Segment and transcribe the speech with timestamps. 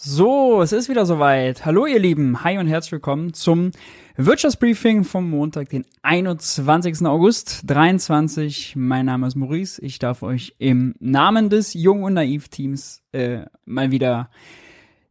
[0.00, 1.64] So, es ist wieder soweit.
[1.64, 3.72] Hallo ihr Lieben, hi und herzlich willkommen zum
[4.16, 7.04] Wirtschaftsbriefing vom Montag, den 21.
[7.04, 8.76] August 23.
[8.76, 9.82] Mein Name ist Maurice.
[9.82, 14.30] Ich darf euch im Namen des Jung und Naiv Teams äh, mal wieder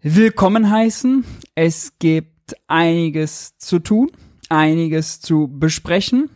[0.02, 1.26] willkommen heißen.
[1.54, 4.10] Es gibt einiges zu tun,
[4.47, 6.29] einiges zu besprechen.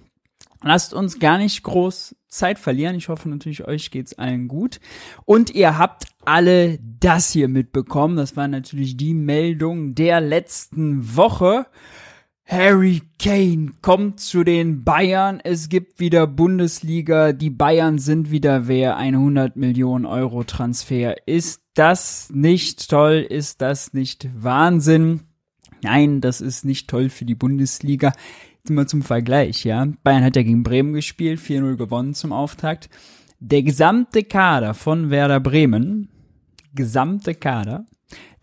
[0.64, 2.96] Lasst uns gar nicht groß Zeit verlieren.
[2.96, 4.80] Ich hoffe natürlich, euch geht's allen gut.
[5.26, 8.16] Und ihr habt alle das hier mitbekommen.
[8.16, 11.66] Das war natürlich die Meldung der letzten Woche.
[12.46, 15.40] Harry Kane kommt zu den Bayern.
[15.44, 17.34] Es gibt wieder Bundesliga.
[17.34, 18.98] Die Bayern sind wieder wer.
[18.98, 21.28] Ein 100 Millionen Euro Transfer.
[21.28, 23.26] Ist das nicht toll?
[23.28, 25.22] Ist das nicht Wahnsinn?
[25.82, 28.12] Nein, das ist nicht toll für die Bundesliga.
[28.70, 29.88] Mal zum Vergleich, ja.
[30.04, 32.90] Bayern hat ja gegen Bremen gespielt, 4-0 gewonnen zum Auftakt.
[33.40, 36.10] Der gesamte Kader von Werder Bremen,
[36.76, 37.86] gesamte Kader,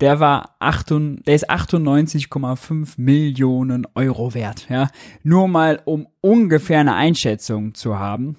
[0.01, 0.91] der war 8,
[1.27, 4.89] der ist 98,5 Millionen Euro wert, ja.
[5.23, 8.37] Nur mal um ungefähr eine Einschätzung zu haben,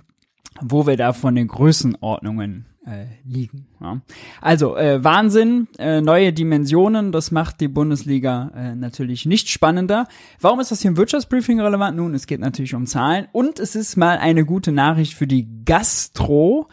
[0.61, 3.67] wo wir da von den Größenordnungen äh, liegen.
[3.79, 4.01] Ja.
[4.41, 10.07] Also äh, Wahnsinn, äh, neue Dimensionen, das macht die Bundesliga äh, natürlich nicht spannender.
[10.41, 11.97] Warum ist das hier im Wirtschaftsbriefing relevant?
[11.97, 15.47] Nun, es geht natürlich um Zahlen und es ist mal eine gute Nachricht für die
[15.65, 16.67] Gastro.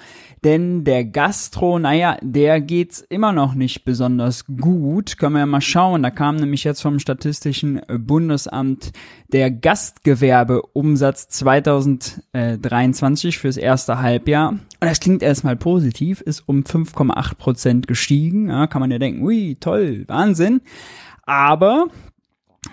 [0.45, 5.19] Denn der Gastro, naja, der geht's immer noch nicht besonders gut.
[5.19, 6.05] Können wir ja mal schauen.
[6.05, 8.93] Da kam nämlich jetzt vom Statistischen Bundesamt
[9.33, 14.55] der Gastgewerbeumsatz 2023 fürs erste Halbjahr.
[14.87, 18.51] Das klingt erstmal positiv, ist um 5,8 Prozent gestiegen.
[18.51, 20.61] Ja, kann man ja denken, ui, toll, Wahnsinn.
[21.25, 21.89] Aber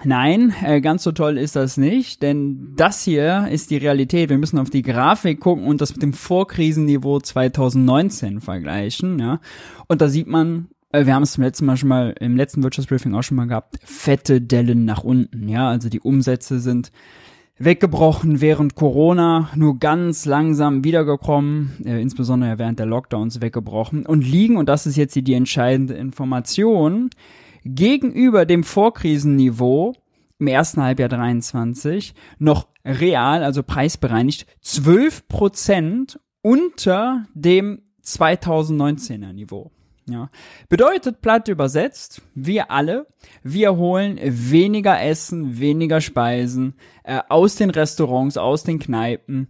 [0.03, 4.29] Nein, äh, ganz so toll ist das nicht, denn das hier ist die Realität.
[4.29, 9.39] Wir müssen auf die Grafik gucken und das mit dem Vorkrisenniveau 2019 vergleichen, ja.
[9.87, 12.63] Und da sieht man, äh, wir haben es zum letzten Mal schon mal im letzten
[12.63, 15.69] Wirtschaftsbriefing auch schon mal gehabt, fette Dellen nach unten, ja.
[15.69, 16.91] Also die Umsätze sind
[17.57, 24.57] weggebrochen während Corona, nur ganz langsam wiedergekommen, äh, insbesondere während der Lockdowns weggebrochen und liegen,
[24.57, 27.09] und das ist jetzt die, die entscheidende Information,
[27.63, 29.93] gegenüber dem Vorkrisenniveau
[30.39, 39.71] im ersten Halbjahr 23 noch real, also preisbereinigt, 12 Prozent unter dem 2019er Niveau.
[40.05, 40.29] Ja.
[40.67, 43.07] Bedeutet platt übersetzt, wir alle,
[43.41, 49.47] wir holen weniger Essen, weniger Speisen äh, aus den Restaurants, aus den Kneipen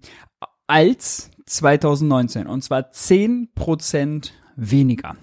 [0.68, 5.16] als 2019 und zwar 10% weniger.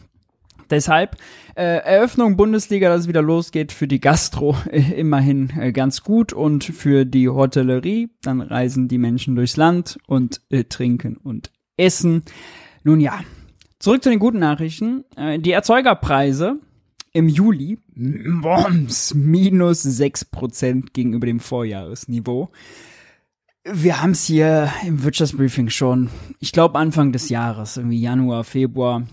[0.71, 1.17] Deshalb
[1.57, 6.33] äh, Eröffnung Bundesliga, dass es wieder losgeht, für die Gastro äh, immerhin äh, ganz gut
[6.33, 12.23] und für die Hotellerie, dann reisen die Menschen durchs Land und äh, trinken und essen.
[12.85, 13.21] Nun ja,
[13.81, 15.05] zurück zu den guten Nachrichten.
[15.17, 16.61] Äh, die Erzeugerpreise
[17.13, 22.51] im Juli, bombs, minus sechs Prozent gegenüber dem Vorjahresniveau.
[23.65, 26.09] Wir haben es hier im Wirtschaftsbriefing schon,
[26.39, 29.07] ich glaube Anfang des Jahres, irgendwie Januar, Februar,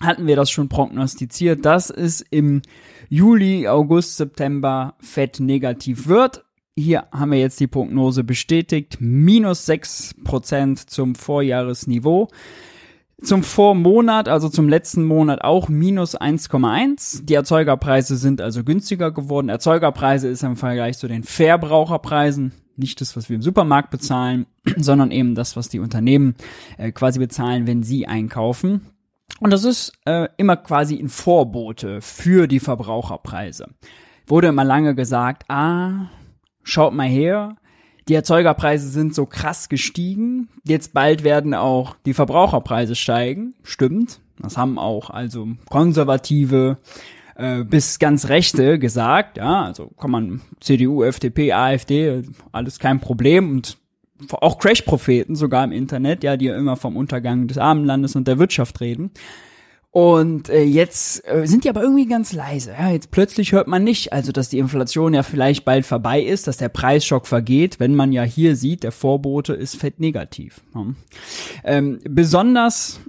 [0.00, 2.62] hatten wir das schon prognostiziert, dass es im
[3.08, 6.44] Juli, August, September fett negativ wird.
[6.76, 8.98] Hier haben wir jetzt die Prognose bestätigt.
[9.00, 12.28] Minus sechs Prozent zum Vorjahresniveau.
[13.22, 17.24] Zum Vormonat, also zum letzten Monat auch minus 1,1.
[17.24, 19.48] Die Erzeugerpreise sind also günstiger geworden.
[19.48, 24.46] Erzeugerpreise ist im Vergleich zu den Verbraucherpreisen nicht das, was wir im Supermarkt bezahlen,
[24.76, 26.36] sondern eben das, was die Unternehmen
[26.78, 28.86] äh, quasi bezahlen, wenn sie einkaufen.
[29.40, 33.66] Und das ist äh, immer quasi ein Vorbote für die Verbraucherpreise.
[34.26, 36.06] Wurde immer lange gesagt, ah,
[36.62, 37.56] schaut mal her,
[38.08, 43.54] die Erzeugerpreise sind so krass gestiegen, jetzt bald werden auch die Verbraucherpreise steigen.
[43.62, 46.78] Stimmt, das haben auch also konservative
[47.36, 53.50] äh, bis ganz Rechte gesagt, ja, also kann man CDU, FDP, AfD, alles kein Problem
[53.50, 53.78] und
[54.32, 58.38] auch Crash-Propheten sogar im Internet, ja, die ja immer vom Untergang des Armenlandes und der
[58.38, 59.12] Wirtschaft reden.
[59.90, 62.72] Und äh, jetzt äh, sind die aber irgendwie ganz leise.
[62.78, 66.46] Ja, jetzt plötzlich hört man nicht, also dass die Inflation ja vielleicht bald vorbei ist,
[66.46, 70.60] dass der Preisschock vergeht, wenn man ja hier sieht, der Vorbote ist fett negativ.
[70.74, 70.86] Ja.
[71.64, 73.00] Ähm, besonders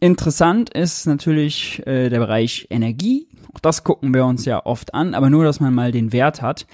[0.00, 3.28] interessant ist natürlich äh, der Bereich Energie.
[3.52, 6.40] Auch das gucken wir uns ja oft an, aber nur, dass man mal den Wert
[6.40, 6.66] hat.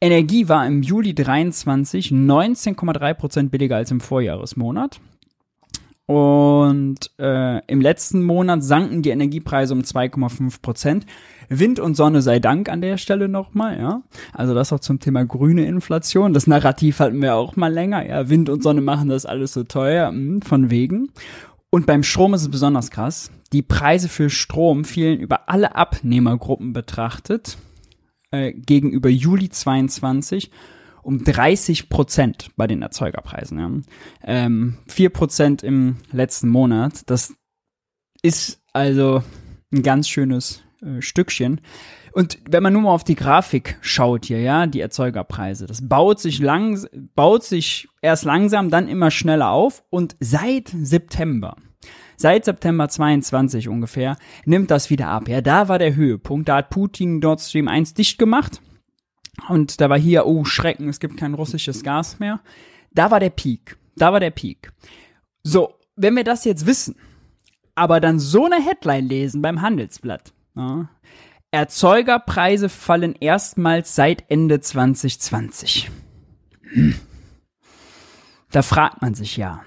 [0.00, 5.00] Energie war im Juli 23 19,3 Prozent billiger als im Vorjahresmonat.
[6.08, 11.04] Und äh, im letzten Monat sanken die Energiepreise um 2,5 Prozent.
[11.50, 14.00] Wind und Sonne sei Dank an der Stelle nochmal, ja.
[14.32, 16.32] Also das auch zum Thema grüne Inflation.
[16.32, 18.06] Das Narrativ hatten wir auch mal länger.
[18.06, 21.10] Ja, Wind und Sonne machen das alles so teuer, mh, hm, von wegen.
[21.68, 23.30] Und beim Strom ist es besonders krass.
[23.52, 27.58] die Preise für Strom fielen über alle Abnehmergruppen betrachtet
[28.30, 30.50] äh, gegenüber Juli 22
[31.02, 33.58] um 30 Prozent bei den Erzeugerpreisen.
[33.58, 33.70] Ja.
[34.24, 37.08] Ähm, 4 Prozent im letzten Monat.
[37.10, 37.34] Das
[38.22, 39.22] ist also
[39.72, 41.60] ein ganz schönes äh, Stückchen.
[42.12, 46.20] Und wenn man nur mal auf die Grafik schaut hier, ja, die Erzeugerpreise, das baut
[46.20, 51.56] sich lang, baut sich erst langsam, dann immer schneller auf und seit September,
[52.16, 54.16] seit September 22 ungefähr,
[54.46, 55.28] nimmt das wieder ab.
[55.28, 58.60] Ja, da war der Höhepunkt, da hat Putin Nord Stream 1 dicht gemacht
[59.48, 62.40] und da war hier, oh Schrecken, es gibt kein russisches Gas mehr.
[62.92, 64.72] Da war der Peak, da war der Peak.
[65.42, 66.96] So, wenn wir das jetzt wissen,
[67.74, 70.88] aber dann so eine Headline lesen beim Handelsblatt, ja,
[71.50, 75.90] Erzeugerpreise fallen erstmals seit Ende 2020.
[76.62, 76.94] Hm.
[78.50, 79.62] Da fragt man sich ja,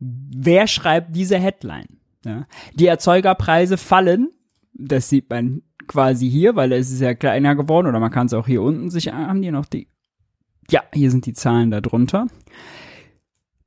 [0.00, 2.00] wer schreibt diese Headline?
[2.24, 4.30] Ja, die Erzeugerpreise fallen,
[4.72, 8.34] das sieht man quasi hier, weil es ist ja kleiner geworden oder man kann es
[8.34, 9.88] auch hier unten sich, haben die noch die,
[10.70, 12.26] ja, hier sind die Zahlen da drunter.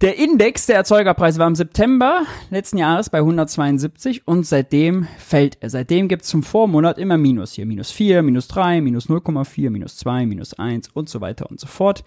[0.02, 5.70] Der Index der Erzeugerpreise war im September letzten Jahres bei 172 und seitdem fällt er.
[5.70, 7.66] Seitdem gibt es zum Vormonat immer Minus hier.
[7.66, 11.68] Minus 4, minus 3, minus 0,4, minus 2, minus 1 und so weiter und so
[11.68, 12.06] fort.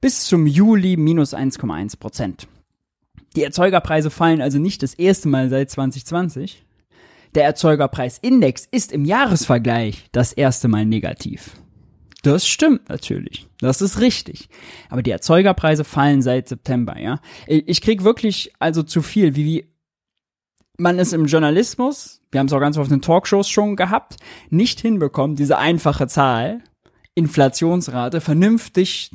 [0.00, 2.46] Bis zum Juli minus 1,1 Prozent.
[3.34, 6.64] Die Erzeugerpreise fallen also nicht das erste Mal seit 2020.
[7.34, 11.52] Der Erzeugerpreisindex ist im Jahresvergleich das erste Mal negativ.
[12.22, 13.48] Das stimmt natürlich.
[13.58, 14.48] Das ist richtig.
[14.90, 17.20] Aber die Erzeugerpreise fallen seit September, ja.
[17.46, 19.72] Ich krieg wirklich also zu viel, wie, wie
[20.78, 24.16] man es im Journalismus, wir haben es auch ganz oft in Talkshows schon gehabt,
[24.50, 26.62] nicht hinbekommt, diese einfache Zahl,
[27.14, 29.10] Inflationsrate, vernünftig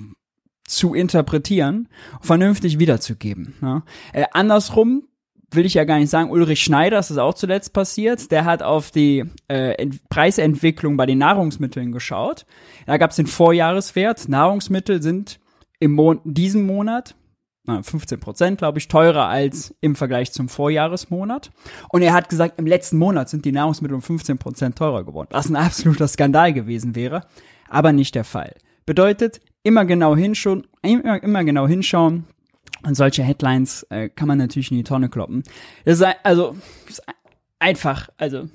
[0.65, 1.87] zu interpretieren,
[2.21, 3.55] vernünftig wiederzugeben.
[3.61, 3.83] Ja.
[4.13, 5.06] Äh, andersrum
[5.51, 8.63] will ich ja gar nicht sagen, Ulrich Schneider, das ist auch zuletzt passiert, der hat
[8.63, 12.45] auf die äh, Preisentwicklung bei den Nahrungsmitteln geschaut.
[12.85, 14.27] Da gab es den Vorjahreswert.
[14.27, 15.39] Nahrungsmittel sind
[15.79, 17.15] im Mon diesem Monat
[17.67, 21.51] 15 Prozent, glaube ich, teurer als im Vergleich zum Vorjahresmonat.
[21.89, 25.29] Und er hat gesagt, im letzten Monat sind die Nahrungsmittel um 15 Prozent teurer geworden,
[25.31, 27.25] was ein absoluter Skandal gewesen wäre,
[27.69, 28.55] aber nicht der Fall.
[28.85, 32.25] Bedeutet, immer genau hinschauen, immer, immer genau hinschauen,
[32.83, 35.43] und solche Headlines äh, kann man natürlich in die Tonne kloppen.
[35.85, 37.03] Das ist also das ist
[37.59, 38.49] einfach, also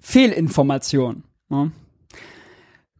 [0.00, 1.24] Fehlinformation.
[1.48, 1.72] Ne?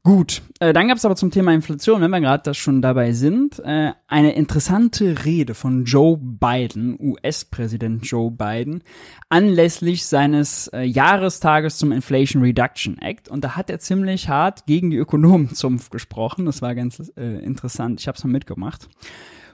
[0.03, 3.13] Gut, äh, dann gab es aber zum Thema Inflation, wenn wir gerade da schon dabei
[3.13, 8.83] sind, äh, eine interessante Rede von Joe Biden, US-Präsident Joe Biden,
[9.29, 13.29] anlässlich seines äh, Jahrestages zum Inflation Reduction Act.
[13.29, 16.47] Und da hat er ziemlich hart gegen die Ökonomenzunft gesprochen.
[16.47, 18.01] Das war ganz äh, interessant.
[18.01, 18.89] Ich habe es mal mitgemacht.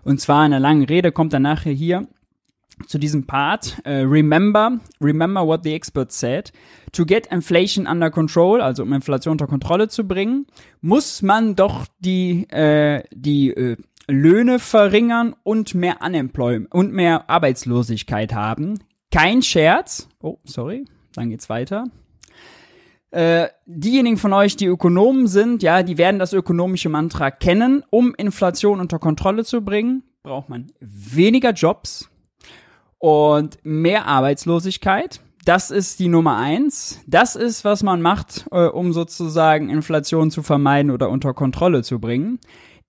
[0.07, 2.07] Und zwar in einer langen Rede kommt er nachher hier
[2.87, 3.83] zu diesem Part.
[3.85, 6.53] Uh, remember, remember what the expert said.
[6.93, 10.47] To get inflation under control, also um Inflation unter Kontrolle zu bringen,
[10.81, 13.77] muss man doch die, äh, die äh,
[14.07, 18.79] Löhne verringern und mehr Unemployment und mehr Arbeitslosigkeit haben.
[19.11, 20.09] Kein Scherz.
[20.23, 20.85] Oh, sorry.
[21.15, 21.87] Dann geht's weiter.
[23.17, 27.83] Äh, diejenigen von euch, die Ökonomen sind, ja, die werden das ökonomische Mantra kennen.
[27.89, 32.11] Um Inflation unter Kontrolle zu bringen, braucht man weniger Jobs
[32.99, 35.23] und mehr Arbeitslosigkeit.
[35.47, 37.01] Das ist die Nummer eins.
[37.07, 41.99] Das ist, was man macht, äh, um sozusagen Inflation zu vermeiden oder unter Kontrolle zu
[41.99, 42.39] bringen.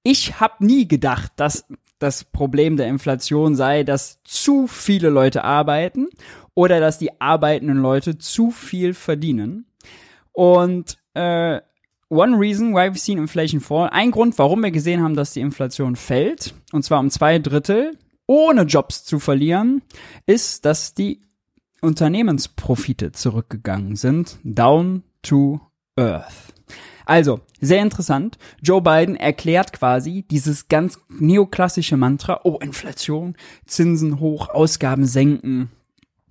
[0.04, 1.64] Ich habe nie gedacht, dass
[2.00, 6.10] das Problem der Inflation sei, dass zu viele Leute arbeiten
[6.54, 9.68] oder dass die arbeitenden Leute zu viel verdienen.
[10.38, 11.62] Und äh,
[12.10, 13.90] One reason why we've seen inflation fall.
[13.90, 17.98] Ein Grund, warum wir gesehen haben, dass die Inflation fällt, und zwar um zwei Drittel,
[18.28, 19.82] ohne Jobs zu verlieren,
[20.26, 21.22] ist, dass die
[21.82, 24.38] Unternehmensprofite zurückgegangen sind.
[24.44, 25.60] Down to
[25.98, 26.54] earth.
[27.06, 28.38] Also, sehr interessant.
[28.62, 35.72] Joe Biden erklärt quasi dieses ganz neoklassische Mantra, oh, Inflation, Zinsen hoch, Ausgaben senken,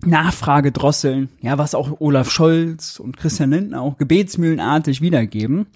[0.05, 5.67] Nachfrage drosseln, ja, was auch Olaf Scholz und Christian Lindner auch gebetsmühlenartig wiedergeben.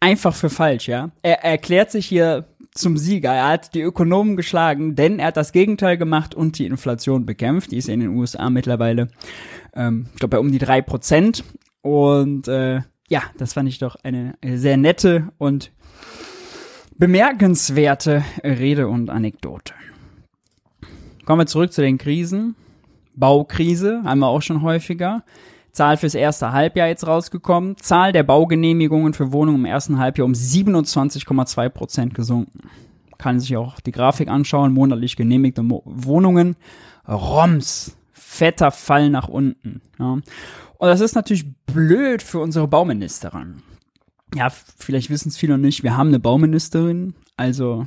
[0.00, 1.10] Einfach für falsch, ja.
[1.22, 3.32] Er, er erklärt sich hier zum Sieger.
[3.32, 7.70] Er hat die Ökonomen geschlagen, denn er hat das Gegenteil gemacht und die Inflation bekämpft.
[7.70, 9.08] Die ist in den USA mittlerweile,
[9.74, 11.44] ähm, ich glaube, bei um die drei Prozent.
[11.80, 15.70] Und äh, ja, das fand ich doch eine sehr nette und
[16.96, 19.74] bemerkenswerte Rede und Anekdote.
[21.24, 22.54] Kommen wir zurück zu den Krisen.
[23.16, 25.24] Baukrise, haben wir auch schon häufiger.
[25.72, 27.76] Zahl fürs erste Halbjahr jetzt rausgekommen.
[27.76, 32.70] Zahl der Baugenehmigungen für Wohnungen im ersten Halbjahr um 27,2 Prozent gesunken.
[33.18, 34.72] Kann sich auch die Grafik anschauen.
[34.72, 36.56] Monatlich genehmigte Mo Wohnungen.
[37.08, 39.80] Roms fetter Fall nach unten.
[39.98, 40.12] Ja.
[40.12, 43.62] Und das ist natürlich blöd für unsere Bauministerin.
[44.34, 47.86] Ja, vielleicht wissen es viele noch nicht, wir haben eine Bauministerin, also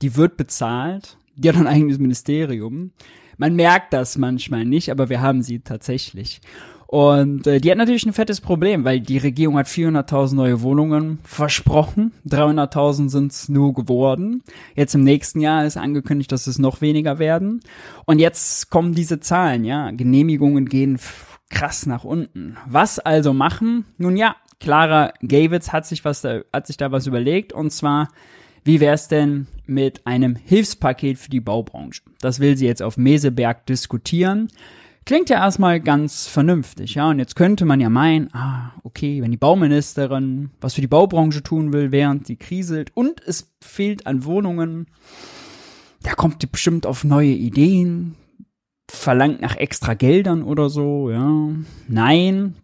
[0.00, 2.92] die wird bezahlt, die hat ein eigenes Ministerium.
[3.38, 6.40] Man merkt das manchmal nicht, aber wir haben sie tatsächlich.
[6.86, 11.18] Und äh, die hat natürlich ein fettes Problem, weil die Regierung hat 400.000 neue Wohnungen
[11.22, 12.12] versprochen.
[12.26, 14.42] 300.000 sind es nur geworden.
[14.74, 17.60] Jetzt im nächsten Jahr ist angekündigt, dass es noch weniger werden.
[18.06, 19.90] Und jetzt kommen diese Zahlen, ja.
[19.90, 20.98] Genehmigungen gehen
[21.50, 22.56] krass nach unten.
[22.66, 23.84] Was also machen?
[23.98, 28.08] Nun ja, Clara Gavitz hat sich was da, hat sich da was überlegt und zwar
[28.64, 32.02] wie wär's denn mit einem Hilfspaket für die Baubranche?
[32.20, 34.48] Das will sie jetzt auf Meseberg diskutieren.
[35.04, 37.08] Klingt ja erstmal ganz vernünftig, ja.
[37.08, 41.42] Und jetzt könnte man ja meinen, ah, okay, wenn die Bauministerin was für die Baubranche
[41.42, 44.86] tun will, während sie kriselt und es fehlt an Wohnungen,
[46.02, 48.16] da kommt die bestimmt auf neue Ideen,
[48.90, 51.48] verlangt nach extra Geldern oder so, ja.
[51.88, 52.56] Nein.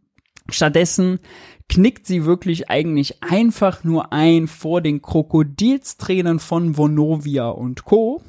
[0.50, 1.20] Stattdessen
[1.68, 8.23] knickt sie wirklich eigentlich einfach nur ein vor den Krokodilstränen von Vonovia und Co.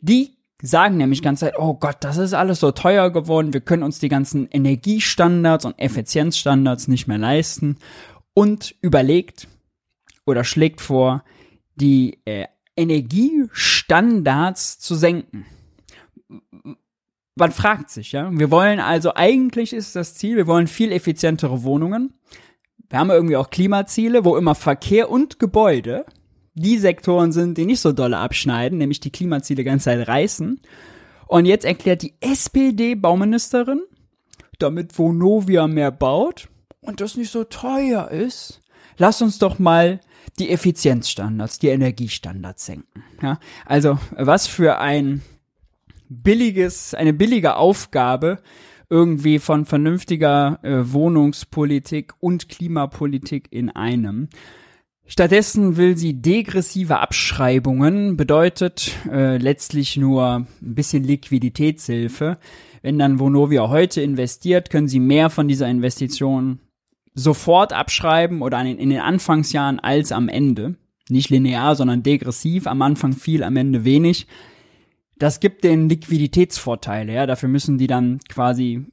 [0.00, 3.82] Die sagen nämlich ganz Zeit, oh Gott, das ist alles so teuer geworden, wir können
[3.82, 7.76] uns die ganzen Energiestandards und Effizienzstandards nicht mehr leisten
[8.34, 9.48] und überlegt
[10.26, 11.24] oder schlägt vor,
[11.76, 15.46] die äh, Energiestandards zu senken.
[17.34, 18.30] Man fragt sich, ja.
[18.32, 22.12] Wir wollen also, eigentlich ist das Ziel, wir wollen viel effizientere Wohnungen.
[22.90, 26.06] Wir haben irgendwie auch Klimaziele, wo immer Verkehr und Gebäude
[26.54, 30.60] die Sektoren sind, die nicht so dolle abschneiden, nämlich die Klimaziele ganz Zeit reißen.
[31.26, 33.82] Und jetzt erklärt die SPD-Bauministerin,
[34.58, 36.48] damit Vonovia mehr baut
[36.80, 38.60] und das nicht so teuer ist,
[38.96, 40.00] lass uns doch mal
[40.38, 43.04] die Effizienzstandards, die Energiestandards senken.
[43.22, 45.22] Ja, also was für ein
[46.08, 48.40] billiges, eine billige Aufgabe
[48.90, 54.28] irgendwie von vernünftiger äh, Wohnungspolitik und Klimapolitik in einem.
[55.06, 62.36] Stattdessen will sie degressive Abschreibungen, bedeutet äh, letztlich nur ein bisschen Liquiditätshilfe.
[62.82, 66.60] Wenn dann Vonovia heute investiert, können sie mehr von dieser Investition
[67.14, 70.76] sofort abschreiben oder in den Anfangsjahren als am Ende.
[71.08, 72.66] Nicht linear, sondern degressiv.
[72.66, 74.26] Am Anfang viel, am Ende wenig.
[75.18, 77.26] Das gibt den Liquiditätsvorteile, ja.
[77.26, 78.86] Dafür müssen die dann quasi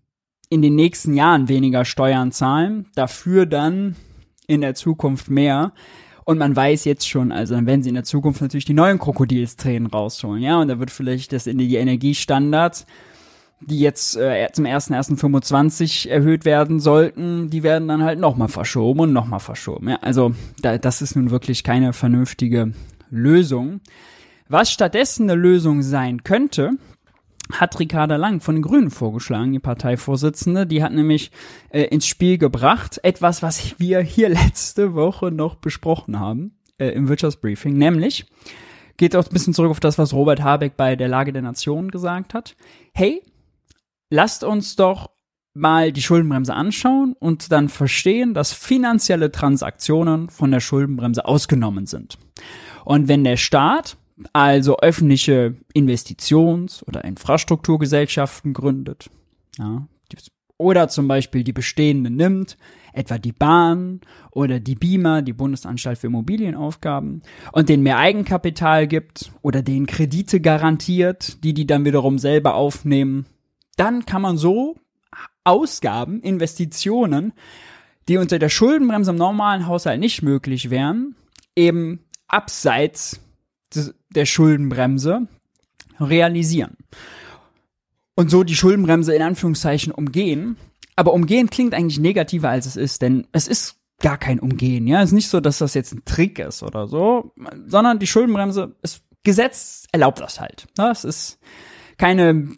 [0.50, 2.88] in den nächsten Jahren weniger Steuern zahlen.
[2.96, 3.96] Dafür dann
[4.48, 5.74] in der Zukunft mehr.
[6.24, 8.98] Und man weiß jetzt schon, also dann werden sie in der Zukunft natürlich die neuen
[8.98, 12.88] Krokodilstränen rausholen, ja, und da wird vielleicht das in die Energiestandards,
[13.62, 19.14] die jetzt äh, zum 1.1.25 erhöht werden sollten, die werden dann halt nochmal verschoben und
[19.14, 19.98] nochmal verschoben, ja.
[20.02, 22.74] Also da, das ist nun wirklich keine vernünftige
[23.12, 23.82] Lösung.
[24.48, 26.72] Was stattdessen eine Lösung sein könnte,
[27.52, 30.68] hat Ricarda Lang von den Grünen vorgeschlagen, die Parteivorsitzende.
[30.68, 31.32] Die hat nämlich
[31.70, 37.08] äh, ins Spiel gebracht etwas, was wir hier letzte Woche noch besprochen haben äh, im
[37.08, 38.26] Wirtschaftsbriefing, nämlich
[38.98, 41.92] geht auch ein bisschen zurück auf das, was Robert Habeck bei der Lage der Nation
[41.92, 42.56] gesagt hat.
[42.94, 43.22] Hey,
[44.10, 45.10] lasst uns doch
[45.54, 52.18] mal die Schuldenbremse anschauen und dann verstehen, dass finanzielle Transaktionen von der Schuldenbremse ausgenommen sind.
[52.86, 53.98] Und wenn der Staat
[54.34, 59.10] also öffentliche Investitions- oder Infrastrukturgesellschaften gründet.
[59.58, 59.88] Ja,
[60.58, 62.58] oder zum Beispiel die bestehenden nimmt,
[62.94, 64.00] etwa die Bahn
[64.32, 70.40] oder die BIMA, die Bundesanstalt für Immobilienaufgaben, und denen mehr Eigenkapital gibt oder denen Kredite
[70.40, 73.26] garantiert, die die dann wiederum selber aufnehmen,
[73.76, 74.76] dann kann man so
[75.44, 77.34] Ausgaben, Investitionen,
[78.08, 81.16] die unter der Schuldenbremse im normalen Haushalt nicht möglich wären,
[81.56, 83.20] eben abseits
[84.10, 85.28] der Schuldenbremse
[86.00, 86.78] realisieren.
[88.16, 90.58] Und so die Schuldenbremse in Anführungszeichen umgehen.
[90.96, 95.02] Aber umgehen klingt eigentlich negativer, als es ist, denn es ist gar kein Umgehen, ja.
[95.02, 97.34] Es ist nicht so, dass das jetzt ein Trick ist oder so,
[97.66, 100.68] sondern die Schuldenbremse, das Gesetz erlaubt das halt.
[100.78, 100.90] Ne?
[100.92, 101.40] Es ist
[101.98, 102.50] keine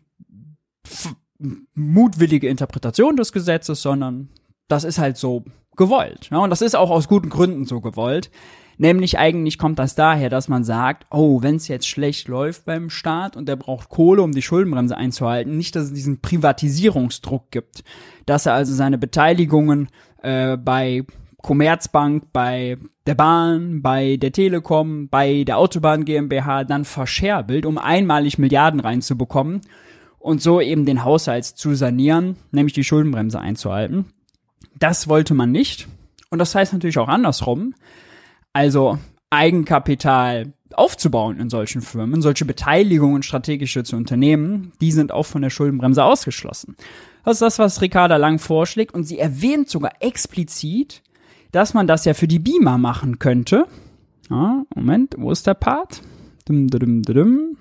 [1.74, 4.30] mutwillige Interpretation des Gesetzes, sondern
[4.68, 5.46] das ist halt so
[5.76, 6.30] gewollt.
[6.32, 6.40] Ja?
[6.40, 8.30] Und das ist auch aus guten Gründen so gewollt.
[8.78, 12.90] Nämlich eigentlich kommt das daher, dass man sagt, oh, wenn es jetzt schlecht läuft beim
[12.90, 17.84] Staat und der braucht Kohle, um die Schuldenbremse einzuhalten, nicht, dass es diesen Privatisierungsdruck gibt,
[18.28, 19.90] dass er also seine Beteiligungen
[20.22, 21.06] äh, bei
[21.42, 28.38] Commerzbank, bei der Bahn, bei der Telekom, bei der Autobahn GmbH dann verscherbelt, um einmalig
[28.38, 29.62] Milliarden reinzubekommen
[30.20, 34.06] und so eben den Haushalt zu sanieren, nämlich die Schuldenbremse einzuhalten.
[34.78, 35.88] Das wollte man nicht.
[36.30, 37.74] Und das heißt natürlich auch andersrum.
[38.58, 38.98] Also
[39.30, 45.52] Eigenkapital aufzubauen in solchen Firmen, solche Beteiligungen strategische zu unternehmen, die sind auch von der
[45.52, 46.76] Schuldenbremse ausgeschlossen.
[47.24, 51.04] Das ist das, was Ricarda Lang vorschlägt und sie erwähnt sogar explizit,
[51.52, 53.68] dass man das ja für die Beamer machen könnte.
[54.28, 56.02] Ja, Moment, wo ist der Part?
[56.46, 57.58] Dum, dum, dum,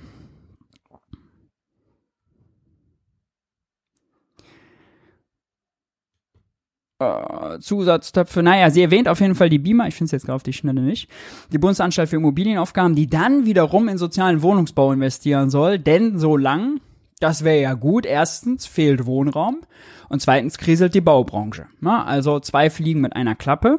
[6.98, 8.42] äh, Zusatztöpfe.
[8.42, 10.52] Naja, sie erwähnt auf jeden Fall die Beamer, ich finde es jetzt gerade auf die
[10.52, 11.10] Schnelle nicht,
[11.52, 16.80] die Bundesanstalt für Immobilienaufgaben, die dann wiederum in sozialen Wohnungsbau investieren soll, denn so lang,
[17.20, 19.60] das wäre ja gut, erstens fehlt Wohnraum
[20.08, 21.66] und zweitens kriselt die Baubranche.
[21.80, 23.78] Na, also zwei Fliegen mit einer Klappe.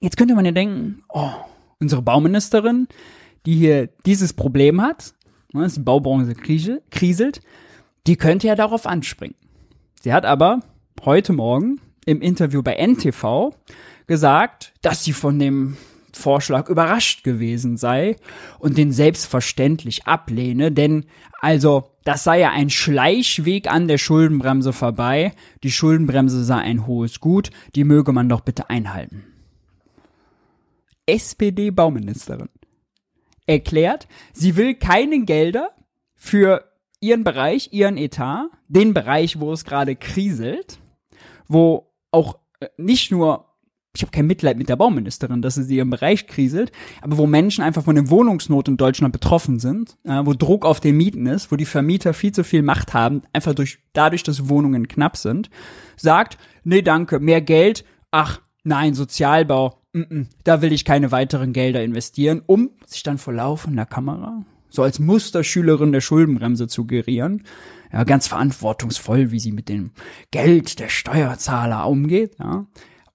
[0.00, 1.30] Jetzt könnte man ja denken, oh,
[1.80, 2.86] unsere Bauministerin,
[3.46, 5.14] die hier dieses Problem hat,
[5.52, 7.40] dass die Baubranche kriselt,
[8.06, 9.36] die könnte ja darauf anspringen.
[10.00, 10.60] Sie hat aber
[11.04, 13.50] heute Morgen im Interview bei NTV
[14.06, 15.76] gesagt, dass sie von dem
[16.14, 18.16] Vorschlag überrascht gewesen sei
[18.58, 21.04] und den selbstverständlich ablehne, denn
[21.40, 27.20] also das sei ja ein Schleichweg an der Schuldenbremse vorbei, die Schuldenbremse sei ein hohes
[27.20, 29.24] Gut, die möge man doch bitte einhalten.
[31.04, 32.48] SPD-Bauministerin
[33.46, 35.72] erklärt, sie will keine Gelder
[36.14, 36.64] für
[37.00, 40.78] ihren Bereich, ihren Etat, den Bereich, wo es gerade kriselt,
[41.46, 43.48] wo auch äh, nicht nur
[43.98, 47.64] ich habe kein Mitleid mit der Bauministerin, dass sie ihren Bereich kriselt, aber wo Menschen
[47.64, 51.50] einfach von der Wohnungsnot in Deutschland betroffen sind, äh, wo Druck auf den Mieten ist,
[51.50, 55.50] wo die Vermieter viel zu viel Macht haben, einfach durch, dadurch, dass Wohnungen knapp sind,
[55.96, 61.52] sagt, nee, danke, mehr Geld, ach, nein, Sozialbau, mm -mm, da will ich keine weiteren
[61.52, 67.42] Gelder investieren, um sich dann vor laufender Kamera, so als Musterschülerin der Schuldenbremse zu gerieren,
[67.92, 69.92] ja, ganz verantwortungsvoll, wie sie mit dem
[70.30, 72.66] Geld der Steuerzahler umgeht, ja.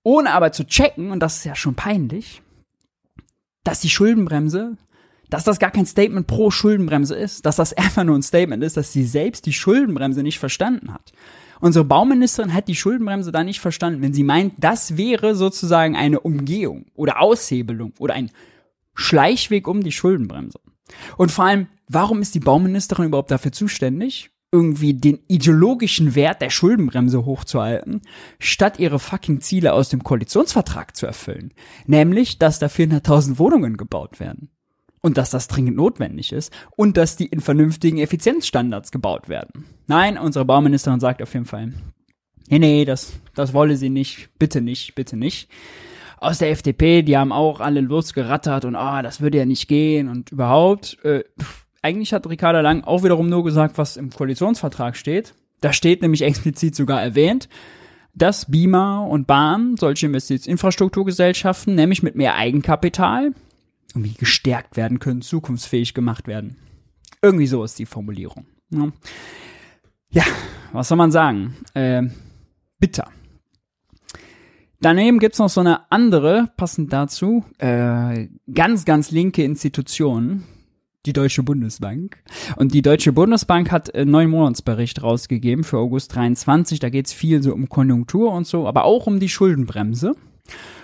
[0.06, 2.42] Ohne aber zu checken, und das ist ja schon peinlich,
[3.64, 4.76] dass die Schuldenbremse,
[5.30, 8.78] dass das gar kein Statement pro Schuldenbremse ist, dass das einfach nur ein Statement ist,
[8.78, 11.14] dass sie selbst die Schuldenbremse nicht verstanden hat.
[11.62, 16.20] Unsere Bauministerin hat die Schuldenbremse da nicht verstanden, wenn sie meint, das wäre sozusagen eine
[16.20, 18.32] Umgehung oder Aushebelung oder ein
[18.96, 20.60] Schleichweg um die Schuldenbremse.
[21.16, 24.33] Und vor allem, warum ist die Bauministerin überhaupt dafür zuständig?
[24.54, 28.02] Irgendwie den ideologischen Wert der Schuldenbremse hochzuhalten,
[28.38, 31.54] statt ihre fucking Ziele aus dem Koalitionsvertrag zu erfüllen.
[31.88, 34.50] Nämlich, dass da 400.000 Wohnungen gebaut werden.
[35.02, 36.54] Und dass das dringend notwendig ist.
[36.78, 39.66] Und dass die in vernünftigen Effizienzstandards gebaut werden.
[39.88, 41.74] Nein, unsere Bauministerin sagt auf jeden Fall,
[42.48, 44.30] nee, nee, das, das wolle sie nicht.
[44.38, 45.50] Bitte nicht, bitte nicht.
[46.20, 49.68] Aus der FDP, die haben auch alle losgerattert und ah, oh, das würde ja nicht
[49.68, 51.04] gehen und überhaupt.
[51.04, 51.24] Äh,
[51.84, 55.36] eigentlich hat Ricarda Lang auch wiederum nur gesagt, was im Koalitionsvertrag steht.
[55.62, 57.50] Da steht nämlich explizit sogar erwähnt,
[58.16, 63.34] dass Beamer und Bahn, solche Investitionsinfrastrukturgesellschaften, nämlich mit mehr Eigenkapital
[63.94, 66.58] irgendwie gestärkt werden können, zukunftsfähig gemacht werden.
[67.22, 68.46] Irgendwie so ist die Formulierung.
[68.72, 68.92] Ja,
[70.10, 70.24] ja
[70.72, 71.56] was soll man sagen?
[71.74, 72.04] Äh,
[72.80, 73.10] bitter.
[74.82, 80.44] Daneben gibt's noch so eine andere, passend dazu, äh, ganz, ganz linke Institution,
[81.06, 82.18] die Deutsche Bundesbank.
[82.56, 86.80] Und die Deutsche Bundesbank hat einen neuen Monatsbericht rausgegeben für August 23.
[86.80, 90.14] Da geht es viel so um Konjunktur und so, aber auch um die Schuldenbremse.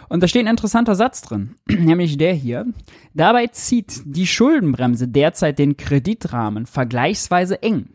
[0.10, 2.66] Und da steht ein interessanter Satz drin, nämlich der hier.
[3.14, 7.90] Dabei zieht die Schuldenbremse derzeit den Kreditrahmen vergleichsweise eng.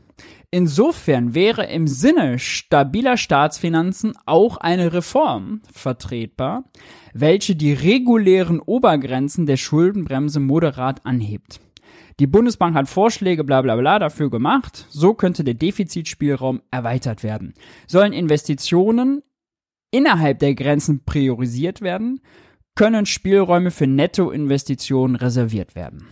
[0.50, 6.62] Insofern wäre im Sinne stabiler Staatsfinanzen auch eine Reform vertretbar,
[7.12, 11.58] welche die regulären Obergrenzen der Schuldenbremse moderat anhebt.
[12.20, 14.86] Die Bundesbank hat Vorschläge bla bla bla dafür gemacht.
[14.88, 17.54] So könnte der Defizitspielraum erweitert werden.
[17.86, 19.22] Sollen Investitionen
[19.90, 22.20] innerhalb der Grenzen priorisiert werden,
[22.74, 26.06] können Spielräume für Nettoinvestitionen reserviert werden.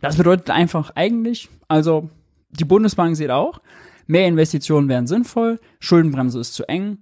[0.00, 2.10] Das bedeutet einfach eigentlich, also
[2.50, 3.60] die Bundesbank sieht auch,
[4.06, 6.98] mehr Investitionen wären sinnvoll, Schuldenbremse ist zu eng,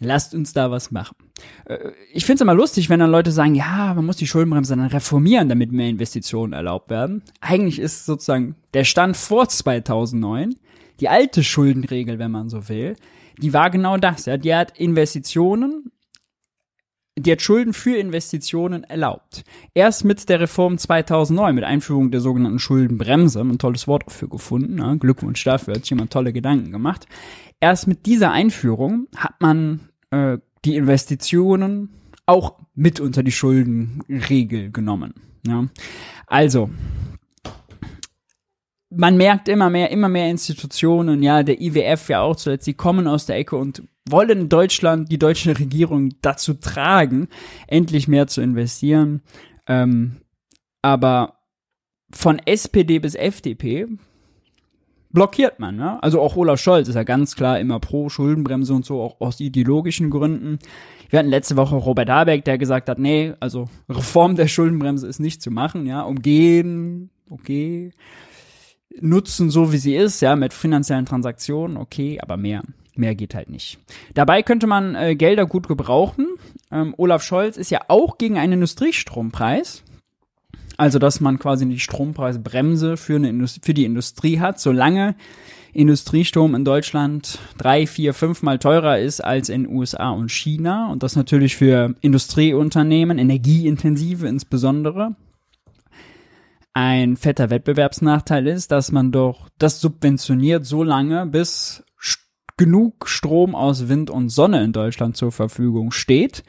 [0.00, 1.16] Lasst uns da was machen.
[1.64, 4.76] Äh, ich finde es immer lustig, wenn dann Leute sagen, ja, man muss die Schuldenbremse
[4.76, 7.22] dann reformieren, damit mehr Investitionen erlaubt werden.
[7.40, 10.54] Eigentlich ist sozusagen der Stand vor 2009,
[11.00, 12.96] die alte Schuldenregel, wenn man so will,
[13.40, 14.26] die war genau das.
[14.26, 14.36] Ja.
[14.36, 15.90] Die hat Investitionen,
[17.16, 19.42] die hat Schulden für Investitionen erlaubt.
[19.74, 24.78] Erst mit der Reform 2009, mit Einführung der sogenannten Schuldenbremse, ein tolles Wort dafür gefunden,
[24.78, 27.06] ja, Glückwunsch dafür, hat sich jemand tolle Gedanken gemacht.
[27.60, 31.90] Erst mit dieser Einführung hat man äh, die Investitionen
[32.26, 35.14] auch mit unter die Schuldenregel genommen.
[35.46, 35.66] Ja.
[36.26, 36.70] Also,
[38.90, 43.06] man merkt immer mehr, immer mehr Institutionen, ja, der IWF ja auch zuletzt, die kommen
[43.06, 47.28] aus der Ecke und wollen Deutschland, die deutsche Regierung dazu tragen,
[47.66, 49.22] endlich mehr zu investieren.
[49.66, 50.22] Ähm,
[50.82, 51.40] aber
[52.10, 53.86] von SPD bis FDP
[55.10, 55.76] blockiert man.
[55.76, 56.02] Ne?
[56.02, 59.40] Also auch Olaf Scholz ist ja ganz klar immer pro Schuldenbremse und so, auch aus
[59.40, 60.58] ideologischen Gründen.
[61.10, 65.20] Wir hatten letzte Woche Robert Habeck, der gesagt hat, nee, also Reform der Schuldenbremse ist
[65.20, 67.92] nicht zu machen, ja, umgehen, okay,
[69.00, 72.62] nutzen so wie sie ist, ja, mit finanziellen Transaktionen, okay, aber mehr,
[72.94, 73.78] mehr geht halt nicht.
[74.14, 76.26] Dabei könnte man äh, Gelder gut gebrauchen.
[76.70, 79.84] Ähm, Olaf Scholz ist ja auch gegen einen Industriestrompreis.
[80.78, 85.16] Also, dass man quasi die Strompreisbremse für, eine Indust für die Industrie hat, solange
[85.72, 90.90] Industriestrom in Deutschland drei, vier, fünfmal teurer ist als in USA und China.
[90.90, 95.16] Und das natürlich für Industrieunternehmen, energieintensive insbesondere,
[96.74, 101.82] ein fetter Wettbewerbsnachteil ist, dass man doch das subventioniert so lange, bis
[102.56, 106.44] genug Strom aus Wind und Sonne in Deutschland zur Verfügung steht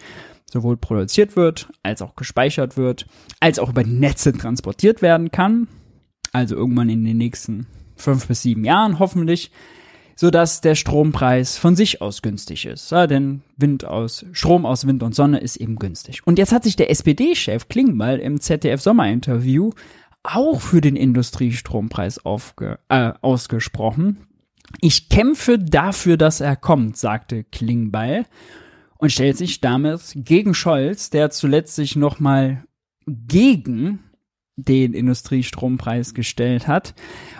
[0.54, 3.06] sowohl produziert wird, als auch gespeichert wird,
[3.40, 5.68] als auch über Netze transportiert werden kann.
[6.32, 9.52] Also irgendwann in den nächsten fünf bis sieben Jahren hoffentlich,
[10.16, 12.92] so dass der Strompreis von sich aus günstig ist.
[12.92, 16.26] Ja, denn Wind aus, Strom aus Wind und Sonne ist eben günstig.
[16.26, 19.72] Und jetzt hat sich der SPD-Chef Klingbeil im ZDF-Sommerinterview
[20.24, 24.28] auch für den Industriestrompreis aufge, äh, ausgesprochen.
[24.82, 28.26] Ich kämpfe dafür, dass er kommt, sagte Klingbeil
[29.00, 32.66] und stellt sich damit gegen Scholz, der zuletzt sich nochmal
[33.08, 34.04] gegen
[34.58, 36.94] den Industriestrompreis gestellt hat.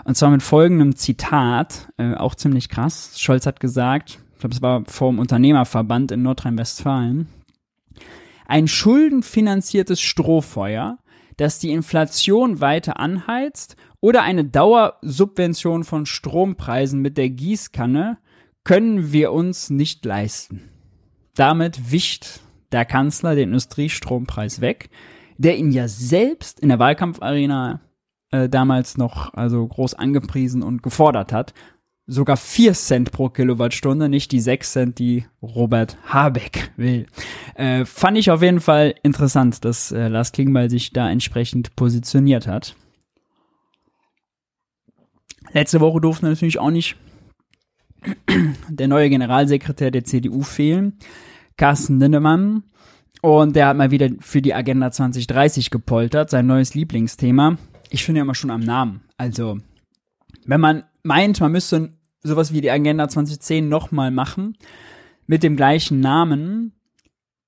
[0.04, 3.20] Und zwar mit folgendem Zitat, äh, auch ziemlich krass.
[3.20, 7.28] Scholz hat gesagt, ich glaube, es war vor dem Unternehmerverband in Nordrhein-Westfalen,
[8.46, 10.98] ein schuldenfinanziertes Strohfeuer,
[11.36, 18.18] das die Inflation weiter anheizt oder eine Dauersubvention von Strompreisen mit der Gießkanne
[18.64, 20.70] können wir uns nicht leisten.
[21.34, 22.40] Damit wischt
[22.72, 24.90] der Kanzler den Industriestrompreis weg,
[25.38, 27.80] der ihn ja selbst in der Wahlkampfarena
[28.30, 31.54] äh, damals noch also groß angepriesen und gefordert hat.
[32.06, 37.06] Sogar vier Cent pro Kilowattstunde, nicht die sechs Cent, die Robert Habeck will.
[37.54, 42.46] Äh, fand ich auf jeden Fall interessant, dass äh, Lars Klingbeil sich da entsprechend positioniert
[42.46, 42.74] hat.
[45.52, 46.96] Letzte Woche durften natürlich auch nicht
[48.68, 50.98] der neue Generalsekretär der CDU fehlen,
[51.56, 52.64] Carsten Lindemann.
[53.22, 57.58] Und der hat mal wieder für die Agenda 2030 gepoltert, sein neues Lieblingsthema.
[57.90, 59.02] Ich finde ja immer schon am Namen.
[59.18, 59.58] Also,
[60.46, 64.56] wenn man meint, man müsste sowas wie die Agenda 2010 nochmal machen,
[65.26, 66.72] mit dem gleichen Namen,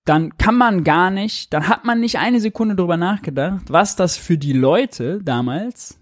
[0.05, 4.17] dann kann man gar nicht, dann hat man nicht eine Sekunde drüber nachgedacht, was das
[4.17, 5.99] für die Leute damals,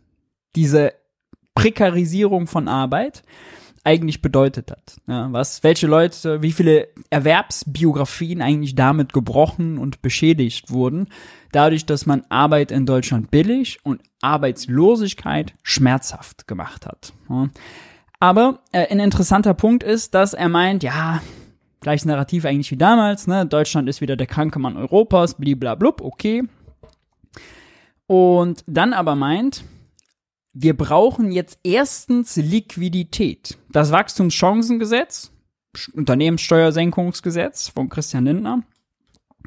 [0.57, 0.95] diese
[1.55, 3.23] Prekarisierung von Arbeit,
[3.85, 5.01] eigentlich bedeutet hat.
[5.07, 11.09] Ja, was, welche Leute, wie viele Erwerbsbiografien eigentlich damit gebrochen und beschädigt wurden,
[11.53, 17.12] dadurch, dass man Arbeit in Deutschland billig und Arbeitslosigkeit schmerzhaft gemacht hat.
[17.29, 17.49] Ja.
[18.21, 21.23] Aber äh, ein interessanter Punkt ist, dass er meint, ja,
[21.81, 23.47] gleiches Narrativ eigentlich wie damals, ne?
[23.47, 26.43] Deutschland ist wieder der kranke Mann Europas, bliblablub, okay.
[28.07, 29.64] Und dann aber meint,
[30.53, 33.59] wir brauchen jetzt erstens Liquidität.
[33.71, 35.31] Das Wachstumschancengesetz,
[35.93, 38.63] Unternehmenssteuersenkungsgesetz von Christian Lindner,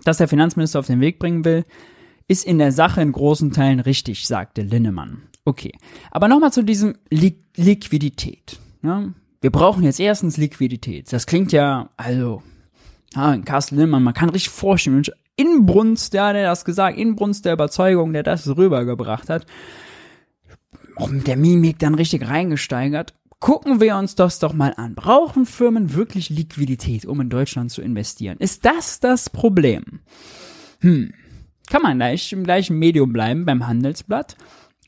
[0.03, 1.65] das der Finanzminister auf den Weg bringen will,
[2.27, 5.23] ist in der Sache in großen Teilen richtig, sagte Linnemann.
[5.45, 5.73] Okay.
[6.09, 8.59] Aber nochmal zu diesem Li Liquidität.
[8.81, 9.09] Ja?
[9.41, 11.11] Wir brauchen jetzt erstens Liquidität.
[11.11, 12.41] Das klingt ja, also,
[13.13, 15.03] ja, Carsten Linnemann, man kann richtig vorstellen,
[15.35, 19.45] Inbrunst, ja, der das gesagt, Inbrunst der Überzeugung, der das rübergebracht hat
[21.09, 23.13] mit der Mimik dann richtig reingesteigert.
[23.39, 24.95] Gucken wir uns das doch mal an.
[24.95, 28.37] Brauchen Firmen wirklich Liquidität, um in Deutschland zu investieren?
[28.39, 29.99] Ist das das Problem?
[30.79, 31.13] Hm.
[31.69, 34.37] Kann man gleich im gleichen Medium bleiben beim Handelsblatt?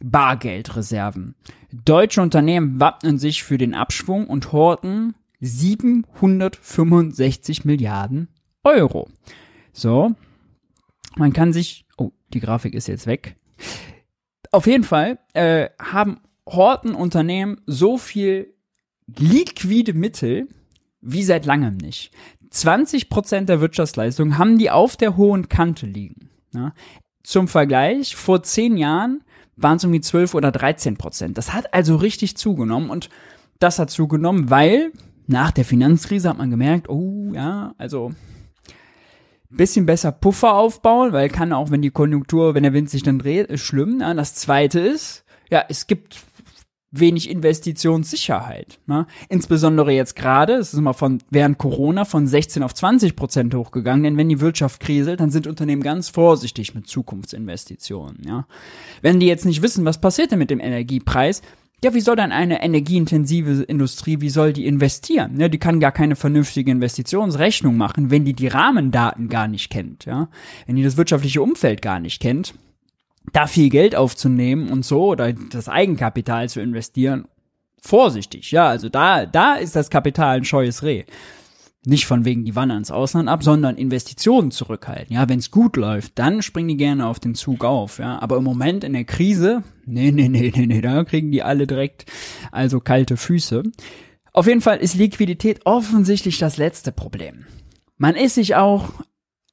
[0.02, 1.36] Bargeldreserven.
[1.72, 8.28] Deutsche Unternehmen wappnen sich für den Abschwung und horten 765 Milliarden
[8.64, 9.10] Euro.
[9.74, 10.14] So.
[11.18, 13.36] Man kann sich, oh, die Grafik ist jetzt weg.
[14.56, 18.54] Auf jeden Fall äh, haben Hortenunternehmen so viel
[19.06, 20.48] liquide Mittel
[21.02, 22.12] wie seit langem nicht.
[22.52, 26.30] 20 Prozent der Wirtschaftsleistung haben die auf der hohen Kante liegen.
[26.54, 26.74] Ja.
[27.22, 29.26] Zum Vergleich, vor zehn Jahren
[29.58, 31.38] waren es die 12 oder 13 Prozent.
[31.38, 33.10] Das hat also richtig zugenommen und
[33.60, 34.94] das hat zugenommen, weil
[35.28, 38.14] nach der Finanzkrise hat man gemerkt, oh ja, also
[39.58, 43.20] bisschen besser Puffer aufbauen, weil kann auch, wenn die Konjunktur, wenn der Wind sich dann
[43.20, 44.00] dreht, ist schlimm.
[44.02, 46.24] Ja, das zweite ist, ja, es gibt
[47.00, 48.80] wenig Investitionssicherheit.
[48.88, 49.06] Ne?
[49.30, 54.04] Insbesondere jetzt gerade, es ist immer von während Corona von 16 auf 20 Prozent hochgegangen,
[54.04, 58.22] denn wenn die Wirtschaft kriselt, dann sind Unternehmen ganz vorsichtig mit Zukunftsinvestitionen.
[58.26, 58.48] Ja?
[59.02, 61.42] Wenn die jetzt nicht wissen, was passiert denn mit dem Energiepreis,
[61.86, 65.40] ja, wie soll dann eine energieintensive Industrie, wie soll die investieren?
[65.40, 70.06] Ja, die kann gar keine vernünftige Investitionsrechnung machen, wenn die die Rahmendaten gar nicht kennt,
[70.06, 70.30] ja.
[70.66, 72.56] Wenn die das wirtschaftliche Umfeld gar nicht kennt
[73.34, 77.28] da viel Geld aufzunehmen und so oder das Eigenkapital zu investieren,
[77.82, 78.52] vorsichtig.
[78.52, 81.06] Ja, also da, da ist das Kapital ein scheues Reh.
[81.86, 85.14] Nicht von wegen die wandern ins Ausland ab, sondern Investitionen zurückhalten.
[85.14, 88.00] Ja, wenn es gut läuft, dann springen die gerne auf den Zug auf.
[88.00, 91.44] Ja, aber im Moment in der Krise, nee, nee, nee, nee, nee, da kriegen die
[91.44, 92.06] alle direkt
[92.52, 93.64] also kalte Füße.
[94.34, 97.46] Auf jeden Fall ist Liquidität offensichtlich das letzte Problem.
[97.98, 98.92] Man ist sich auch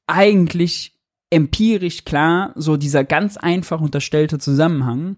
[0.07, 5.17] eigentlich empirisch klar, so dieser ganz einfach unterstellte Zusammenhang.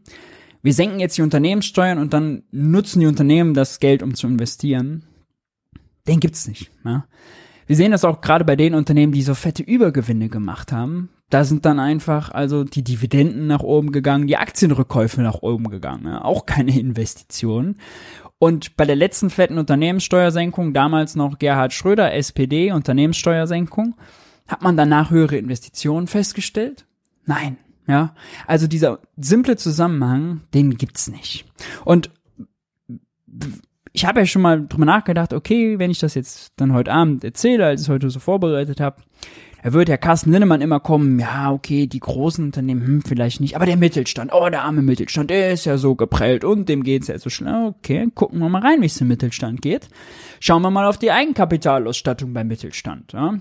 [0.61, 5.05] Wir senken jetzt die Unternehmenssteuern und dann nutzen die Unternehmen das Geld, um zu investieren.
[6.07, 6.71] Den gibt's nicht.
[6.83, 7.05] Ja?
[7.67, 11.09] Wir sehen das auch gerade bei den Unternehmen, die so fette Übergewinne gemacht haben.
[11.29, 16.05] Da sind dann einfach also die Dividenden nach oben gegangen, die Aktienrückkäufe nach oben gegangen.
[16.05, 16.23] Ja?
[16.23, 17.77] Auch keine Investitionen.
[18.37, 23.95] Und bei der letzten fetten Unternehmenssteuersenkung, damals noch Gerhard Schröder, SPD, Unternehmenssteuersenkung,
[24.47, 26.85] hat man danach höhere Investitionen festgestellt?
[27.25, 27.57] Nein.
[27.87, 28.15] Ja,
[28.47, 31.45] also dieser simple Zusammenhang, den gibt's nicht.
[31.83, 32.09] Und
[33.95, 37.23] ich habe ja schon mal drüber nachgedacht, okay, wenn ich das jetzt dann heute Abend
[37.23, 39.01] erzähle, als ich es heute so vorbereitet habe,
[39.63, 43.55] da wird Herr Carsten Linnemann immer kommen, ja, okay, die großen Unternehmen, hm, vielleicht nicht,
[43.55, 47.07] aber der Mittelstand, oh, der arme Mittelstand, der ist ja so geprellt und dem geht's
[47.07, 47.67] ja so schnell.
[47.67, 49.87] Okay, gucken wir mal rein, wie es im Mittelstand geht.
[50.41, 53.13] Schauen wir mal auf die Eigenkapitalausstattung beim Mittelstand.
[53.13, 53.35] Ja.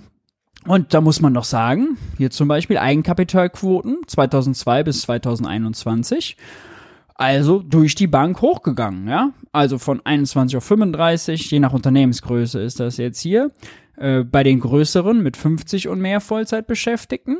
[0.66, 6.36] Und da muss man doch sagen, hier zum Beispiel Eigenkapitalquoten 2002 bis 2021,
[7.14, 9.32] also durch die Bank hochgegangen, ja.
[9.52, 13.52] Also von 21 auf 35, je nach Unternehmensgröße ist das jetzt hier.
[13.96, 17.38] Äh, bei den größeren mit 50 und mehr Vollzeitbeschäftigten.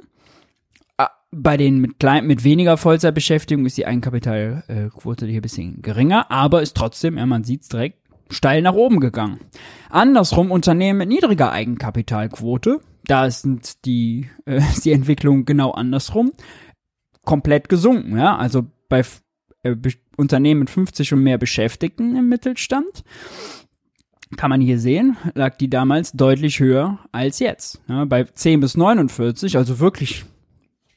[0.96, 6.30] Ah, bei den mit, klein, mit weniger Vollzeitbeschäftigung ist die Eigenkapitalquote hier ein bisschen geringer,
[6.30, 7.98] aber ist trotzdem, ja, man sieht's direkt,
[8.30, 9.40] steil nach oben gegangen.
[9.90, 16.30] Andersrum Unternehmen mit niedriger Eigenkapitalquote, da sind die, äh, die Entwicklung genau andersrum,
[17.24, 18.16] komplett gesunken.
[18.16, 18.36] Ja?
[18.36, 19.02] Also bei
[19.64, 19.76] äh,
[20.16, 23.04] Unternehmen mit 50 und mehr Beschäftigten im Mittelstand,
[24.36, 27.80] kann man hier sehen, lag die damals deutlich höher als jetzt.
[27.88, 30.24] Ja, bei 10 bis 49, also wirklich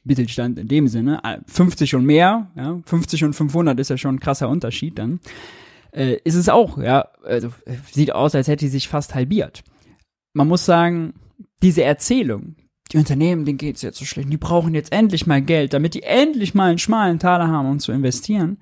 [0.04, 4.16] Mittelstand in dem Sinne, 50 äh, und mehr, ja, 50 und 500 ist ja schon
[4.16, 5.20] ein krasser Unterschied dann,
[5.92, 7.50] äh, ist es auch, ja, also
[7.92, 9.62] sieht aus, als hätte sie sich fast halbiert.
[10.32, 11.14] Man muss sagen,
[11.62, 12.56] diese Erzählung,
[12.92, 16.02] die Unternehmen, denen geht's jetzt so schlecht, die brauchen jetzt endlich mal Geld, damit die
[16.02, 18.58] endlich mal einen schmalen Taler haben, um zu investieren,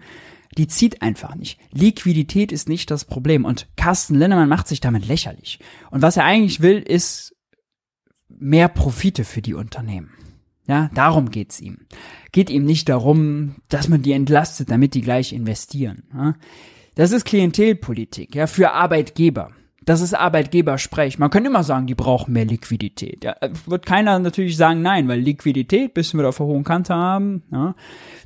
[0.57, 1.61] die zieht einfach nicht.
[1.73, 5.59] Liquidität ist nicht das Problem und Carsten Linnemann macht sich damit lächerlich.
[5.91, 7.37] Und was er eigentlich will, ist
[8.29, 10.11] mehr Profite für die Unternehmen.
[10.67, 11.87] Ja, darum geht's ihm.
[12.33, 16.03] Geht ihm nicht darum, dass man die entlastet, damit die gleich investieren.
[16.97, 19.53] Das ist Klientelpolitik, ja, für Arbeitgeber.
[19.87, 21.21] Das ist Arbeitgebersprech.
[21.21, 23.23] Man kann immer sagen, die brauchen mehr Liquidität.
[23.23, 26.93] Ja, wird keiner natürlich sagen, nein, weil Liquidität, bis wir da auf der hohen Kante
[26.93, 27.77] haben, ja,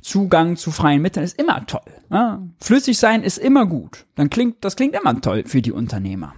[0.01, 1.81] Zugang zu freien Mitteln ist immer toll.
[2.09, 2.41] Ja.
[2.59, 4.07] Flüssig sein ist immer gut.
[4.15, 6.33] Dann klingt, das klingt immer toll für die Unternehmer.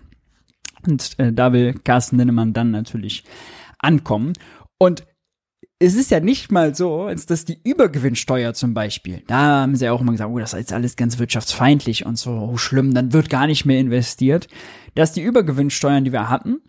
[0.86, 3.24] Und äh, da will Carsten Linnemann dann natürlich
[3.80, 4.34] ankommen.
[4.78, 5.06] Und
[5.84, 9.92] es ist ja nicht mal so, dass die Übergewinnsteuer zum Beispiel, da haben sie ja
[9.92, 13.30] auch immer gesagt, oh, das ist alles ganz wirtschaftsfeindlich und so oh, schlimm, dann wird
[13.30, 14.48] gar nicht mehr investiert,
[14.96, 16.62] dass die Übergewinnsteuern, die wir hatten,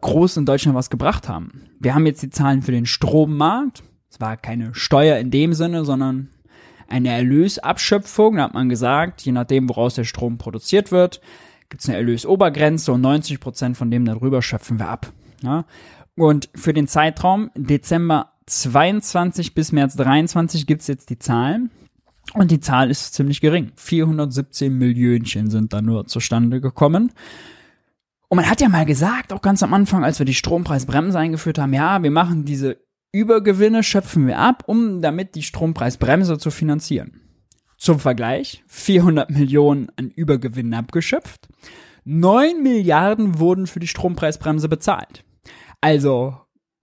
[0.00, 1.70] groß in Deutschland was gebracht haben.
[1.80, 3.82] Wir haben jetzt die Zahlen für den Strommarkt.
[4.10, 6.28] Es war keine Steuer in dem Sinne, sondern
[6.88, 8.36] eine Erlösabschöpfung.
[8.36, 11.20] Da hat man gesagt, je nachdem, woraus der Strom produziert wird,
[11.70, 15.12] gibt es eine Erlösobergrenze und 90 Prozent von dem darüber schöpfen wir ab.
[15.42, 15.64] Ja?
[16.16, 21.70] Und für den Zeitraum Dezember 22 bis März 23 gibt's jetzt die Zahlen.
[22.34, 23.72] Und die Zahl ist ziemlich gering.
[23.76, 27.12] 417 Millionchen sind da nur zustande gekommen.
[28.28, 31.58] Und man hat ja mal gesagt, auch ganz am Anfang, als wir die Strompreisbremse eingeführt
[31.58, 32.78] haben, ja, wir machen diese
[33.12, 37.20] Übergewinne, schöpfen wir ab, um damit die Strompreisbremse zu finanzieren.
[37.76, 41.48] Zum Vergleich, 400 Millionen an Übergewinnen abgeschöpft,
[42.04, 45.24] 9 Milliarden wurden für die Strompreisbremse bezahlt.
[45.82, 46.36] Also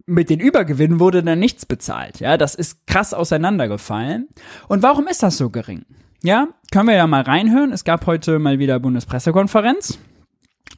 [0.05, 2.19] mit den Übergewinnen wurde dann nichts bezahlt.
[2.19, 4.27] Ja, das ist krass auseinandergefallen.
[4.67, 5.85] Und warum ist das so gering?
[6.21, 7.71] Ja, können wir ja mal reinhören.
[7.71, 9.99] Es gab heute mal wieder Bundespressekonferenz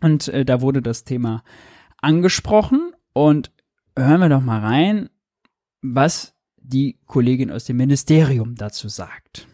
[0.01, 1.43] und äh, da wurde das Thema
[1.97, 3.51] angesprochen und
[3.97, 5.09] hören wir doch mal rein,
[5.81, 9.47] was die Kollegin aus dem Ministerium dazu sagt.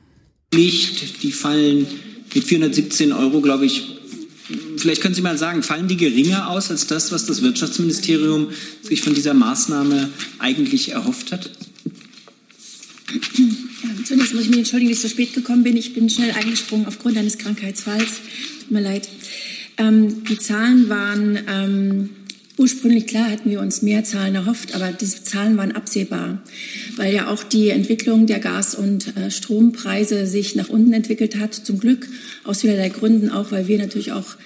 [0.53, 1.87] Nicht, die fallen
[2.33, 3.96] mit 417 Euro, glaube ich,
[4.77, 8.49] vielleicht können Sie mal sagen, fallen die geringer aus als das, was das Wirtschaftsministerium
[8.81, 11.49] sich von dieser Maßnahme eigentlich erhofft hat?
[13.37, 15.77] Ja, zunächst muss ich mich entschuldigen, dass ich so spät gekommen bin.
[15.77, 18.19] Ich bin schnell eingesprungen aufgrund eines Krankheitsfalls.
[18.61, 19.07] Tut mir leid.
[19.77, 22.09] Ähm, die Zahlen waren ähm,
[22.57, 26.41] Ursprünglich, klar, hatten wir uns mehr Zahlen erhofft, aber diese Zahlen waren absehbar,
[26.95, 31.53] weil ja auch die Entwicklung der Gas- und äh, Strompreise sich nach unten entwickelt hat.
[31.53, 32.07] Zum Glück
[32.43, 34.37] aus vielerlei Gründen, auch weil wir natürlich auch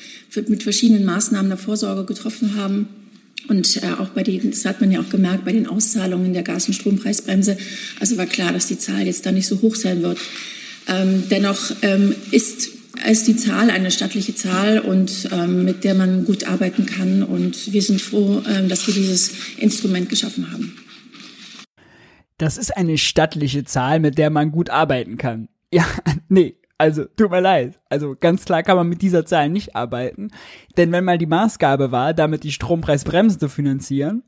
[0.48, 2.90] mit verschiedenen Maßnahmen der Vorsorge getroffen haben.
[3.48, 6.44] Und äh, auch bei den, das hat man ja auch gemerkt, bei den Auszahlungen der
[6.44, 7.58] Gas- und Strompreisbremse.
[8.02, 10.18] Also war klar, dass die Zahl jetzt da nicht so hoch sein wird.
[10.90, 12.72] Ähm, dennoch ähm, ist
[13.10, 17.24] ist die Zahl eine stattliche Zahl und ähm, mit der man gut arbeiten kann.
[17.24, 20.78] Und wir sind froh, ähm, dass wir dieses Instrument geschaffen haben.
[22.38, 25.48] Das ist eine stattliche Zahl, mit der man gut arbeiten kann.
[25.74, 25.86] Ja,
[26.28, 27.80] nee, also tut mir leid.
[27.88, 30.32] Also ganz klar kann man mit dieser Zahl nicht arbeiten.
[30.76, 34.24] Denn wenn mal die Maßgabe war, damit die Strompreisbremse zu finanzieren,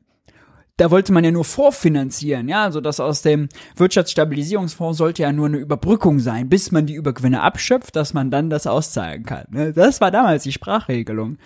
[0.76, 5.46] da wollte man ja nur vorfinanzieren, ja, also das aus dem Wirtschaftsstabilisierungsfonds sollte ja nur
[5.46, 9.46] eine Überbrückung sein, bis man die Übergewinne abschöpft, dass man dann das auszahlen kann.
[9.50, 9.72] Ne?
[9.72, 11.38] Das war damals die Sprachregelung.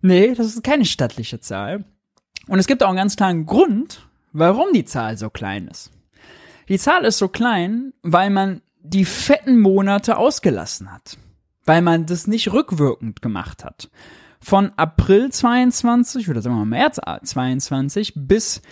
[0.00, 1.84] Nee, das ist keine stattliche Zahl.
[2.48, 5.90] Und es gibt auch einen ganz klaren Grund, warum die Zahl so klein ist.
[6.68, 11.18] Die Zahl ist so klein, weil man die fetten Monate ausgelassen hat.
[11.66, 13.90] Weil man das nicht rückwirkend gemacht hat
[14.42, 18.62] von April 22 oder sagen wir mal März 22 bis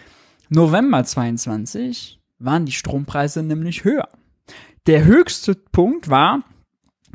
[0.48, 4.08] November 22 waren die Strompreise nämlich höher.
[4.86, 6.44] Der höchste Punkt war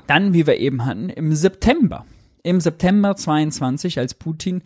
[0.05, 2.05] dann, wie wir eben hatten, im September.
[2.43, 4.61] Im September 22, als Putin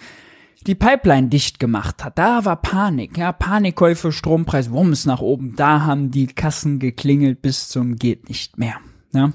[0.65, 2.17] die Pipeline dicht gemacht hat.
[2.17, 5.55] Da war Panik, ja, Panikkäufe, Strompreis, wumms nach oben.
[5.55, 8.77] Da haben die Kassen geklingelt bis zum geht nicht mehr.
[9.13, 9.31] Ja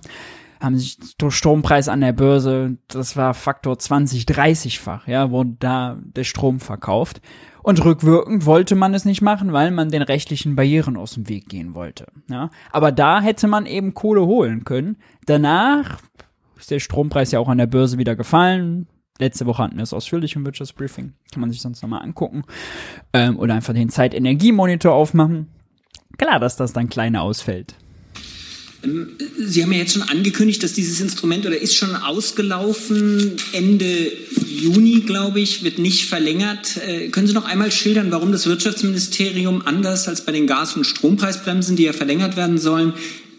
[0.62, 5.98] haben sich durch Strompreis an der Börse, das war Faktor 20, 30-fach, ja, wurde da
[6.00, 7.20] der Strom verkauft.
[7.62, 11.48] Und rückwirkend wollte man es nicht machen, weil man den rechtlichen Barrieren aus dem Weg
[11.48, 12.06] gehen wollte.
[12.28, 12.50] Ja.
[12.72, 14.96] Aber da hätte man eben Kohle holen können.
[15.26, 16.00] Danach
[16.58, 18.88] ist der Strompreis ja auch an der Börse wieder gefallen.
[19.18, 21.12] Letzte Woche hatten wir es ausführlich im Wirtschaftsbriefing.
[21.32, 22.42] Kann man sich sonst nochmal angucken.
[23.12, 25.48] Ähm, oder einfach den Zeitenergiemonitor aufmachen.
[26.18, 27.76] Klar, dass das dann kleiner ausfällt.
[28.82, 33.36] Ähm, Sie haben ja jetzt schon angekündigt, dass dieses Instrument oder ist schon ausgelaufen.
[33.52, 34.12] Ende
[34.46, 36.76] Juni, glaube ich, wird nicht verlängert.
[36.86, 40.84] Äh, können Sie noch einmal schildern, warum das Wirtschaftsministerium anders als bei den Gas- und
[40.84, 42.94] Strompreisbremsen, die ja verlängert werden sollen,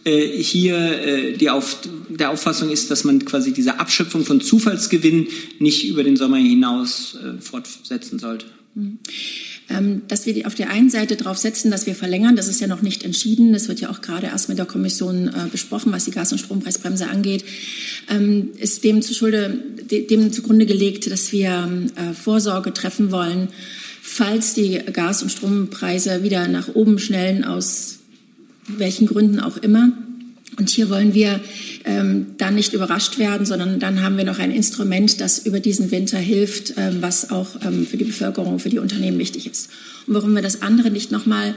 [0.05, 1.77] äh, hier äh, die Auf
[2.09, 5.27] der Auffassung ist, dass man quasi diese Abschöpfung von Zufallsgewinn
[5.59, 8.45] nicht über den Sommer hinaus fortsetzen sollte?
[8.75, 8.99] Mhm.
[9.69, 12.67] Ähm, dass wir auf der einen Seite darauf setzen, dass wir verlängern, das ist ja
[12.67, 16.03] noch nicht entschieden, das wird ja auch gerade erst mit der Kommission äh, besprochen, was
[16.03, 17.45] die Gas- und Strompreisbremse angeht,
[18.09, 19.57] ähm, ist dem, zuschulde,
[19.89, 23.47] dem zugrunde gelegt, dass wir äh, Vorsorge treffen wollen,
[24.01, 27.99] falls die Gas- und Strompreise wieder nach oben schnellen, aus
[28.67, 29.93] welchen Gründen auch immer.
[30.57, 31.39] Und hier wollen wir
[31.83, 35.91] ähm, dann nicht überrascht werden, sondern dann haben wir noch ein Instrument, das über diesen
[35.91, 39.69] Winter hilft, ähm, was auch ähm, für die Bevölkerung, für die Unternehmen wichtig ist.
[40.07, 41.55] Und warum wir das andere nicht nochmal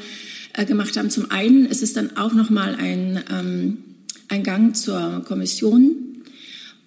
[0.54, 3.78] äh, gemacht haben, zum einen ist es dann auch nochmal ein, ähm,
[4.28, 6.06] ein Gang zur Kommission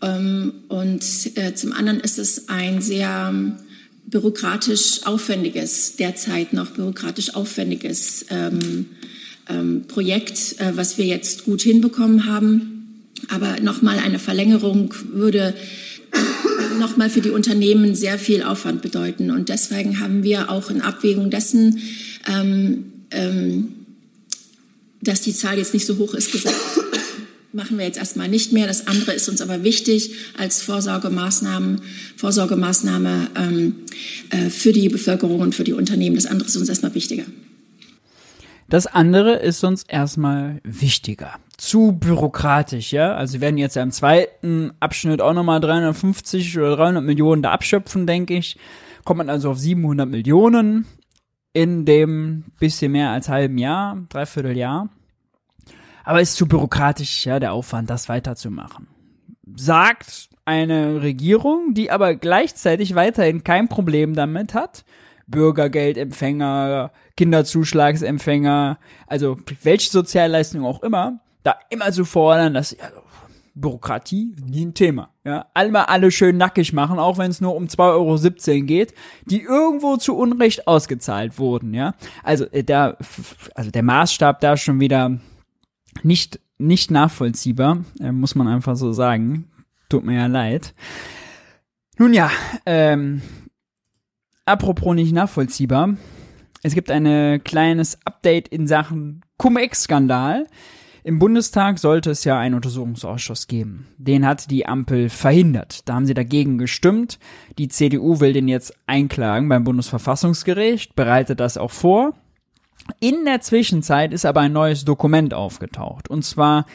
[0.01, 1.03] ähm, und
[1.35, 3.33] äh, zum anderen ist es ein sehr
[4.05, 8.87] bürokratisch aufwendiges, derzeit noch bürokratisch aufwendiges ähm,
[9.49, 13.03] ähm, Projekt, äh, was wir jetzt gut hinbekommen haben.
[13.27, 15.53] Aber nochmal eine Verlängerung würde
[16.79, 19.31] nochmal für die Unternehmen sehr viel Aufwand bedeuten.
[19.31, 21.81] Und deswegen haben wir auch in Abwägung dessen,
[22.27, 23.75] ähm, ähm,
[25.01, 26.55] dass die Zahl jetzt nicht so hoch ist, gesagt,
[27.53, 28.67] machen wir jetzt erstmal nicht mehr.
[28.67, 31.81] Das andere ist uns aber wichtig als Vorsorgemaßnahmen,
[32.15, 33.75] Vorsorgemaßnahme ähm,
[34.29, 36.15] äh, für die Bevölkerung und für die Unternehmen.
[36.15, 37.25] Das andere ist uns erstmal wichtiger.
[38.69, 41.33] Das andere ist uns erstmal wichtiger.
[41.57, 43.15] Zu bürokratisch, ja.
[43.15, 47.51] Also wir werden jetzt ja im zweiten Abschnitt auch nochmal 350 oder 300 Millionen da
[47.51, 48.59] abschöpfen, denke ich.
[49.05, 50.85] Kommt man also auf 700 Millionen
[51.51, 54.89] in dem bisschen mehr als halben Jahr, dreiviertel Jahr.
[56.03, 58.87] Aber ist zu bürokratisch, ja, der Aufwand, das weiterzumachen.
[59.55, 64.85] Sagt eine Regierung, die aber gleichzeitig weiterhin kein Problem damit hat,
[65.27, 72.85] Bürgergeldempfänger, Kinderzuschlagsempfänger, also welche Sozialleistung auch immer, da immer zu fordern, dass ja,
[73.55, 75.09] Bürokratie nie ein Thema.
[75.25, 78.93] Ja, einmal alle schön nackig machen, auch wenn es nur um 2,17 Euro geht,
[79.25, 81.93] die irgendwo zu Unrecht ausgezahlt wurden, ja.
[82.23, 82.97] Also äh, der,
[83.53, 85.19] also der Maßstab da schon wieder
[86.03, 89.51] nicht, nicht nachvollziehbar, äh, muss man einfach so sagen.
[89.89, 90.73] Tut mir ja leid.
[91.97, 92.31] Nun ja,
[92.65, 93.21] ähm,
[94.45, 95.97] apropos nicht nachvollziehbar.
[96.61, 100.47] Es gibt ein kleines Update in Sachen Cum-Ex-Skandal.
[101.03, 103.87] Im Bundestag sollte es ja einen Untersuchungsausschuss geben.
[103.97, 105.87] Den hat die Ampel verhindert.
[105.87, 107.19] Da haben sie dagegen gestimmt.
[107.57, 112.13] Die CDU will den jetzt einklagen beim Bundesverfassungsgericht, bereitet das auch vor.
[112.99, 116.09] In der Zwischenzeit ist aber ein neues Dokument aufgetaucht.
[116.09, 116.65] Und zwar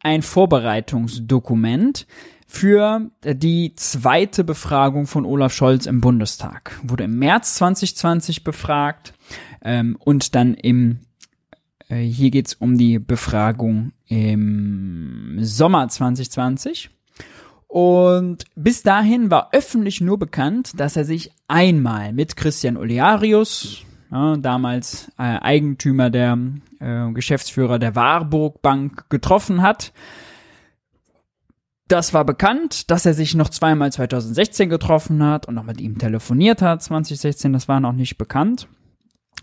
[0.00, 2.06] ein Vorbereitungsdokument
[2.52, 6.78] für die zweite Befragung von Olaf Scholz im Bundestag.
[6.82, 9.14] Wurde im März 2020 befragt
[9.64, 10.98] ähm, und dann im
[11.88, 16.90] äh, hier geht's um die Befragung im Sommer 2020.
[17.68, 23.78] Und bis dahin war öffentlich nur bekannt, dass er sich einmal mit Christian Olearius,
[24.10, 26.38] ja, damals äh, Eigentümer der
[26.80, 29.94] äh, Geschäftsführer der Warburg Bank, getroffen hat.
[31.92, 35.98] Das war bekannt, dass er sich noch zweimal 2016 getroffen hat und noch mit ihm
[35.98, 38.66] telefoniert hat 2016, das war noch nicht bekannt.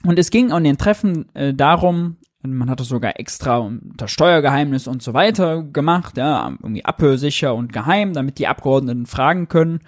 [0.04, 4.88] Und es ging an den Treffen äh, darum, man hat es sogar extra unter Steuergeheimnis
[4.88, 9.82] und so weiter gemacht, ja, irgendwie abhörsicher und geheim, damit die Abgeordneten fragen können.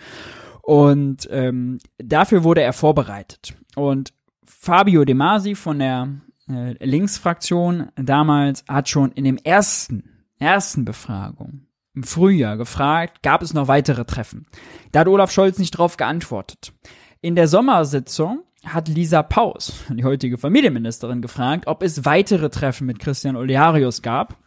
[0.61, 3.55] Und ähm, dafür wurde er vorbereitet.
[3.75, 4.13] Und
[4.45, 6.09] Fabio De Masi von der
[6.47, 10.03] äh, Linksfraktion damals hat schon in dem ersten,
[10.37, 14.45] ersten Befragung im Frühjahr gefragt, gab es noch weitere Treffen.
[14.91, 16.73] Da hat Olaf Scholz nicht drauf geantwortet.
[17.21, 22.99] In der Sommersitzung hat Lisa Paus, die heutige Familienministerin, gefragt, ob es weitere Treffen mit
[22.99, 24.37] Christian Olearius gab.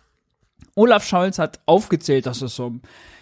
[0.74, 2.72] Olaf Scholz hat aufgezählt, dass es so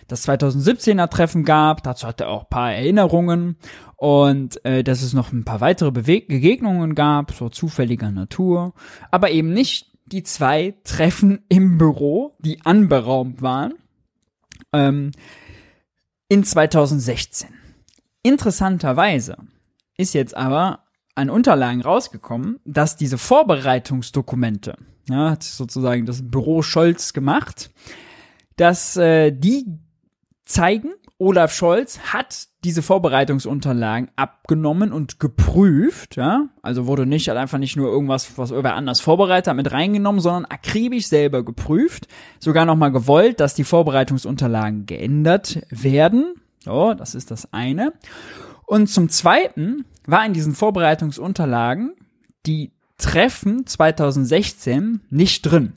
[0.09, 1.83] das 2017er Treffen gab.
[1.83, 3.57] Dazu hat er auch paar Erinnerungen
[3.97, 8.75] und äh, dass es noch ein paar weitere Beweg Begegnungen gab, so zufälliger Natur,
[9.11, 13.75] aber eben nicht die zwei Treffen im Büro, die anberaumt waren,
[14.73, 15.12] ähm,
[16.29, 17.49] in 2016.
[18.23, 19.37] Interessanterweise
[19.97, 24.77] ist jetzt aber an Unterlagen rausgekommen, dass diese Vorbereitungsdokumente,
[25.09, 27.70] ja, hat sozusagen das Büro Scholz gemacht,
[28.57, 29.66] dass äh, die
[30.45, 30.93] zeigen,
[31.23, 37.89] Olaf Scholz hat diese Vorbereitungsunterlagen abgenommen und geprüft, ja, also wurde nicht einfach nicht nur
[37.89, 42.09] irgendwas, was irgendwer anders vorbereitet hat, mit reingenommen, sondern akribisch selber geprüft,
[42.41, 46.35] sogar nochmal gewollt, dass die Vorbereitungsunterlagen geändert werden.
[46.59, 47.93] So, das ist das eine.
[48.66, 51.95] Und zum Zweiten war in diesen Vorbereitungsunterlagen
[52.47, 55.75] die Treffen 2016 nicht drin.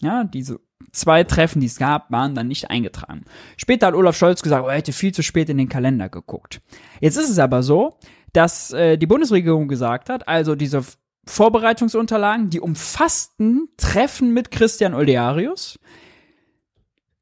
[0.00, 0.58] Ja, diese
[0.92, 3.24] zwei Treffen, die es gab, waren dann nicht eingetragen.
[3.56, 6.60] Später hat Olaf Scholz gesagt, oh, er hätte viel zu spät in den Kalender geguckt.
[7.00, 7.98] Jetzt ist es aber so,
[8.32, 10.82] dass äh, die Bundesregierung gesagt hat, also diese
[11.26, 15.78] Vorbereitungsunterlagen, die umfassten Treffen mit Christian Olearius,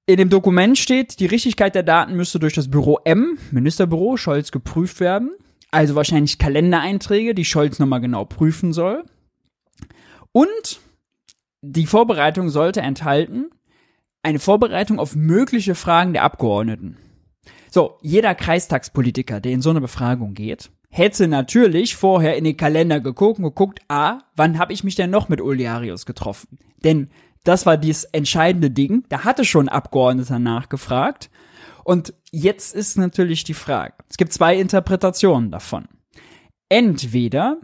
[0.06, 4.50] in dem Dokument steht, die Richtigkeit der Daten müsste durch das Büro M, Ministerbüro, Scholz
[4.50, 5.32] geprüft werden.
[5.70, 9.04] Also wahrscheinlich Kalendereinträge, die Scholz nochmal genau prüfen soll.
[10.32, 10.80] Und
[11.62, 13.50] die Vorbereitung sollte enthalten
[14.22, 16.96] eine Vorbereitung auf mögliche Fragen der Abgeordneten.
[17.70, 23.00] So, jeder Kreistagspolitiker, der in so eine Befragung geht, hätte natürlich vorher in den Kalender
[23.00, 26.58] geguckt und geguckt, ah, wann habe ich mich denn noch mit Olearius getroffen?
[26.82, 27.10] Denn
[27.44, 29.04] das war dieses entscheidende Ding.
[29.08, 31.30] Da hatte schon ein Abgeordneter nachgefragt.
[31.84, 33.94] Und jetzt ist natürlich die Frage.
[34.08, 35.86] Es gibt zwei Interpretationen davon.
[36.68, 37.58] Entweder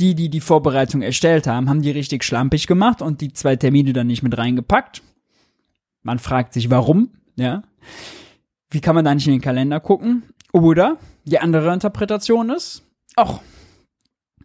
[0.00, 3.92] die, die die Vorbereitung erstellt haben, haben die richtig schlampig gemacht und die zwei Termine
[3.92, 5.02] dann nicht mit reingepackt.
[6.02, 7.62] Man fragt sich, warum, ja.
[8.70, 10.22] Wie kann man da nicht in den Kalender gucken?
[10.52, 12.82] Oder die andere Interpretation ist,
[13.16, 13.40] ach,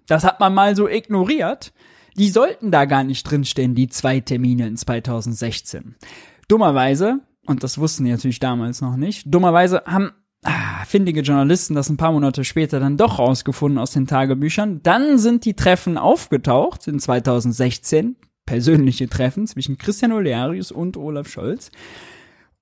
[0.07, 1.71] das hat man mal so ignoriert
[2.17, 5.95] die sollten da gar nicht drinstehen, die zwei Termine in 2016.
[6.47, 10.11] Dummerweise, und das wussten die natürlich damals noch nicht, dummerweise haben
[10.45, 14.81] ah, findige Journalisten das ein paar Monate später dann doch rausgefunden aus den Tagebüchern.
[14.83, 18.15] Dann sind die Treffen aufgetaucht in 2016,
[18.45, 21.71] persönliche Treffen zwischen Christian Olearius und Olaf Scholz.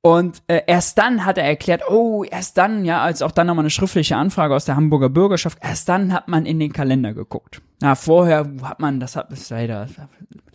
[0.06, 3.64] Und äh, erst dann hat er erklärt, oh, erst dann, ja, als auch dann nochmal
[3.64, 7.62] eine schriftliche Anfrage aus der Hamburger Bürgerschaft, erst dann hat man in den Kalender geguckt.
[7.80, 9.88] Na, vorher hat man, das hat es leider,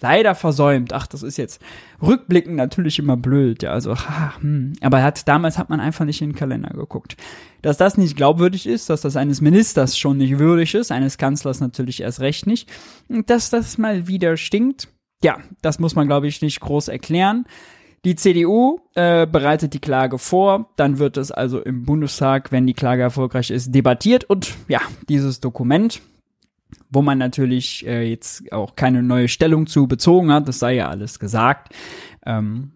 [0.01, 0.93] leider versäumt.
[0.93, 1.63] Ach, das ist jetzt
[2.03, 4.75] rückblickend natürlich immer blöd, ja, also, ha, hm.
[4.83, 7.17] aber hat, damals hat man einfach nicht in den Kalender geguckt.
[7.63, 11.61] Dass das nicht glaubwürdig ist, dass das eines Ministers schon nicht würdig ist, eines Kanzlers
[11.61, 12.71] natürlich erst recht nicht,
[13.09, 14.89] dass das mal wieder stinkt,
[15.25, 17.47] ja, das muss man, glaube ich, nicht groß erklären.
[18.05, 22.75] Die CDU äh, bereitet die Klage vor, dann wird es also im Bundestag, wenn die
[22.75, 26.01] Klage erfolgreich ist, debattiert und ja, dieses Dokument,
[26.91, 30.89] wo man natürlich äh, jetzt auch keine neue Stellung zu bezogen hat, das sei ja
[30.89, 31.75] alles gesagt,
[32.25, 32.73] ähm,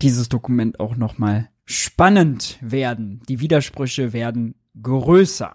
[0.00, 3.22] dieses Dokument auch nochmal spannend werden.
[3.28, 5.54] Die Widersprüche werden größer.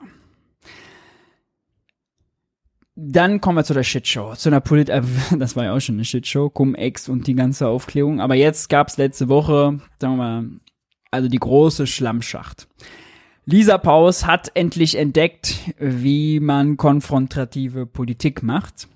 [2.95, 5.01] Dann kommen wir zu der Shitshow, zu einer Polit, äh,
[5.37, 8.21] das war ja auch schon eine Shitshow, Cum-Ex und die ganze Aufklärung.
[8.21, 10.49] Aber jetzt gab's letzte Woche, sagen wir mal,
[11.11, 12.67] also die große Schlammschacht.
[13.45, 18.87] Lisa Paus hat endlich entdeckt, wie man konfrontative Politik macht.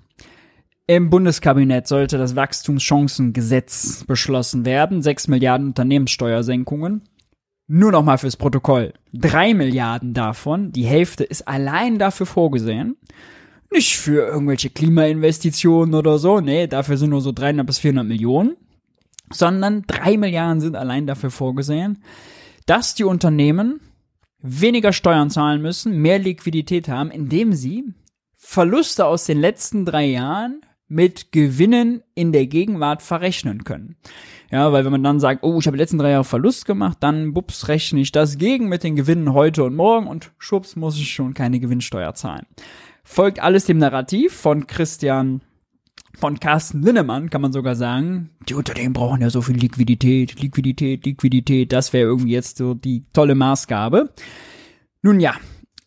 [0.88, 5.02] Im Bundeskabinett sollte das Wachstumschancengesetz beschlossen werden.
[5.02, 7.02] Sechs Milliarden Unternehmenssteuersenkungen.
[7.68, 8.94] Nur noch mal fürs Protokoll.
[9.12, 12.96] Drei Milliarden davon, die Hälfte ist allein dafür vorgesehen.
[13.72, 16.40] Nicht für irgendwelche Klimainvestitionen oder so.
[16.40, 18.56] Nee, dafür sind nur so 300 bis 400 Millionen.
[19.32, 22.02] Sondern drei Milliarden sind allein dafür vorgesehen,
[22.66, 23.80] dass die Unternehmen
[24.42, 27.84] weniger Steuern zahlen müssen, mehr Liquidität haben, indem sie
[28.36, 33.96] Verluste aus den letzten drei Jahren mit Gewinnen in der Gegenwart verrechnen können.
[34.50, 36.98] Ja, weil wenn man dann sagt, oh, ich habe die letzten drei Jahre Verlust gemacht,
[37.00, 40.96] dann bups rechne ich das gegen mit den Gewinnen heute und morgen und schwupps muss
[40.96, 42.46] ich schon keine Gewinnsteuer zahlen.
[43.04, 45.42] Folgt alles dem Narrativ von Christian
[46.18, 51.06] von Carsten Linnemann kann man sogar sagen, die Unternehmen brauchen ja so viel Liquidität, Liquidität,
[51.06, 54.12] Liquidität, das wäre irgendwie jetzt so die tolle Maßgabe.
[55.02, 55.34] Nun ja,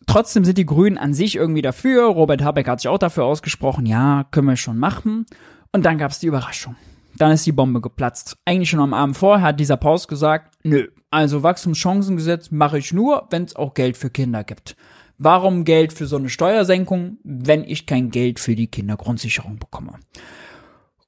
[0.06, 2.06] trotzdem sind die Grünen an sich irgendwie dafür.
[2.06, 5.26] Robert Habeck hat sich auch dafür ausgesprochen, ja, können wir schon machen.
[5.72, 6.74] Und dann gab es die Überraschung.
[7.16, 8.36] Dann ist die Bombe geplatzt.
[8.44, 13.28] Eigentlich schon am Abend vorher hat dieser Paus gesagt, nö, also Wachstumschancengesetz mache ich nur,
[13.30, 14.74] wenn es auch Geld für Kinder gibt.
[15.18, 20.00] Warum Geld für so eine Steuersenkung, wenn ich kein Geld für die Kindergrundsicherung bekomme?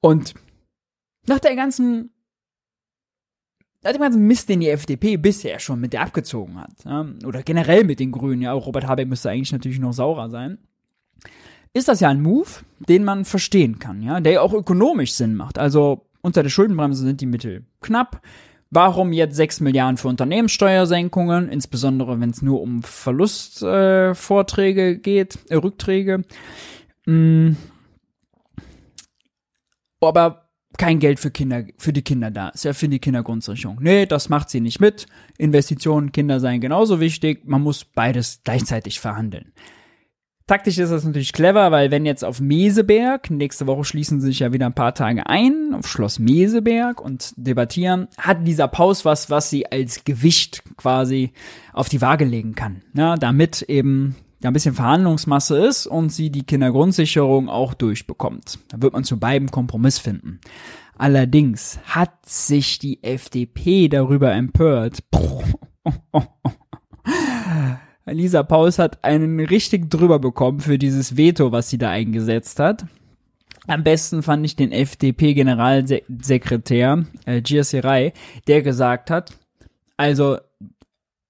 [0.00, 0.34] Und
[1.26, 2.10] nach der ganzen
[3.82, 6.84] nach dem ganzen Mist, den die FDP bisher schon mit der abgezogen hat,
[7.24, 10.58] oder generell mit den Grünen, ja, auch Robert Habeck müsste eigentlich natürlich noch saurer sein,
[11.72, 12.48] ist das ja ein Move,
[12.88, 15.56] den man verstehen kann, ja, der ja auch ökonomisch Sinn macht.
[15.58, 18.20] Also unter der Schuldenbremse sind die Mittel knapp.
[18.70, 25.54] Warum jetzt 6 Milliarden für Unternehmenssteuersenkungen, insbesondere wenn es nur um Verlustvorträge äh, geht, äh,
[25.54, 26.24] Rückträge?
[27.06, 27.52] Mm.
[30.00, 30.46] Aber
[30.78, 32.50] kein Geld für Kinder, für die Kinder da.
[32.50, 33.78] Ist ja für die Kindergrundsicherung.
[33.80, 35.06] Nee, das macht sie nicht mit.
[35.38, 37.46] Investitionen, Kinder seien genauso wichtig.
[37.46, 39.52] Man muss beides gleichzeitig verhandeln.
[40.48, 44.38] Taktisch ist das natürlich clever, weil wenn jetzt auf Meseberg, nächste Woche schließen sie sich
[44.38, 49.28] ja wieder ein paar Tage ein, auf Schloss Meseberg und debattieren, hat dieser Paus was,
[49.28, 51.32] was sie als Gewicht quasi
[51.72, 52.82] auf die Waage legen kann.
[52.94, 58.60] Ja, damit eben da ein bisschen Verhandlungsmasse ist und sie die Kindergrundsicherung auch durchbekommt.
[58.68, 60.38] Da wird man zu beiden Kompromiss finden.
[60.96, 65.02] Allerdings hat sich die FDP darüber empört.
[68.06, 72.84] Lisa Paus hat einen richtig drüber bekommen für dieses Veto, was sie da eingesetzt hat.
[73.66, 78.12] Am besten fand ich den FDP-Generalsekretär äh, Giasirai,
[78.46, 79.36] der gesagt hat,
[79.96, 80.38] also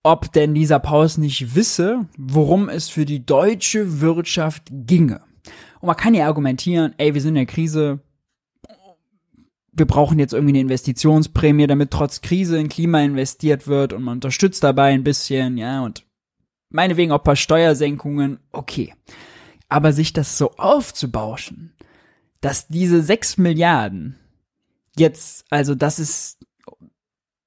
[0.02, 5.22] ob denn Lisa Paus nicht wisse, worum es für die deutsche Wirtschaft ginge.
[5.80, 8.00] Und man kann ja argumentieren, ey, wir sind in der Krise,
[9.72, 14.18] wir brauchen jetzt irgendwie eine Investitionsprämie, damit trotz Krise in Klima investiert wird und man
[14.18, 16.05] unterstützt dabei ein bisschen, ja, und
[16.70, 18.94] meinetwegen auch paar Steuersenkungen, okay.
[19.68, 21.74] Aber sich das so aufzubauschen,
[22.40, 24.16] dass diese sechs Milliarden
[24.96, 26.38] jetzt, also das ist,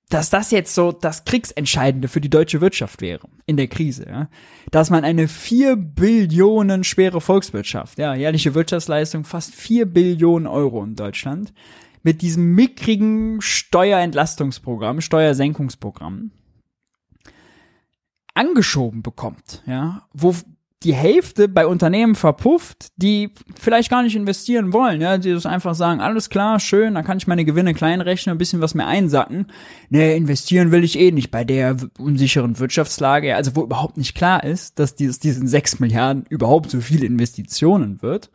[0.09, 4.29] dass das jetzt so das Kriegsentscheidende für die deutsche Wirtschaft wäre in der Krise, ja?
[4.71, 10.95] dass man eine vier Billionen schwere Volkswirtschaft, ja, jährliche Wirtschaftsleistung fast vier Billionen Euro in
[10.95, 11.53] Deutschland,
[12.01, 16.31] mit diesem mickrigen Steuerentlastungsprogramm, Steuersenkungsprogramm,
[18.39, 20.33] angeschoben bekommt, ja, wo
[20.83, 25.75] die Hälfte bei Unternehmen verpufft, die vielleicht gar nicht investieren wollen, ja, die das einfach
[25.75, 28.87] sagen, alles klar, schön, dann kann ich meine Gewinne klein rechnen, ein bisschen was mehr
[28.87, 29.47] einsacken.
[29.89, 34.41] Nee, investieren will ich eh nicht bei der unsicheren Wirtschaftslage, also wo überhaupt nicht klar
[34.41, 38.31] ist, dass dieses, diesen sechs Milliarden überhaupt so viele Investitionen wird,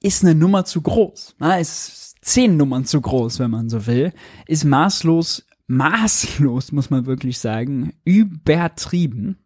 [0.00, 1.34] ist eine Nummer zu groß.
[1.40, 4.12] Na, ist zehn Nummern zu groß, wenn man so will,
[4.46, 9.38] ist maßlos maßlos, muss man wirklich sagen, übertrieben.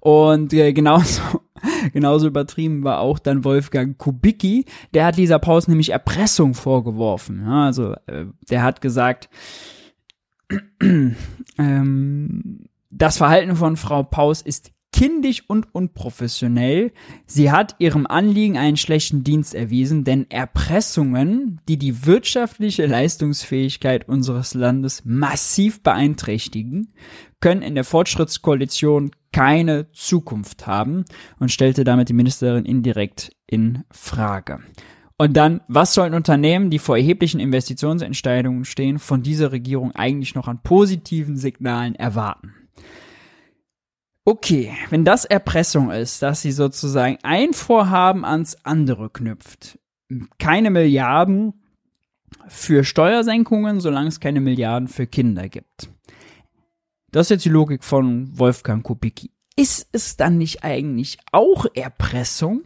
[0.00, 1.22] Und äh, genauso,
[1.92, 4.64] genauso übertrieben war auch dann Wolfgang Kubicki.
[4.94, 7.42] Der hat Lisa Paus nämlich Erpressung vorgeworfen.
[7.44, 9.28] Ja, also äh, der hat gesagt,
[10.80, 16.90] ähm, das Verhalten von Frau Paus ist kindisch und unprofessionell.
[17.24, 24.54] Sie hat ihrem Anliegen einen schlechten Dienst erwiesen, denn Erpressungen, die die wirtschaftliche Leistungsfähigkeit unseres
[24.54, 26.92] Landes massiv beeinträchtigen,
[27.40, 31.04] können in der Fortschrittskoalition keine Zukunft haben
[31.38, 34.58] und stellte damit die Ministerin indirekt in Frage.
[35.16, 40.48] Und dann, was sollen Unternehmen, die vor erheblichen Investitionsentscheidungen stehen, von dieser Regierung eigentlich noch
[40.48, 42.57] an positiven Signalen erwarten?
[44.28, 49.78] Okay, wenn das Erpressung ist, dass sie sozusagen ein Vorhaben ans andere knüpft,
[50.38, 51.54] keine Milliarden
[52.46, 55.88] für Steuersenkungen, solange es keine Milliarden für Kinder gibt.
[57.10, 59.30] Das ist jetzt die Logik von Wolfgang Kubicki.
[59.56, 62.64] Ist es dann nicht eigentlich auch Erpressung,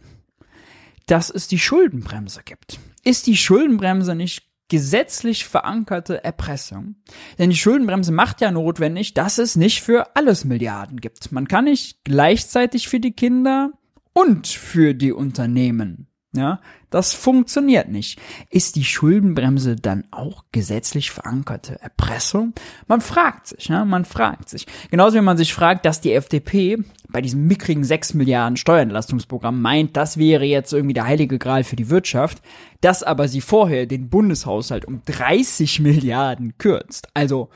[1.05, 2.77] dass es die Schuldenbremse gibt.
[3.05, 6.95] Ist die Schuldenbremse nicht gesetzlich verankerte Erpressung?
[7.37, 11.31] Denn die Schuldenbremse macht ja notwendig, dass es nicht für alles Milliarden gibt.
[11.31, 13.71] Man kann nicht gleichzeitig für die Kinder
[14.13, 16.59] und für die Unternehmen ja,
[16.89, 18.19] das funktioniert nicht.
[18.49, 22.53] Ist die Schuldenbremse dann auch gesetzlich verankerte Erpressung?
[22.87, 24.65] Man fragt sich, ja, man fragt sich.
[24.89, 26.79] Genauso wie man sich fragt, dass die FDP
[27.09, 31.75] bei diesem mickrigen 6 Milliarden Steuerentlastungsprogramm meint, das wäre jetzt irgendwie der heilige Gral für
[31.75, 32.41] die Wirtschaft,
[32.81, 37.49] dass aber sie vorher den Bundeshaushalt um 30 Milliarden kürzt, also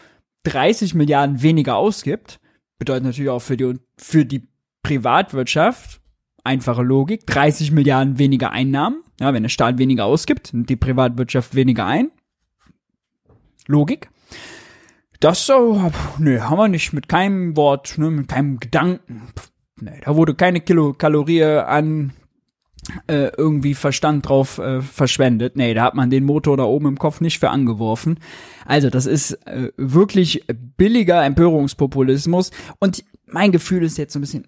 [0.44, 2.40] 30 Milliarden weniger ausgibt,
[2.78, 4.48] bedeutet natürlich auch für die, für die
[4.84, 6.00] Privatwirtschaft
[6.48, 7.28] einfache Logik.
[7.28, 9.04] 30 Milliarden weniger Einnahmen.
[9.20, 12.10] Ja, wenn der Staat weniger ausgibt, nimmt die Privatwirtschaft weniger ein.
[13.68, 14.10] Logik.
[15.20, 19.30] Das so, nö, haben wir nicht mit keinem Wort, ne, mit keinem Gedanken.
[19.80, 22.14] Nee, da wurde keine Kilokalorie an
[23.08, 25.56] äh, irgendwie Verstand drauf äh, verschwendet.
[25.56, 28.20] Nee, da hat man den Motor da oben im Kopf nicht für angeworfen.
[28.66, 30.45] Also, das ist äh, wirklich
[30.78, 32.52] billiger Empörungspopulismus.
[32.80, 34.48] Und mein Gefühl ist jetzt so ein bisschen,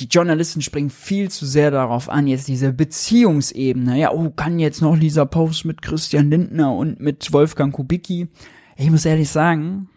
[0.00, 3.98] die Journalisten springen viel zu sehr darauf an, jetzt diese Beziehungsebene.
[3.98, 8.28] Ja, oh, kann jetzt noch Lisa Post mit Christian Lindner und mit Wolfgang Kubicki.
[8.76, 9.88] Ich muss ehrlich sagen,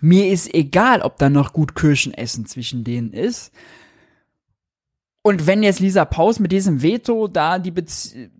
[0.00, 3.52] mir ist egal, ob da noch gut Kirschenessen zwischen denen ist.
[5.22, 8.30] Und wenn jetzt Lisa Paus mit diesem Veto da die Bezie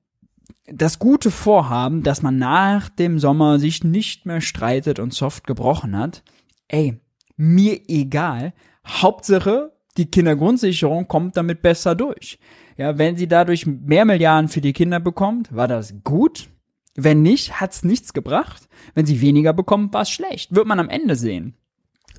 [0.71, 5.97] das gute Vorhaben, dass man nach dem Sommer sich nicht mehr streitet und soft gebrochen
[5.97, 6.23] hat,
[6.69, 7.01] ey,
[7.37, 8.53] mir egal.
[8.87, 12.39] Hauptsache, die Kindergrundsicherung kommt damit besser durch.
[12.77, 16.49] Ja, wenn sie dadurch mehr Milliarden für die Kinder bekommt, war das gut.
[16.95, 18.69] Wenn nicht, hat's nichts gebracht.
[18.95, 20.55] Wenn sie weniger bekommt, war's schlecht.
[20.55, 21.55] Wird man am Ende sehen.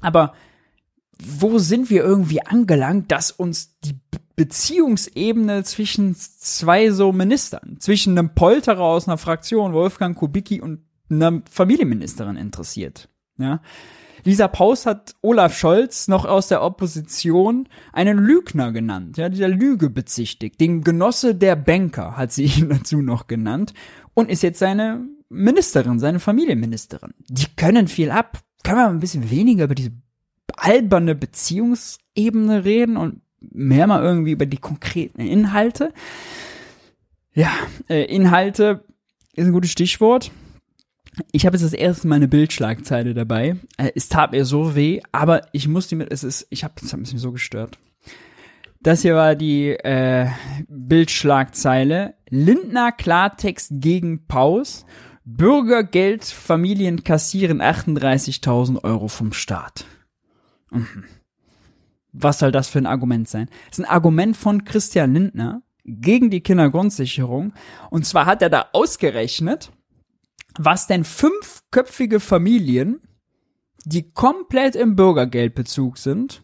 [0.01, 0.33] Aber
[1.21, 3.99] wo sind wir irgendwie angelangt, dass uns die
[4.35, 11.41] Beziehungsebene zwischen zwei so Ministern, zwischen einem Polterer aus einer Fraktion, Wolfgang Kubicki und einer
[11.49, 13.09] Familienministerin interessiert?
[13.37, 13.61] Ja,
[14.23, 19.89] Lisa Paus hat Olaf Scholz noch aus der Opposition einen Lügner genannt, ja, der Lüge
[19.89, 20.59] bezichtigt.
[20.59, 23.73] Den Genosse der Banker hat sie ihn dazu noch genannt
[24.13, 27.13] und ist jetzt seine Ministerin, seine Familienministerin.
[27.27, 28.39] Die können viel ab.
[28.63, 29.91] Können wir ein bisschen weniger über diese
[30.57, 35.93] alberne Beziehungsebene reden und mehr mal irgendwie über die konkreten Inhalte?
[37.33, 37.51] Ja,
[37.87, 38.83] äh, Inhalte
[39.35, 40.31] ist ein gutes Stichwort.
[41.31, 43.57] Ich habe jetzt das erste Mal eine Bildschlagzeile dabei.
[43.77, 46.93] Äh, es tat mir so weh, aber ich musste mit, es ist, ich habe, das
[46.93, 47.77] hat mich so gestört.
[48.81, 50.27] Das hier war die äh,
[50.69, 52.15] Bildschlagzeile.
[52.29, 54.85] Lindner Klartext gegen Paus.
[55.25, 59.85] Bürgergeld Familien kassieren 38.000 Euro vom Staat.
[60.71, 61.03] Mhm.
[62.11, 63.49] Was soll das für ein Argument sein?
[63.69, 67.53] Das ist ein Argument von Christian Lindner gegen die Kindergrundsicherung.
[67.89, 69.71] Und zwar hat er da ausgerechnet,
[70.57, 73.01] was denn fünfköpfige Familien,
[73.85, 76.43] die komplett im Bürgergeldbezug sind,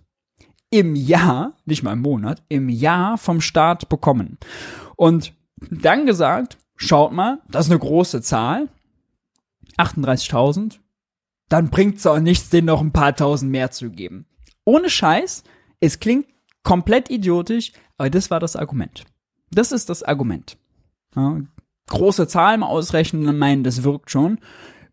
[0.69, 4.37] im Jahr, nicht mal im Monat, im Jahr vom Staat bekommen.
[4.95, 5.33] Und
[5.71, 8.69] dann gesagt, schaut mal, das ist eine große Zahl,
[9.77, 10.79] 38.000,
[11.49, 14.25] dann bringt es auch nichts, denen noch ein paar tausend mehr zu geben.
[14.63, 15.43] Ohne Scheiß,
[15.79, 16.27] es klingt
[16.63, 19.05] komplett idiotisch, aber das war das Argument.
[19.51, 20.57] Das ist das Argument.
[21.15, 21.41] Ja,
[21.87, 24.39] große Zahlen ausrechnen und meinen, das wirkt schon.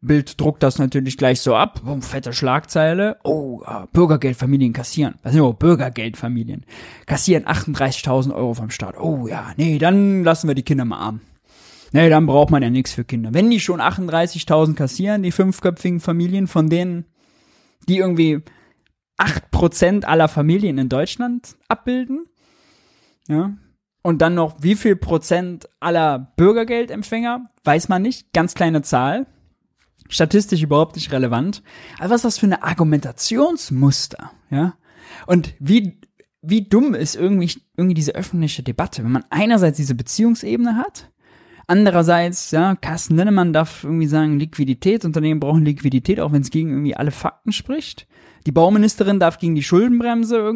[0.02, 1.80] Bild druckt das natürlich gleich so ab.
[1.86, 3.18] Oh, fette Schlagzeile.
[3.22, 5.14] Oh, uh, Bürgergeldfamilien kassieren.
[5.22, 6.66] Was sind Bürgergeldfamilien?
[7.06, 8.98] Kassieren 38.000 Euro vom Staat.
[8.98, 11.20] Oh ja, nee, dann lassen wir die Kinder mal arm.
[11.92, 13.32] Nee, dann braucht man ja nichts für Kinder.
[13.32, 17.04] Wenn die schon 38.000 kassieren, die fünfköpfigen Familien, von denen,
[17.88, 18.40] die irgendwie
[19.18, 22.26] 8% aller Familien in Deutschland abbilden,
[23.28, 23.52] ja,
[24.02, 29.26] und dann noch, wie viel Prozent aller Bürgergeldempfänger, weiß man nicht, ganz kleine Zahl.
[30.08, 31.62] Statistisch überhaupt nicht relevant.
[31.98, 34.74] Aber was ist das für eine Argumentationsmuster, ja?
[35.26, 36.00] Und wie,
[36.42, 41.10] wie dumm ist irgendwie, irgendwie diese öffentliche Debatte, wenn man einerseits diese Beziehungsebene hat,
[41.66, 46.70] andererseits, ja, Carsten Linnemann darf irgendwie sagen, Liquidität, Unternehmen brauchen Liquidität, auch wenn es gegen
[46.70, 48.06] irgendwie alle Fakten spricht.
[48.46, 50.52] Die Bauministerin darf gegen die Schuldenbremse,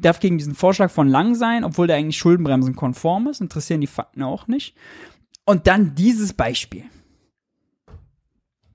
[0.00, 3.40] darf gegen diesen Vorschlag von Lang sein, obwohl der eigentlich schuldenbremsenkonform ist.
[3.40, 4.76] Interessieren die Fakten auch nicht.
[5.44, 6.84] Und dann dieses Beispiel.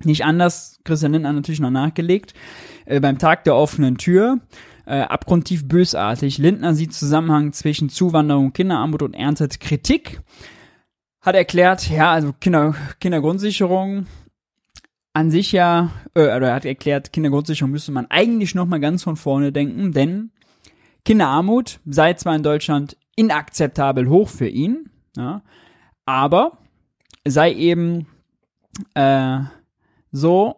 [0.03, 2.33] Nicht anders, Christian Lindner natürlich noch nachgelegt,
[2.85, 4.39] äh, beim Tag der offenen Tür,
[4.85, 6.37] äh, abgrundtief bösartig.
[6.37, 10.21] Lindner sieht Zusammenhang zwischen Zuwanderung, Kinderarmut und erntet Kritik.
[11.21, 14.05] Hat erklärt, ja, also Kinder, Kindergrundsicherung
[15.13, 19.15] an sich ja, äh, oder er hat erklärt, Kindergrundsicherung müsste man eigentlich nochmal ganz von
[19.15, 20.31] vorne denken, denn
[21.05, 25.41] Kinderarmut sei zwar in Deutschland inakzeptabel hoch für ihn, ja,
[26.05, 26.59] aber
[27.25, 28.07] sei eben
[28.93, 29.39] äh,
[30.11, 30.55] so,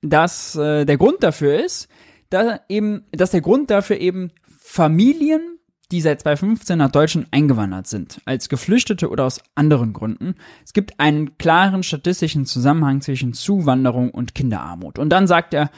[0.00, 1.88] dass äh, der Grund dafür ist,
[2.30, 5.58] dass eben, dass der Grund dafür eben Familien,
[5.92, 10.34] die seit 2015 nach Deutschland eingewandert sind, als Geflüchtete oder aus anderen Gründen.
[10.64, 14.98] Es gibt einen klaren statistischen Zusammenhang zwischen Zuwanderung und Kinderarmut.
[14.98, 15.70] Und dann sagt er,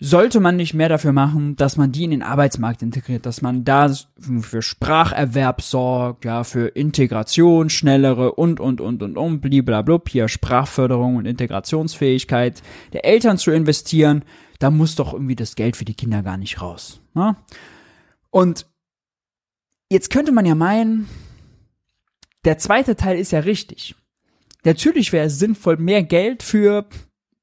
[0.00, 3.64] sollte man nicht mehr dafür machen, dass man die in den Arbeitsmarkt integriert, dass man
[3.64, 3.94] da
[4.40, 11.16] für Spracherwerb sorgt, ja, für Integration, schnellere und, und, und, und, und, bliblablub, hier Sprachförderung
[11.16, 12.62] und Integrationsfähigkeit
[12.94, 14.24] der Eltern zu investieren,
[14.58, 17.02] da muss doch irgendwie das Geld für die Kinder gar nicht raus.
[17.14, 17.36] Ja?
[18.30, 18.66] Und
[19.90, 21.08] jetzt könnte man ja meinen,
[22.44, 23.94] der zweite Teil ist ja richtig.
[24.64, 26.86] Natürlich wäre es sinnvoll, mehr Geld für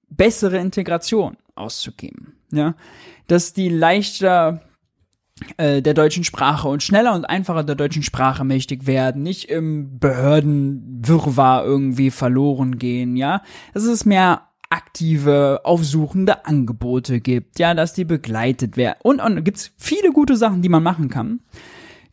[0.10, 2.76] bessere Integration auszugeben ja,
[3.28, 4.62] dass die leichter
[5.58, 10.00] äh, der deutschen Sprache und schneller und einfacher der deutschen Sprache mächtig werden, nicht im
[10.00, 13.42] Behördenwirrwarr irgendwie verloren gehen, ja,
[13.74, 19.72] dass es mehr aktive, aufsuchende Angebote gibt, ja, dass die begleitet werden und, und gibt's
[19.78, 21.42] viele gute Sachen, die man machen kann,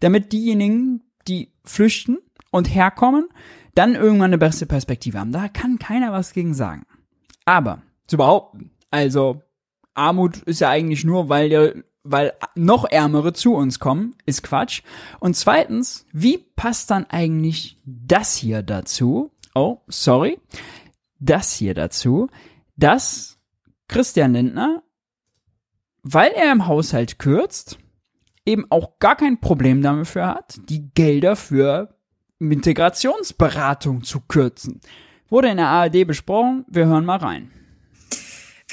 [0.05, 2.19] damit diejenigen, die flüchten
[2.51, 3.29] und herkommen,
[3.75, 5.33] dann irgendwann eine bessere Perspektive haben.
[5.33, 6.87] Da kann keiner was gegen sagen.
[7.45, 9.43] Aber zu behaupten, also
[9.95, 11.75] Armut ist ja eigentlich nur, weil der
[12.05, 14.83] weil noch Ärmere zu uns kommen, ist Quatsch.
[15.21, 19.33] Und zweitens, wie passt dann eigentlich das hier dazu?
[19.55, 20.39] Oh, sorry.
[21.19, 22.29] Das hier dazu,
[22.77, 23.39] dass
[23.89, 24.83] Christian Lindner,
[26.03, 27.79] weil er im Haushalt kürzt,
[28.47, 31.97] eben auch gar kein Problem dafür hat, die Gelder für
[32.39, 34.81] Integrationsberatung zu kürzen.
[35.29, 37.51] Wurde in der ARD besprochen, wir hören mal rein.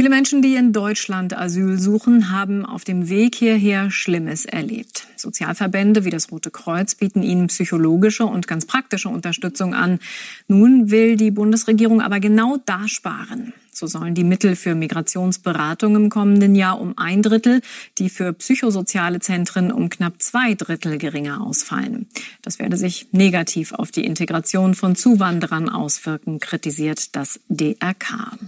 [0.02, 5.06] Viele Menschen, die in Deutschland Asyl suchen, haben auf dem Weg hierher Schlimmes erlebt.
[5.16, 9.99] Sozialverbände wie das Rote Kreuz bieten ihnen psychologische und ganz praktische Unterstützung an.
[10.47, 13.54] Nun will die Bundesregierung aber genau da sparen.
[13.72, 17.62] So sollen die Mittel für Migrationsberatung im kommenden Jahr um ein Drittel,
[17.99, 22.08] die für psychosoziale Zentren um knapp zwei Drittel geringer ausfallen.
[22.41, 28.39] Das werde sich negativ auf die Integration von Zuwanderern auswirken, kritisiert das DRK.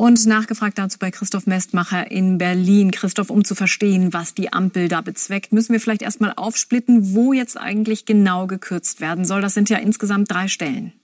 [0.00, 2.90] Und nachgefragt dazu bei Christoph Mestmacher in Berlin.
[2.90, 7.34] Christoph, um zu verstehen, was die Ampel da bezweckt, müssen wir vielleicht erstmal aufsplitten, wo
[7.34, 9.42] jetzt eigentlich genau gekürzt werden soll.
[9.42, 10.94] Das sind ja insgesamt drei Stellen.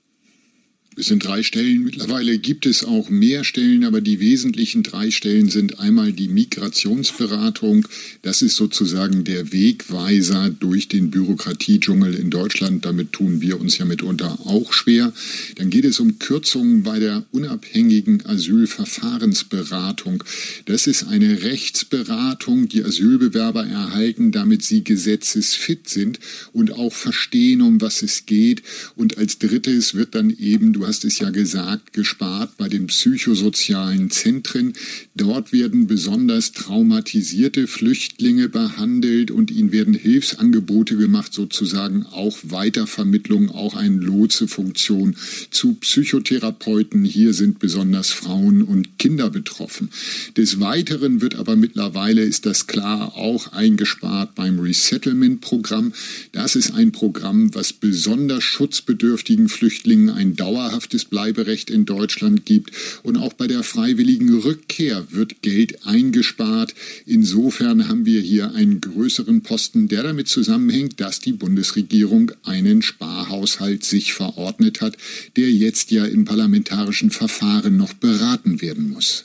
[0.99, 1.85] Es sind drei Stellen.
[1.85, 7.87] Mittlerweile gibt es auch mehr Stellen, aber die wesentlichen drei Stellen sind einmal die Migrationsberatung.
[8.23, 12.87] Das ist sozusagen der Wegweiser durch den Bürokratiedschungel in Deutschland.
[12.87, 15.13] Damit tun wir uns ja mitunter auch schwer.
[15.57, 20.25] Dann geht es um Kürzungen bei der unabhängigen Asylverfahrensberatung.
[20.65, 26.21] Das ist eine Rechtsberatung, die Asylbewerber erhalten, damit sie gesetzesfit sind
[26.55, 28.63] und auch verstehen, um was es geht.
[28.95, 34.11] Und als drittes wird dann eben, du hast es ja gesagt, gespart bei den psychosozialen
[34.11, 34.73] Zentren.
[35.15, 43.75] Dort werden besonders traumatisierte Flüchtlinge behandelt und ihnen werden Hilfsangebote gemacht, sozusagen auch Weitervermittlung, auch
[43.75, 45.17] eine Lotsefunktion
[45.51, 47.05] zu Psychotherapeuten.
[47.05, 49.91] Hier sind besonders Frauen und Kinder betroffen.
[50.37, 55.93] Des Weiteren wird aber mittlerweile, ist das klar, auch eingespart beim Resettlement-Programm.
[56.33, 62.71] Das ist ein Programm, was besonders schutzbedürftigen Flüchtlingen ein dauerhaftes dauerhaftes Bleiberecht in Deutschland gibt.
[63.03, 66.75] Und auch bei der freiwilligen Rückkehr wird Geld eingespart.
[67.07, 73.85] Insofern haben wir hier einen größeren Posten, der damit zusammenhängt, dass die Bundesregierung einen Sparhaushalt
[73.85, 74.97] sich verordnet hat,
[75.37, 79.25] der jetzt ja im parlamentarischen Verfahren noch beraten werden muss.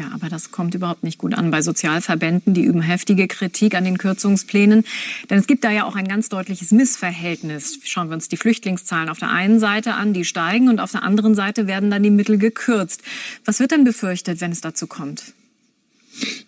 [0.00, 2.54] Ja, aber das kommt überhaupt nicht gut an bei Sozialverbänden.
[2.54, 4.84] Die üben heftige Kritik an den Kürzungsplänen.
[5.28, 7.80] Denn es gibt da ja auch ein ganz deutliches Missverhältnis.
[7.84, 11.02] Schauen wir uns die Flüchtlingszahlen auf der einen Seite an, die steigen und auf der
[11.02, 13.02] anderen Seite werden dann die Mittel gekürzt.
[13.44, 15.34] Was wird denn befürchtet, wenn es dazu kommt?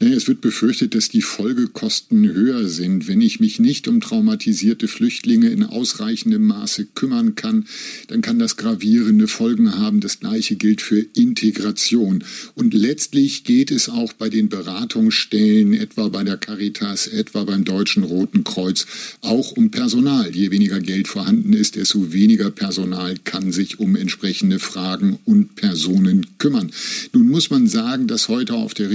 [0.01, 3.07] Es wird befürchtet, dass die Folgekosten höher sind.
[3.07, 7.67] Wenn ich mich nicht um traumatisierte Flüchtlinge in ausreichendem Maße kümmern kann,
[8.09, 10.01] dann kann das gravierende Folgen haben.
[10.01, 12.25] Das Gleiche gilt für Integration.
[12.55, 18.03] Und letztlich geht es auch bei den Beratungsstellen, etwa bei der Caritas, etwa beim Deutschen
[18.03, 18.87] Roten Kreuz,
[19.21, 20.35] auch um Personal.
[20.35, 26.27] Je weniger Geld vorhanden ist, desto weniger Personal kann sich um entsprechende Fragen und Personen
[26.39, 26.73] kümmern.
[27.13, 28.91] Nun muss man sagen, dass heute auf der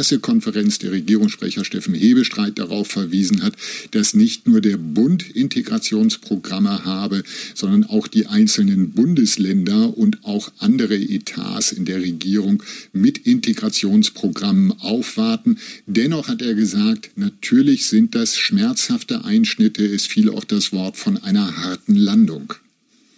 [0.00, 3.54] Regierungspressekonferenz der Regierungssprecher Steffen Hebestreit darauf verwiesen hat,
[3.90, 7.22] dass nicht nur der Bund Integrationsprogramme habe,
[7.54, 15.58] sondern auch die einzelnen Bundesländer und auch andere Etats in der Regierung mit Integrationsprogrammen aufwarten.
[15.86, 19.84] Dennoch hat er gesagt, natürlich sind das schmerzhafte Einschnitte.
[19.84, 22.54] Es fiel auch das Wort von einer harten Landung.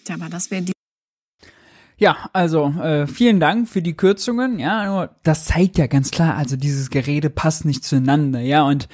[0.08, 0.50] Aber das
[2.02, 4.58] ja, also äh, vielen Dank für die Kürzungen.
[4.58, 8.40] Ja, nur das zeigt ja ganz klar, also dieses Gerede passt nicht zueinander.
[8.40, 8.88] Ja, und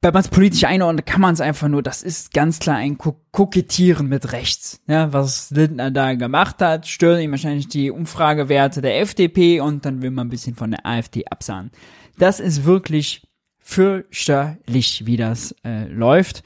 [0.00, 2.96] wenn man es politisch einordnet, kann man es einfach nur, das ist ganz klar ein
[2.96, 4.80] Ko Kokettieren mit rechts.
[4.88, 10.00] Ja, was Lindner da gemacht hat, stört ihm wahrscheinlich die Umfragewerte der FDP und dann
[10.00, 11.70] will man ein bisschen von der AfD absahen.
[12.18, 13.28] Das ist wirklich
[13.58, 16.44] fürchterlich, wie das äh, läuft.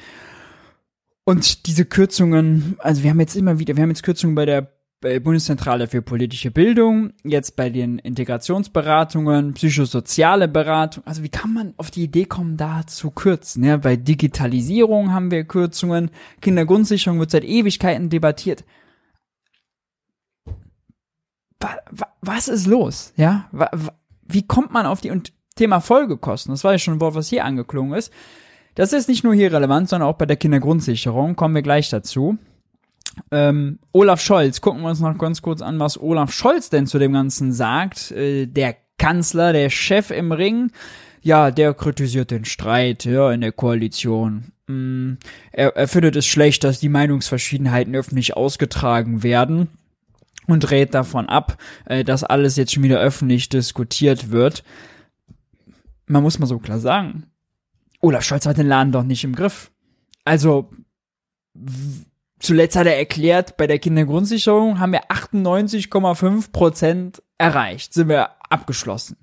[1.23, 4.76] Und diese Kürzungen, also wir haben jetzt immer wieder, wir haben jetzt Kürzungen bei der
[5.01, 11.05] Bundeszentrale für politische Bildung, jetzt bei den Integrationsberatungen, psychosoziale Beratung.
[11.07, 13.63] Also wie kann man auf die Idee kommen, da zu kürzen?
[13.63, 18.65] Ja, bei Digitalisierung haben wir Kürzungen, Kindergrundsicherung wird seit Ewigkeiten debattiert.
[22.23, 23.13] Was ist los?
[23.17, 23.51] Ja,
[24.27, 26.53] wie kommt man auf die und Thema Folgekosten?
[26.53, 28.13] Das war ja schon ein Wort, was hier angeklungen ist.
[28.75, 31.37] Das ist nicht nur hier relevant, sondern auch bei der Kindergrundsicherung.
[31.37, 32.39] Kommen wir gleich dazu.
[33.31, 36.99] Ähm, Olaf Scholz, gucken wir uns noch ganz kurz an, was Olaf Scholz denn zu
[36.99, 38.11] dem Ganzen sagt.
[38.13, 40.71] Äh, der Kanzler, der Chef im Ring,
[41.23, 44.53] ja, der kritisiert den Streit ja, in der Koalition.
[44.67, 45.15] Mm,
[45.53, 49.69] er, er findet es schlecht, dass die Meinungsverschiedenheiten öffentlich ausgetragen werden
[50.47, 54.63] und rät davon ab, äh, dass alles jetzt schon wieder öffentlich diskutiert wird.
[56.07, 57.25] Man muss mal so klar sagen,
[58.01, 59.73] Olaf Scholz hat den Laden doch nicht im Griff.
[60.25, 60.71] Also,
[62.39, 69.17] Zuletzt hat er erklärt, bei der Kindergrundsicherung haben wir 98,5 Prozent erreicht, sind wir abgeschlossen.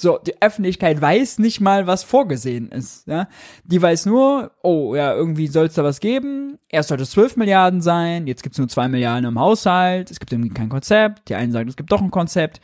[0.00, 3.06] So, die Öffentlichkeit weiß nicht mal, was vorgesehen ist.
[3.08, 3.28] Ja?
[3.64, 6.58] Die weiß nur, oh, ja, irgendwie soll es da was geben.
[6.68, 10.20] Erst sollte es 12 Milliarden sein, jetzt gibt es nur 2 Milliarden im Haushalt, es
[10.20, 11.28] gibt irgendwie kein Konzept.
[11.28, 12.60] Die einen sagen, es gibt doch ein Konzept.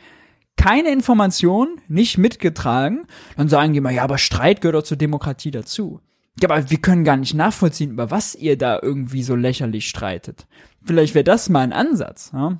[0.57, 3.05] Keine Information, nicht mitgetragen.
[3.35, 5.99] Dann sagen die mal, ja, aber Streit gehört doch zur Demokratie dazu.
[6.41, 10.47] Ja, aber wir können gar nicht nachvollziehen, über was ihr da irgendwie so lächerlich streitet.
[10.83, 12.31] Vielleicht wäre das mal ein Ansatz.
[12.33, 12.59] Ja?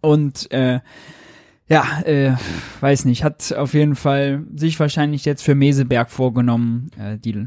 [0.00, 0.80] Und äh,
[1.68, 2.32] ja, äh,
[2.80, 7.46] weiß nicht, hat auf jeden Fall sich wahrscheinlich jetzt für Meseberg vorgenommen, äh, die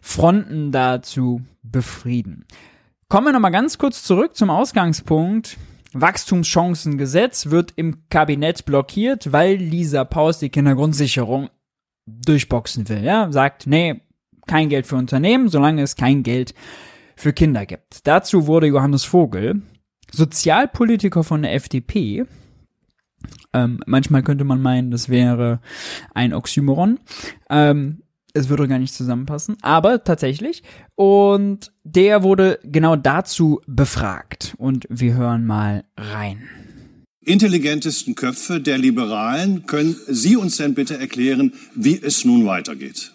[0.00, 2.44] Fronten da zu befrieden.
[3.08, 5.58] Kommen wir nochmal ganz kurz zurück zum Ausgangspunkt.
[5.92, 11.50] Wachstumschancengesetz wird im Kabinett blockiert, weil Lisa Paus die Kindergrundsicherung
[12.06, 13.04] durchboxen will.
[13.04, 14.00] Ja, sagt, nee,
[14.46, 16.54] kein Geld für Unternehmen, solange es kein Geld
[17.16, 18.06] für Kinder gibt.
[18.06, 19.62] Dazu wurde Johannes Vogel,
[20.10, 22.26] Sozialpolitiker von der FDP,
[23.52, 25.60] ähm, manchmal könnte man meinen, das wäre
[26.12, 26.98] ein Oxymoron.
[27.48, 28.02] Ähm,
[28.34, 30.64] es würde gar nicht zusammenpassen, aber tatsächlich.
[30.96, 34.54] Und der wurde genau dazu befragt.
[34.58, 36.42] Und wir hören mal rein.
[37.20, 43.13] Intelligentesten Köpfe der Liberalen, können Sie uns denn bitte erklären, wie es nun weitergeht?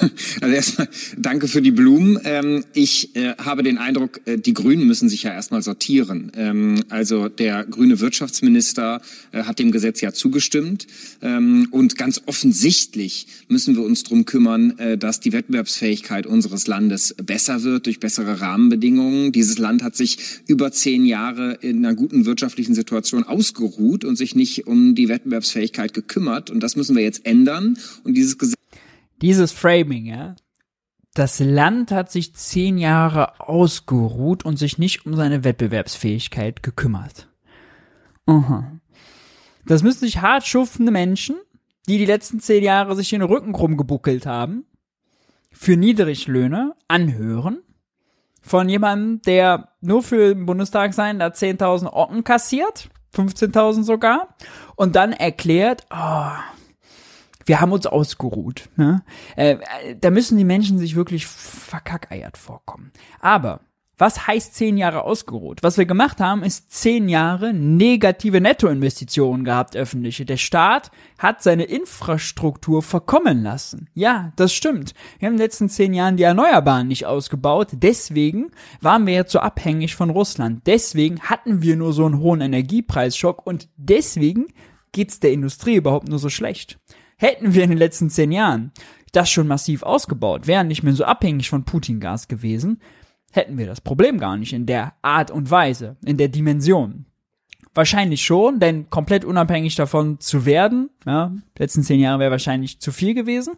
[0.40, 2.18] Also erstmal danke für die Blumen.
[2.24, 6.32] Ähm, ich äh, habe den Eindruck, äh, die Grünen müssen sich ja erstmal sortieren.
[6.36, 9.00] Ähm, also der grüne Wirtschaftsminister
[9.32, 10.86] äh, hat dem Gesetz ja zugestimmt.
[11.22, 17.62] Ähm, und ganz offensichtlich müssen wir uns darum kümmern, dass die Wettbewerbsfähigkeit unseres Landes besser
[17.62, 19.32] wird durch bessere Rahmenbedingungen.
[19.32, 24.34] Dieses Land hat sich über zehn Jahre in einer guten wirtschaftlichen Situation ausgeruht und sich
[24.34, 26.50] nicht um die Wettbewerbsfähigkeit gekümmert.
[26.50, 27.78] Und das müssen wir jetzt ändern.
[28.04, 28.56] Und dieses Gesetz
[29.22, 30.36] dieses Framing, ja.
[31.14, 37.28] Das Land hat sich zehn Jahre ausgeruht und sich nicht um seine Wettbewerbsfähigkeit gekümmert.
[38.26, 38.72] Aha.
[39.64, 41.36] Das müssen sich hart schuftende Menschen,
[41.88, 44.66] die die letzten zehn Jahre sich den Rücken krumm gebuckelt haben,
[45.50, 47.62] für Niedriglöhne anhören.
[48.42, 54.36] Von jemandem, der nur für den Bundestag sein, da 10.000 Ocken kassiert, 15.000 sogar,
[54.76, 56.28] und dann erklärt, oh,
[57.46, 58.68] wir haben uns ausgeruht.
[58.76, 59.02] Ne?
[59.36, 59.56] Äh,
[60.00, 62.92] da müssen die Menschen sich wirklich verkackeiert vorkommen.
[63.20, 63.60] Aber
[63.98, 65.62] Was heißt zehn Jahre ausgeruht?
[65.62, 70.26] Was wir gemacht haben, ist zehn Jahre negative Nettoinvestitionen gehabt, öffentliche.
[70.26, 73.88] Der Staat hat seine Infrastruktur verkommen lassen.
[73.94, 74.92] Ja, das stimmt.
[75.18, 77.68] Wir haben in den letzten zehn Jahren die Erneuerbaren nicht ausgebaut.
[77.72, 78.50] Deswegen
[78.82, 80.66] waren wir ja zu abhängig von Russland.
[80.66, 84.48] Deswegen hatten wir nur so einen hohen Energiepreisschock und deswegen
[84.92, 86.78] geht's der Industrie überhaupt nur so schlecht.
[87.16, 88.72] Hätten wir in den letzten zehn Jahren
[89.12, 92.80] das schon massiv ausgebaut, wären nicht mehr so abhängig von Putin-Gas gewesen,
[93.32, 97.06] hätten wir das Problem gar nicht in der Art und Weise, in der Dimension.
[97.74, 102.92] Wahrscheinlich schon, denn komplett unabhängig davon zu werden, ja, letzten zehn Jahre wäre wahrscheinlich zu
[102.92, 103.54] viel gewesen.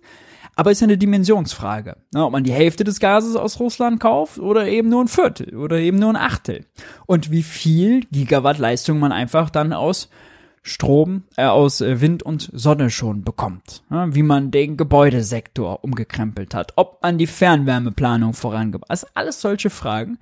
[0.57, 4.41] Aber ist ja eine Dimensionsfrage, ne, ob man die Hälfte des Gases aus Russland kauft
[4.41, 6.67] oder eben nur ein Viertel oder eben nur ein Achtel.
[7.07, 10.09] Und wie viel Gigawatt Leistung man einfach dann aus
[10.69, 13.83] Strom äh, aus äh, Wind und Sonne schon bekommt.
[13.91, 18.91] Ja, wie man den Gebäudesektor umgekrempelt hat, ob man die Fernwärmeplanung vorangebracht hat.
[18.91, 20.19] Also alles solche Fragen.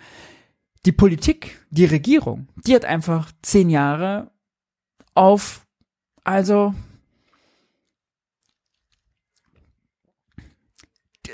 [0.86, 4.30] Die Politik, die Regierung, die hat einfach zehn Jahre
[5.14, 5.66] auf,
[6.22, 6.74] also,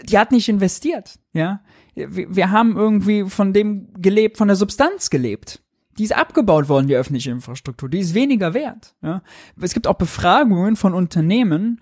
[0.05, 1.63] die hat nicht investiert, ja.
[1.95, 5.62] Wir haben irgendwie von dem gelebt, von der Substanz gelebt.
[5.99, 7.89] Die ist abgebaut worden, die öffentliche Infrastruktur.
[7.89, 8.95] Die ist weniger wert.
[9.03, 9.23] Ja.
[9.61, 11.81] Es gibt auch Befragungen von Unternehmen,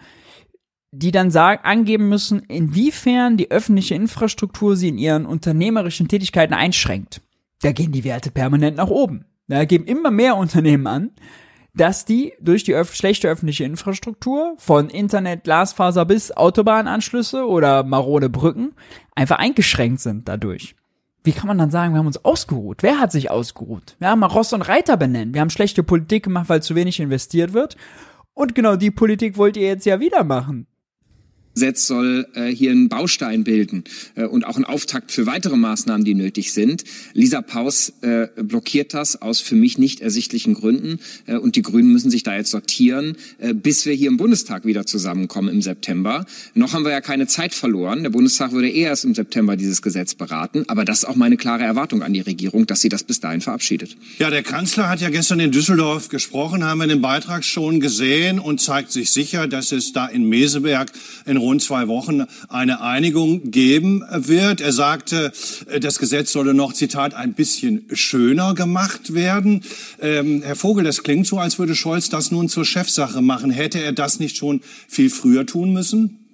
[0.93, 7.21] die dann sagen, angeben müssen, inwiefern die öffentliche Infrastruktur sie in ihren unternehmerischen Tätigkeiten einschränkt.
[7.63, 9.27] Da gehen die Werte permanent nach oben.
[9.47, 11.11] Da geben immer mehr Unternehmen an,
[11.75, 18.29] dass die durch die öf schlechte öffentliche Infrastruktur von Internet, Glasfaser bis Autobahnanschlüsse oder marode
[18.29, 18.73] Brücken
[19.15, 20.75] einfach eingeschränkt sind dadurch
[21.23, 22.83] wie kann man dann sagen, wir haben uns ausgeruht?
[22.83, 23.97] Wer hat sich ausgeruht?
[23.99, 25.35] Wir haben mal Ross und Reiter benennen.
[25.35, 27.77] Wir haben schlechte Politik gemacht, weil zu wenig investiert wird.
[28.33, 30.67] Und genau die Politik wollt ihr jetzt ja wieder machen.
[31.61, 33.85] Gesetz soll äh, hier einen Baustein bilden
[34.15, 36.85] äh, und auch einen Auftakt für weitere Maßnahmen, die nötig sind.
[37.13, 41.93] Lisa Paus äh, blockiert das aus für mich nicht ersichtlichen Gründen äh, und die Grünen
[41.93, 46.25] müssen sich da jetzt sortieren, äh, bis wir hier im Bundestag wieder zusammenkommen im September.
[46.55, 48.05] Noch haben wir ja keine Zeit verloren.
[48.05, 51.37] Der Bundestag würde eh erst im September dieses Gesetz beraten, aber das ist auch meine
[51.37, 53.99] klare Erwartung an die Regierung, dass sie das bis dahin verabschiedet.
[54.19, 58.39] Ja, der Kanzler hat ja gestern in Düsseldorf gesprochen, haben wir den Beitrag schon gesehen
[58.39, 60.91] und zeigt sich sicher, dass es da in Meseberg
[61.27, 64.61] in rund zwei Wochen eine Einigung geben wird.
[64.61, 65.33] Er sagte,
[65.67, 69.63] äh, das Gesetz solle noch, Zitat, ein bisschen schöner gemacht werden.
[70.01, 73.51] Ähm, Herr Vogel, das klingt so, als würde Scholz das nun zur Chefsache machen.
[73.51, 76.30] Hätte er das nicht schon viel früher tun müssen?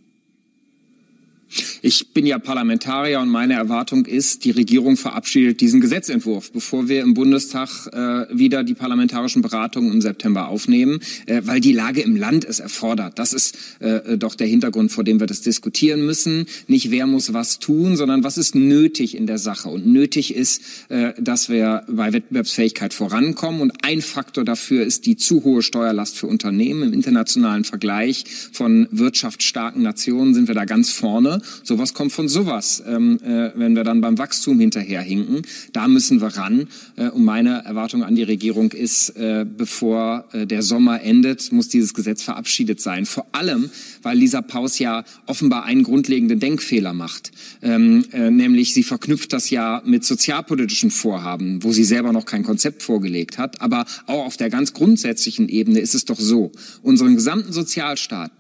[1.83, 7.03] Ich bin ja Parlamentarier und meine Erwartung ist, die Regierung verabschiedet diesen Gesetzentwurf, bevor wir
[7.03, 12.17] im Bundestag äh, wieder die parlamentarischen Beratungen im September aufnehmen, äh, weil die Lage im
[12.17, 13.19] Land es erfordert.
[13.19, 16.47] Das ist äh, doch der Hintergrund, vor dem wir das diskutieren müssen.
[16.67, 19.69] Nicht wer muss was tun, sondern was ist nötig in der Sache.
[19.69, 23.61] Und nötig ist, äh, dass wir bei Wettbewerbsfähigkeit vorankommen.
[23.61, 26.83] Und ein Faktor dafür ist die zu hohe Steuerlast für Unternehmen.
[26.83, 31.41] Im internationalen Vergleich von wirtschaftsstarken Nationen sind wir da ganz vorne.
[31.63, 35.43] Sowas kommt von sowas, ähm, äh, wenn wir dann beim Wachstum hinterherhinken.
[35.73, 36.69] Da müssen wir ran.
[36.97, 41.69] Äh, und meine Erwartung an die Regierung ist, äh, bevor äh, der Sommer endet, muss
[41.69, 43.07] dieses Gesetz verabschiedet sein.
[43.07, 43.71] Vor allem,
[44.03, 47.33] weil Lisa Paus ja offenbar einen grundlegenden Denkfehler macht.
[47.63, 52.43] Ähm, äh, nämlich sie verknüpft das ja mit sozialpolitischen Vorhaben, wo sie selber noch kein
[52.43, 53.61] Konzept vorgelegt hat.
[53.61, 58.33] Aber auch auf der ganz grundsätzlichen Ebene ist es doch so, unseren gesamten Sozialstaat,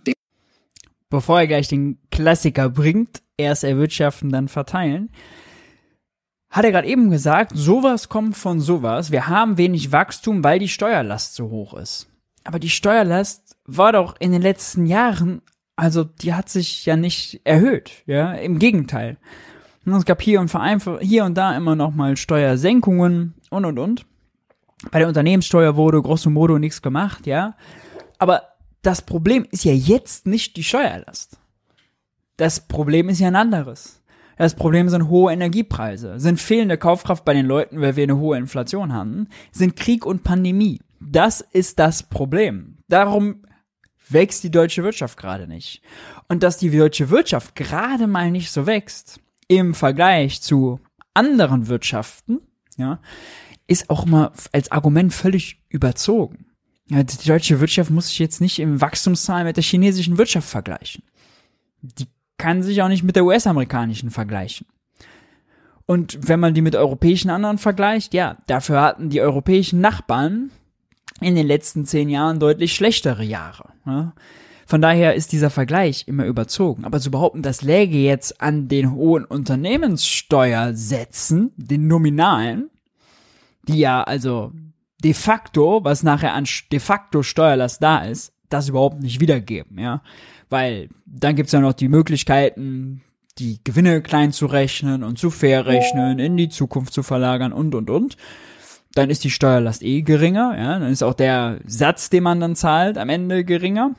[1.10, 5.10] bevor er gleich den Klassiker bringt, erst erwirtschaften, dann verteilen,
[6.50, 9.10] hat er gerade eben gesagt, sowas kommt von sowas.
[9.10, 12.08] Wir haben wenig Wachstum, weil die Steuerlast so hoch ist.
[12.44, 15.42] Aber die Steuerlast war doch in den letzten Jahren,
[15.74, 19.18] also die hat sich ja nicht erhöht, ja, im Gegenteil.
[19.84, 20.50] Es gab hier und
[21.00, 24.06] hier und da immer noch mal Steuersenkungen und und und.
[24.90, 27.54] Bei der Unternehmenssteuer wurde grosso modo nichts gemacht, ja.
[28.18, 28.55] Aber
[28.86, 31.38] das Problem ist ja jetzt nicht die Steuerlast.
[32.36, 34.00] Das Problem ist ja ein anderes.
[34.36, 38.38] Das Problem sind hohe Energiepreise, sind fehlende Kaufkraft bei den Leuten, weil wir eine hohe
[38.38, 40.80] Inflation haben, sind Krieg und Pandemie.
[41.00, 42.78] Das ist das Problem.
[42.86, 43.42] Darum
[44.08, 45.82] wächst die deutsche Wirtschaft gerade nicht.
[46.28, 49.18] Und dass die deutsche Wirtschaft gerade mal nicht so wächst
[49.48, 50.78] im Vergleich zu
[51.12, 52.40] anderen Wirtschaften,
[52.76, 53.00] ja,
[53.66, 56.45] ist auch mal als Argument völlig überzogen.
[56.88, 61.02] Die deutsche Wirtschaft muss sich jetzt nicht im Wachstumszahlen mit der chinesischen Wirtschaft vergleichen.
[61.82, 62.06] Die
[62.38, 64.66] kann sich auch nicht mit der US-amerikanischen vergleichen.
[65.86, 70.50] Und wenn man die mit europäischen anderen vergleicht, ja, dafür hatten die europäischen Nachbarn
[71.20, 73.70] in den letzten zehn Jahren deutlich schlechtere Jahre.
[73.86, 74.12] Ja.
[74.66, 76.84] Von daher ist dieser Vergleich immer überzogen.
[76.84, 82.68] Aber zu behaupten, das läge jetzt an den hohen Unternehmenssteuersätzen, den nominalen,
[83.68, 84.50] die ja also
[85.02, 90.02] de facto, was nachher an de facto Steuerlast da ist, das überhaupt nicht wiedergeben, ja.
[90.48, 93.02] Weil dann gibt's ja noch die Möglichkeiten,
[93.38, 97.74] die Gewinne klein zu rechnen und zu fair rechnen, in die Zukunft zu verlagern und
[97.74, 98.16] und und.
[98.94, 100.78] Dann ist die Steuerlast eh geringer, ja.
[100.78, 103.94] Dann ist auch der Satz, den man dann zahlt, am Ende geringer.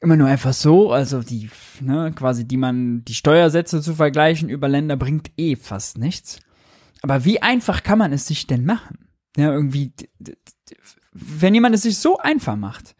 [0.00, 1.50] Immer nur einfach so, also die,
[1.80, 6.40] ne, quasi die man, die Steuersätze zu vergleichen über Länder bringt eh fast nichts.
[7.04, 9.10] Aber wie einfach kann man es sich denn machen?
[9.36, 9.92] Ja, irgendwie,
[11.12, 12.96] wenn jemand es sich so einfach macht.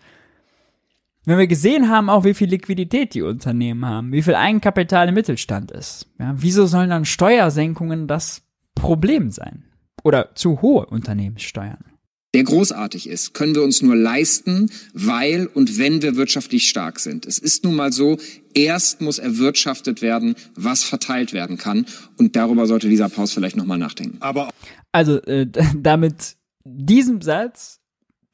[1.25, 5.15] Wenn wir gesehen haben, auch wie viel Liquidität die Unternehmen haben, wie viel Eigenkapital im
[5.15, 8.43] Mittelstand ist, ja, wieso sollen dann Steuersenkungen das
[8.75, 9.65] Problem sein?
[10.03, 11.87] Oder zu hohe Unternehmenssteuern?
[12.35, 17.27] Der großartig ist, können wir uns nur leisten, weil und wenn wir wirtschaftlich stark sind.
[17.27, 18.19] Es ist nun mal so,
[18.55, 21.87] erst muss erwirtschaftet werden, was verteilt werden kann.
[22.19, 24.19] Und darüber sollte dieser Paus vielleicht nochmal nachdenken.
[24.21, 24.51] Aber
[24.91, 27.79] also äh, damit diesem Satz,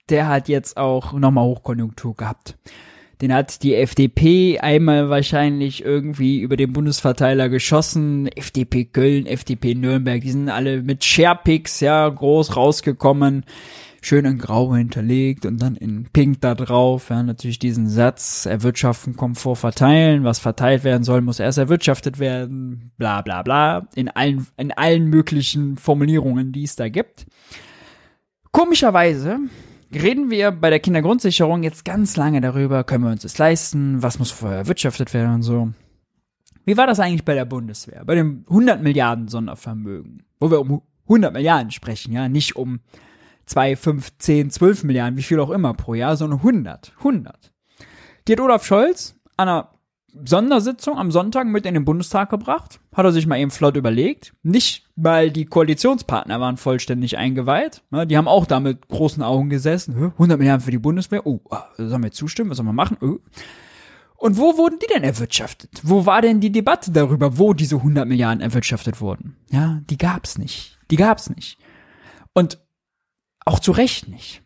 [0.08, 2.56] der hat jetzt auch nochmal Hochkonjunktur gehabt.
[3.20, 8.28] Den hat die FDP einmal wahrscheinlich irgendwie über den Bundesverteiler geschossen.
[8.28, 13.44] FDP Köln, FDP Nürnberg, die sind alle mit Sharepics, ja, groß rausgekommen
[14.00, 17.10] schön in Grau hinterlegt und dann in Pink da drauf.
[17.10, 20.24] Ja, natürlich diesen Satz, erwirtschaften, Komfort verteilen.
[20.24, 22.92] Was verteilt werden soll, muss erst erwirtschaftet werden.
[22.96, 23.88] Bla bla bla.
[23.94, 27.26] In allen, in allen möglichen Formulierungen, die es da gibt.
[28.52, 29.38] Komischerweise
[29.92, 34.18] reden wir bei der Kindergrundsicherung jetzt ganz lange darüber, können wir uns das leisten, was
[34.18, 35.70] muss vorher erwirtschaftet werden und so.
[36.64, 38.04] Wie war das eigentlich bei der Bundeswehr?
[38.04, 42.80] Bei dem 100 Milliarden Sondervermögen, wo wir um 100 Milliarden sprechen, ja, nicht um
[43.50, 46.92] 2, 5, 10, 12 Milliarden, wie viel auch immer pro Jahr, sondern 100.
[46.98, 47.52] 100.
[48.26, 49.70] Die hat Olaf Scholz an einer
[50.24, 52.80] Sondersitzung am Sonntag mit in den Bundestag gebracht.
[52.94, 54.34] Hat er sich mal eben flott überlegt.
[54.42, 57.82] Nicht, weil die Koalitionspartner waren vollständig eingeweiht.
[57.90, 59.94] Ne, die haben auch da mit großen Augen gesessen.
[59.94, 61.26] 100 Milliarden für die Bundeswehr.
[61.26, 62.50] Oh, ah, sollen wir zustimmen?
[62.50, 62.98] Was sollen wir machen?
[63.00, 63.18] Oh.
[64.16, 65.80] Und wo wurden die denn erwirtschaftet?
[65.82, 69.36] Wo war denn die Debatte darüber, wo diese 100 Milliarden erwirtschaftet wurden?
[69.50, 70.78] Ja, die gab's nicht.
[70.90, 71.58] Die gab's nicht.
[72.32, 72.58] Und
[73.50, 74.42] auch zu Recht nicht.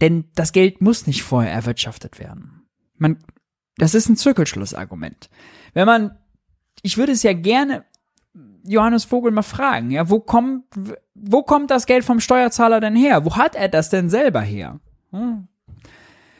[0.00, 2.62] Denn das Geld muss nicht vorher erwirtschaftet werden.
[2.96, 3.18] Man,
[3.76, 5.30] das ist ein Zirkelschlussargument.
[5.74, 6.18] Wenn man,
[6.82, 7.84] ich würde es ja gerne
[8.64, 10.64] Johannes Vogel mal fragen, ja, wo kommt,
[11.14, 13.24] wo kommt das Geld vom Steuerzahler denn her?
[13.24, 14.80] Wo hat er das denn selber her?
[15.12, 15.48] Hm.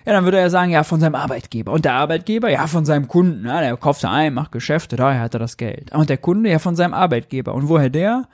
[0.07, 1.73] Ja, dann würde er sagen, ja, von seinem Arbeitgeber.
[1.73, 3.47] Und der Arbeitgeber, ja, von seinem Kunden.
[3.47, 5.93] Ja, der kauft da ein, macht Geschäfte, daher hat er das Geld.
[5.93, 7.55] Und der Kunde, ja, von seinem Arbeitgeber.
[7.55, 8.29] Und woher der?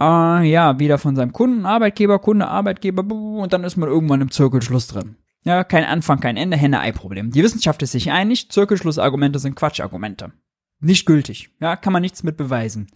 [0.00, 4.30] Äh, ja, wieder von seinem Kunden, Arbeitgeber, Kunde, Arbeitgeber, und dann ist man irgendwann im
[4.30, 5.16] Zirkelschluss drin.
[5.44, 7.30] Ja, kein Anfang, kein Ende, Henne-Ei-Problem.
[7.30, 10.32] Die Wissenschaft ist sich einig, Zirkelschlussargumente sind Quatschargumente.
[10.80, 11.50] Nicht gültig.
[11.60, 12.88] Ja, kann man nichts mit beweisen.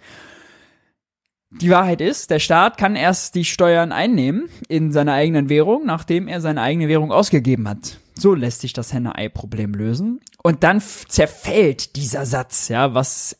[1.52, 6.28] Die Wahrheit ist, der Staat kann erst die Steuern einnehmen in seiner eigenen Währung, nachdem
[6.28, 7.98] er seine eigene Währung ausgegeben hat.
[8.14, 10.20] So lässt sich das Henne-Ei-Problem lösen.
[10.42, 13.36] Und dann zerfällt dieser Satz, ja, was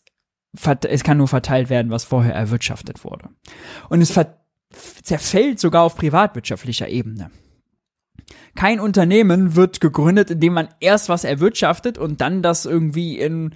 [0.52, 3.28] es kann nur verteilt werden, was vorher erwirtschaftet wurde.
[3.88, 4.18] Und es
[5.02, 7.30] zerfällt sogar auf privatwirtschaftlicher Ebene.
[8.54, 13.54] Kein Unternehmen wird gegründet, indem man erst was erwirtschaftet und dann das irgendwie in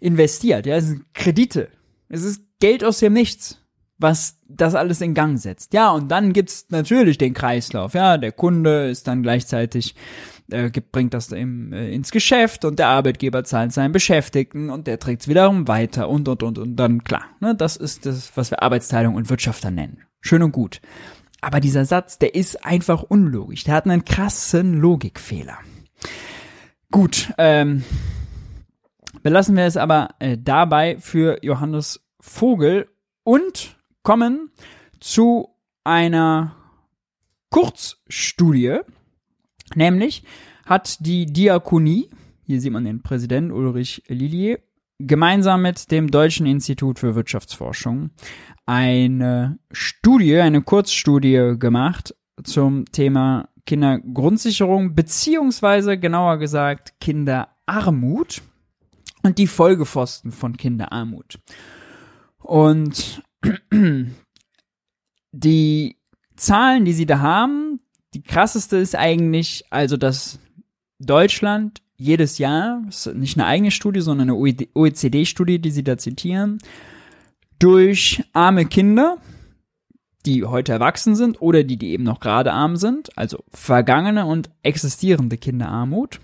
[0.00, 0.66] investiert.
[0.66, 1.68] Ja, es sind Kredite.
[2.08, 3.60] Es ist Geld aus dem Nichts,
[3.98, 5.74] was das alles in Gang setzt.
[5.74, 7.94] Ja, und dann gibt's natürlich den Kreislauf.
[7.94, 9.94] Ja, der Kunde ist dann gleichzeitig
[10.50, 14.98] äh, bringt das im, äh, ins Geschäft und der Arbeitgeber zahlt seinen Beschäftigten und der
[14.98, 17.24] trägt es wiederum weiter und und und und dann klar.
[17.40, 20.02] Ne, das ist das, was wir Arbeitsteilung und Wirtschafter nennen.
[20.20, 20.80] Schön und gut.
[21.40, 23.64] Aber dieser Satz, der ist einfach unlogisch.
[23.64, 25.58] Der hat einen krassen Logikfehler.
[26.90, 27.84] Gut, ähm,
[29.22, 32.88] belassen wir es aber äh, dabei für Johannes Vogel
[33.22, 34.50] und kommen
[35.00, 35.50] zu
[35.84, 36.56] einer
[37.50, 38.80] Kurzstudie,
[39.74, 40.22] Nämlich
[40.66, 42.08] hat die Diakonie,
[42.44, 44.58] hier sieht man den Präsidenten Ulrich Lillier,
[44.98, 48.10] gemeinsam mit dem Deutschen Institut für Wirtschaftsforschung
[48.66, 58.42] eine Studie, eine Kurzstudie gemacht zum Thema Kindergrundsicherung, beziehungsweise genauer gesagt Kinderarmut
[59.22, 61.38] und die Folgepfosten von Kinderarmut.
[62.38, 63.22] Und
[65.32, 65.96] die
[66.36, 67.67] Zahlen, die sie da haben,
[68.14, 70.38] die krasseste ist eigentlich, also dass
[70.98, 72.82] Deutschland jedes Jahr,
[73.14, 74.36] nicht eine eigene Studie, sondern eine
[74.74, 76.58] OECD-Studie, die sie da zitieren,
[77.58, 79.18] durch arme Kinder,
[80.24, 84.50] die heute erwachsen sind oder die, die eben noch gerade arm sind, also vergangene und
[84.62, 86.20] existierende Kinderarmut,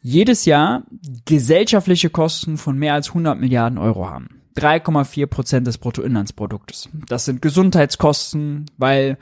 [0.00, 0.84] jedes Jahr
[1.24, 4.42] gesellschaftliche Kosten von mehr als 100 Milliarden Euro haben.
[4.56, 6.88] 3,4 Prozent des Bruttoinlandsproduktes.
[7.08, 9.18] Das sind Gesundheitskosten, weil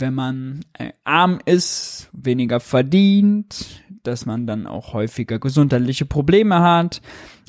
[0.00, 7.00] wenn man äh, arm ist, weniger verdient, dass man dann auch häufiger gesundheitliche Probleme hat,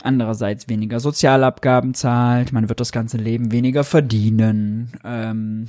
[0.01, 5.67] andererseits weniger Sozialabgaben zahlt, man wird das ganze Leben weniger verdienen, ähm,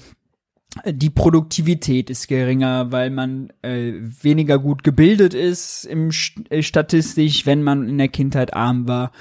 [0.85, 3.93] die Produktivität ist geringer, weil man äh,
[4.23, 6.11] weniger gut gebildet ist im
[6.51, 9.13] äh, statistisch, wenn man in der Kindheit arm war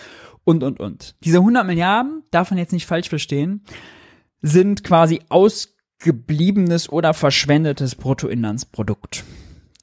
[0.44, 1.16] und und und.
[1.24, 3.62] Diese 100 Milliarden, darf man jetzt nicht falsch verstehen,
[4.42, 5.22] sind quasi
[6.00, 9.24] ausgebliebenes oder verschwendetes Bruttoinlandsprodukt.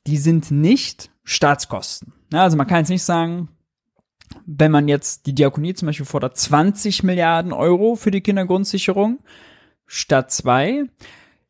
[0.07, 2.13] Die sind nicht Staatskosten.
[2.33, 3.49] Ja, also man kann jetzt nicht sagen,
[4.47, 9.21] wenn man jetzt die Diakonie zum Beispiel fordert 20 Milliarden Euro für die Kindergrundsicherung
[9.87, 10.85] statt zwei,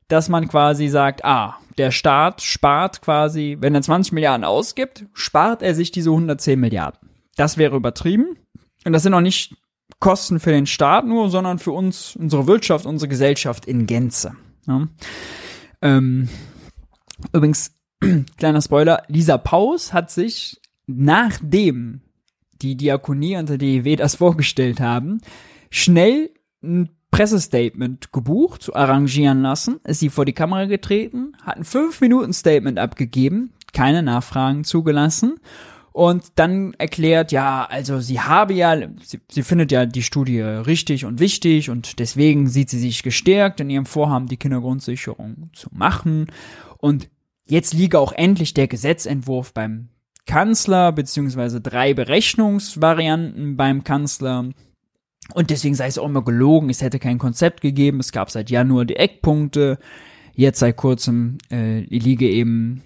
[0.09, 5.62] dass man quasi sagt, ah, der Staat spart quasi, wenn er 20 Milliarden ausgibt, spart
[5.62, 7.09] er sich diese 110 Milliarden.
[7.36, 8.36] Das wäre übertrieben.
[8.84, 9.55] Und das sind auch nicht
[10.01, 14.32] Kosten für den Staat nur, sondern für uns, unsere Wirtschaft, unsere Gesellschaft in Gänze.
[14.66, 14.89] Ja.
[15.80, 16.28] Ähm,
[17.32, 17.76] übrigens,
[18.36, 22.01] kleiner Spoiler, Lisa Paus hat sich, nachdem
[22.62, 25.20] die Diakonie und der DEW das vorgestellt haben,
[25.70, 26.30] schnell
[26.62, 32.78] ein Pressestatement gebucht, zu arrangieren lassen, ist sie vor die Kamera getreten, hat ein 5-Minuten-Statement
[32.78, 35.40] abgegeben, keine Nachfragen zugelassen
[35.93, 41.05] und dann erklärt, ja, also sie habe ja, sie, sie findet ja die Studie richtig
[41.05, 46.28] und wichtig und deswegen sieht sie sich gestärkt in ihrem Vorhaben, die Kindergrundsicherung zu machen.
[46.78, 47.10] Und
[47.47, 49.89] jetzt liege auch endlich der Gesetzentwurf beim
[50.24, 54.48] Kanzler, beziehungsweise drei Berechnungsvarianten beim Kanzler.
[55.35, 58.51] Und deswegen sei es auch immer gelogen, es hätte kein Konzept gegeben, es gab seit
[58.51, 59.78] Januar die Eckpunkte,
[60.35, 62.82] jetzt seit kurzem äh, liege eben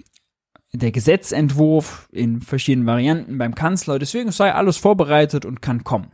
[0.79, 6.09] der Gesetzentwurf in verschiedenen Varianten beim Kanzler, deswegen sei alles vorbereitet und kann kommen.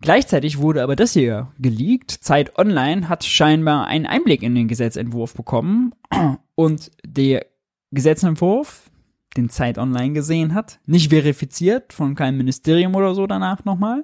[0.00, 2.10] Gleichzeitig wurde aber das hier geleakt.
[2.10, 5.94] Zeit Online hat scheinbar einen Einblick in den Gesetzentwurf bekommen
[6.54, 7.46] und der
[7.92, 8.90] Gesetzentwurf,
[9.36, 14.02] den Zeit Online gesehen hat, nicht verifiziert von keinem Ministerium oder so danach nochmal,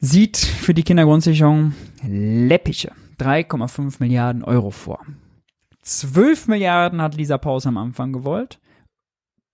[0.00, 1.74] sieht für die Kindergrundsicherung
[2.06, 5.00] läppische 3,5 Milliarden Euro vor.
[5.84, 8.58] 12 Milliarden hat Lisa Paus am Anfang gewollt.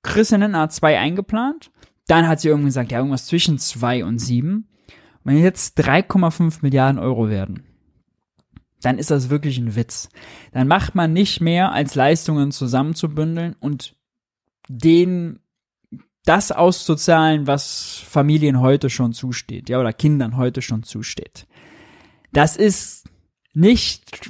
[0.02, 1.70] Christian hat zwei eingeplant.
[2.06, 4.68] Dann hat sie irgendwie gesagt, ja, irgendwas zwischen 2 und 7.
[5.22, 7.64] Wenn jetzt 3,5 Milliarden Euro werden,
[8.80, 10.08] dann ist das wirklich ein Witz.
[10.52, 13.96] Dann macht man nicht mehr, als Leistungen zusammenzubündeln und
[14.68, 15.40] den
[16.24, 21.46] das auszuzahlen, was Familien heute schon zusteht, ja, oder Kindern heute schon zusteht.
[22.32, 23.09] Das ist
[23.52, 24.20] nicht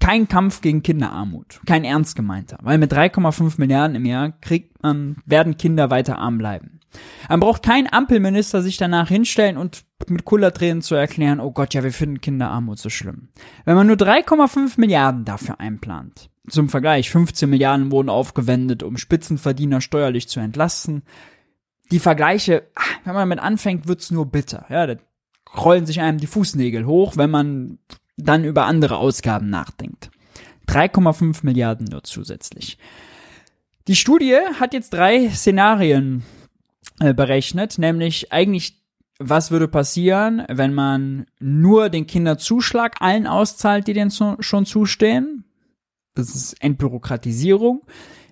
[0.00, 5.16] kein Kampf gegen Kinderarmut, kein ernst gemeinter, weil mit 3,5 Milliarden im Jahr kriegt man,
[5.24, 6.80] werden Kinder weiter arm bleiben.
[7.28, 11.82] Man braucht kein Ampelminister sich danach hinstellen und mit Kullertränen zu erklären, oh Gott, ja,
[11.82, 13.28] wir finden Kinderarmut so schlimm.
[13.64, 19.80] Wenn man nur 3,5 Milliarden dafür einplant, zum Vergleich, 15 Milliarden wurden aufgewendet, um Spitzenverdiener
[19.80, 21.02] steuerlich zu entlasten,
[21.90, 22.68] die Vergleiche,
[23.04, 24.66] wenn man damit anfängt, wird's nur bitter.
[24.68, 24.96] Ja, da
[25.56, 27.78] rollen sich einem die Fußnägel hoch, wenn man
[28.16, 30.10] dann über andere Ausgaben nachdenkt.
[30.68, 32.78] 3,5 Milliarden nur zusätzlich.
[33.88, 36.24] Die Studie hat jetzt drei Szenarien
[37.00, 38.82] äh, berechnet, nämlich eigentlich,
[39.18, 45.44] was würde passieren, wenn man nur den Kinderzuschlag allen auszahlt, die denen zu, schon zustehen.
[46.14, 47.82] Das ist Entbürokratisierung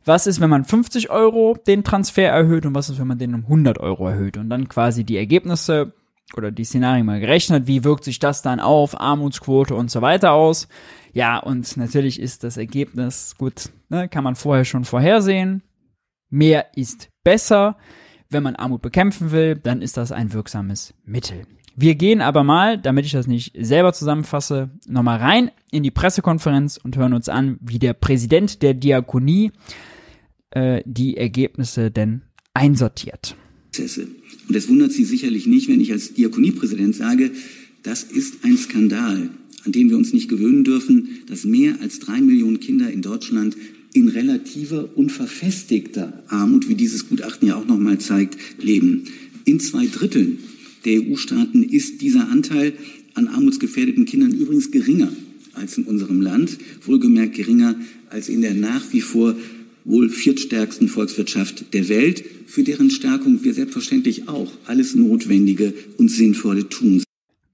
[0.05, 3.35] was ist, wenn man 50 Euro den Transfer erhöht und was ist, wenn man den
[3.35, 5.93] um 100 Euro erhöht und dann quasi die Ergebnisse
[6.37, 10.33] oder die Szenarien mal gerechnet, wie wirkt sich das dann auf Armutsquote und so weiter
[10.33, 10.69] aus.
[11.13, 15.63] Ja, und natürlich ist das Ergebnis, gut, ne, kann man vorher schon vorhersehen.
[16.31, 17.77] Mehr ist besser.
[18.31, 21.47] Wenn man Armut bekämpfen will, dann ist das ein wirksames Mittel.
[21.77, 26.77] Wir gehen aber mal, damit ich das nicht selber zusammenfasse, nochmal rein in die Pressekonferenz
[26.77, 29.53] und hören uns an, wie der Präsident der Diakonie
[30.51, 32.23] äh, die Ergebnisse denn
[32.55, 33.37] einsortiert.
[34.49, 37.31] Und es wundert Sie sicherlich nicht, wenn ich als Diakoniepräsident sage,
[37.83, 39.31] das ist ein Skandal,
[39.65, 43.57] an den wir uns nicht gewöhnen dürfen, dass mehr als drei Millionen Kinder in Deutschland
[43.95, 49.05] in relativer und verfestigter Armut, wie dieses Gutachten ja auch nochmal zeigt, leben.
[49.45, 50.39] In zwei Dritteln
[50.85, 52.75] der EU-Staaten ist dieser Anteil
[53.15, 55.13] an armutsgefährdeten Kindern übrigens geringer
[55.53, 57.77] als in unserem Land, wohlgemerkt geringer
[58.11, 59.37] als in der nach wie vor
[59.85, 66.69] wohl viertstärksten Volkswirtschaft der Welt, für deren Stärkung wir selbstverständlich auch alles Notwendige und Sinnvolle
[66.69, 67.03] tun.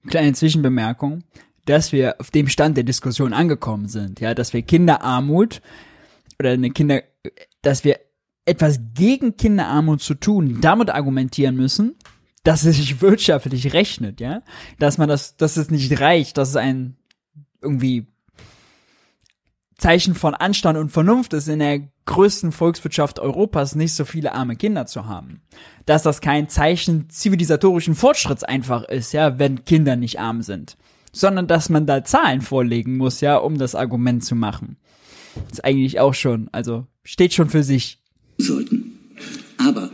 [0.07, 1.23] Kleine Zwischenbemerkung,
[1.65, 5.61] dass wir auf dem Stand der Diskussion angekommen sind, ja, dass wir Kinderarmut
[6.39, 7.03] oder eine Kinder,
[7.61, 7.99] dass wir
[8.45, 11.95] etwas gegen Kinderarmut zu tun, damit argumentieren müssen,
[12.43, 14.41] dass es sich wirtschaftlich rechnet, ja,
[14.79, 16.95] dass man das, dass es nicht reicht, dass es ein
[17.61, 18.07] irgendwie
[19.81, 24.55] Zeichen von Anstand und Vernunft ist, in der größten Volkswirtschaft Europas nicht so viele arme
[24.55, 25.41] Kinder zu haben.
[25.87, 30.77] Dass das kein Zeichen zivilisatorischen Fortschritts einfach ist, ja, wenn Kinder nicht arm sind.
[31.11, 34.77] Sondern dass man da Zahlen vorlegen muss, ja, um das Argument zu machen.
[35.51, 38.03] Ist eigentlich auch schon, also steht schon für sich.
[38.37, 38.99] Sollten.
[39.57, 39.89] Aber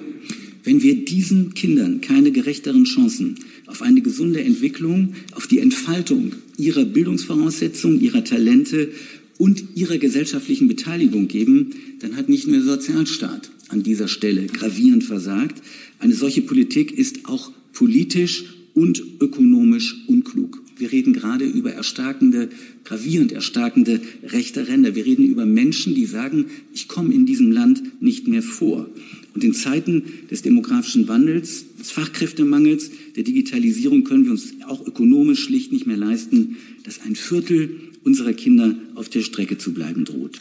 [0.65, 6.83] wenn wir diesen Kindern keine gerechteren Chancen auf eine gesunde Entwicklung, auf die Entfaltung ihrer
[6.83, 8.89] Bildungsvoraussetzungen, ihrer Talente
[9.37, 15.03] und ihrer gesellschaftlichen Beteiligung geben, dann hat nicht nur der Sozialstaat an dieser Stelle gravierend
[15.03, 15.61] versagt.
[15.99, 20.61] Eine solche Politik ist auch politisch und ökonomisch unklug.
[20.77, 22.49] Wir reden gerade über erstarkende,
[22.83, 24.95] gravierend erstarkende rechte Ränder.
[24.95, 28.87] Wir reden über Menschen, die sagen, ich komme in diesem Land nicht mehr vor.
[29.33, 35.43] Und in Zeiten des demografischen Wandels, des Fachkräftemangels, der Digitalisierung können wir uns auch ökonomisch
[35.43, 37.71] schlicht nicht mehr leisten, dass ein Viertel
[38.07, 40.39] unserer Kinder auf der Strecke zu bleiben droht.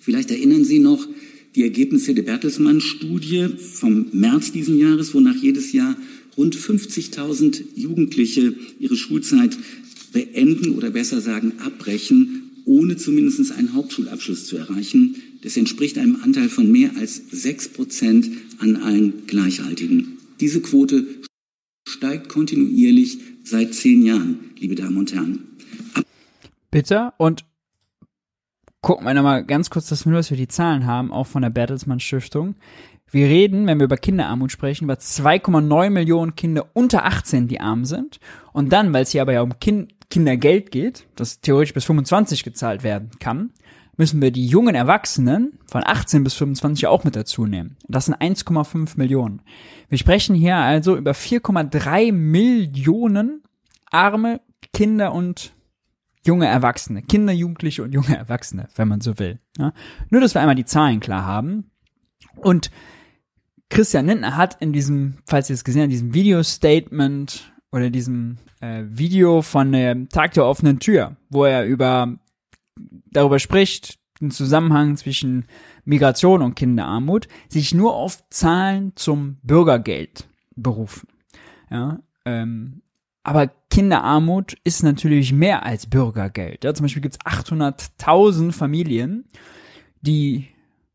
[0.00, 1.06] Vielleicht erinnern Sie noch
[1.54, 5.96] die Ergebnisse der Bertelsmann-Studie vom März diesen Jahres, wonach jedes Jahr
[6.36, 9.56] rund 50.000 Jugendliche ihre Schulzeit
[10.12, 15.16] beenden oder besser sagen abbrechen, ohne zumindest einen Hauptschulabschluss zu erreichen.
[15.42, 18.28] Das entspricht einem Anteil von mehr als sechs Prozent
[18.58, 20.18] an allen Gleichaltigen.
[20.40, 21.06] Diese Quote
[21.86, 25.45] steigt kontinuierlich seit zehn Jahren, liebe Damen und Herren.
[26.70, 27.44] Bitte und
[28.80, 31.50] gucken wir nochmal ganz kurz, wir nur, dass wir die Zahlen haben, auch von der
[31.50, 32.56] Bertelsmann Stiftung.
[33.10, 37.84] Wir reden, wenn wir über Kinderarmut sprechen, über 2,9 Millionen Kinder unter 18, die arm
[37.84, 38.18] sind.
[38.52, 42.44] Und dann, weil es hier aber ja um kind Kindergeld geht, das theoretisch bis 25
[42.44, 43.50] gezahlt werden kann,
[43.96, 47.76] müssen wir die jungen Erwachsenen von 18 bis 25 auch mit dazu nehmen.
[47.88, 49.42] Das sind 1,5 Millionen.
[49.88, 53.42] Wir sprechen hier also über 4,3 Millionen
[53.90, 54.40] arme
[54.72, 55.55] Kinder und
[56.26, 59.38] junge Erwachsene, Kinder, Jugendliche und junge Erwachsene, wenn man so will.
[59.58, 59.72] Ja?
[60.10, 61.70] Nur, dass wir einmal die Zahlen klar haben.
[62.36, 62.70] Und
[63.68, 68.84] Christian Lindner hat in diesem, falls ihr es gesehen habt, diesem Video-Statement oder diesem äh,
[68.86, 72.16] Video von dem Tag der offenen Tür, wo er über
[73.10, 75.46] darüber spricht, den Zusammenhang zwischen
[75.84, 81.08] Migration und Kinderarmut, sich nur auf Zahlen zum Bürgergeld berufen.
[81.70, 82.82] Ja, ähm,
[83.26, 86.62] aber Kinderarmut ist natürlich mehr als Bürgergeld.
[86.62, 89.24] Ja, zum Beispiel gibt es 800.000 Familien,
[90.00, 90.46] die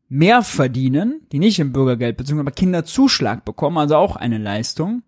[0.08, 5.02] mehr verdienen, die nicht im Bürgergeld bezogen, Kinderzuschlag bekommen, also auch eine Leistung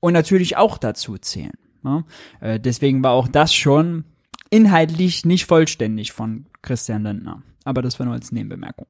[0.00, 1.56] und natürlich auch dazu zählen.
[1.84, 2.04] Ja?
[2.40, 4.02] Äh, deswegen war auch das schon
[4.50, 7.44] inhaltlich nicht vollständig von Christian Lindner.
[7.62, 8.88] Aber das war nur als Nebenbemerkung.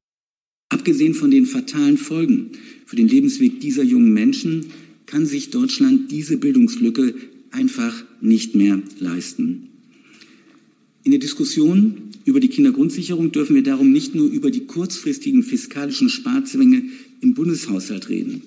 [0.69, 2.53] Abgesehen von den fatalen Folgen
[2.87, 4.71] für den Lebensweg dieser jungen Menschen
[5.05, 7.13] kann sich Deutschland diese Bildungslücke
[7.51, 9.69] einfach nicht mehr leisten.
[11.03, 16.09] In der Diskussion über die Kindergrundsicherung dürfen wir darum nicht nur über die kurzfristigen fiskalischen
[16.09, 16.83] Sparzwänge
[17.21, 18.41] im Bundeshaushalt reden.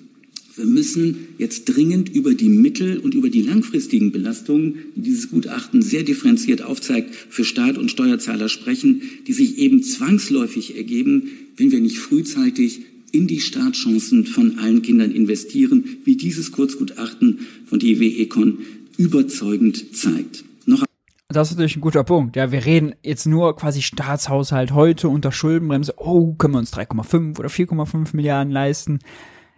[0.55, 5.81] Wir müssen jetzt dringend über die mittel- und über die langfristigen Belastungen, die dieses Gutachten
[5.81, 11.23] sehr differenziert aufzeigt, für Staat und Steuerzahler sprechen, die sich eben zwangsläufig ergeben,
[11.57, 12.81] wenn wir nicht frühzeitig
[13.11, 18.59] in die Startchancen von allen Kindern investieren, wie dieses Kurzgutachten von DW Econ
[18.97, 20.43] überzeugend zeigt.
[20.65, 20.83] Noch
[21.29, 22.35] das ist natürlich ein guter Punkt.
[22.35, 25.95] Ja, wir reden jetzt nur quasi Staatshaushalt heute unter Schuldenbremse.
[25.97, 28.99] Oh, können wir uns 3,5 oder 4,5 Milliarden leisten?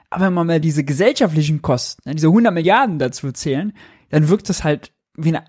[0.09, 3.73] Aber wenn man mal diese gesellschaftlichen Kosten, diese 100 Milliarden dazu zählen,
[4.09, 5.43] dann wirkt das halt wie eine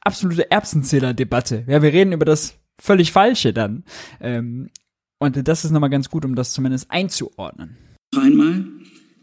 [0.00, 1.64] absolute Erbsenzähler-Debatte.
[1.66, 3.84] Ja, wir reden über das völlig Falsche dann.
[4.20, 4.70] Ähm,
[5.18, 7.76] und das ist nochmal ganz gut, um das zumindest einzuordnen.
[8.14, 8.64] Noch einmal,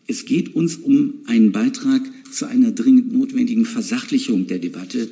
[0.07, 2.01] es geht uns um einen Beitrag
[2.31, 5.09] zu einer dringend notwendigen Versachlichung der Debatte.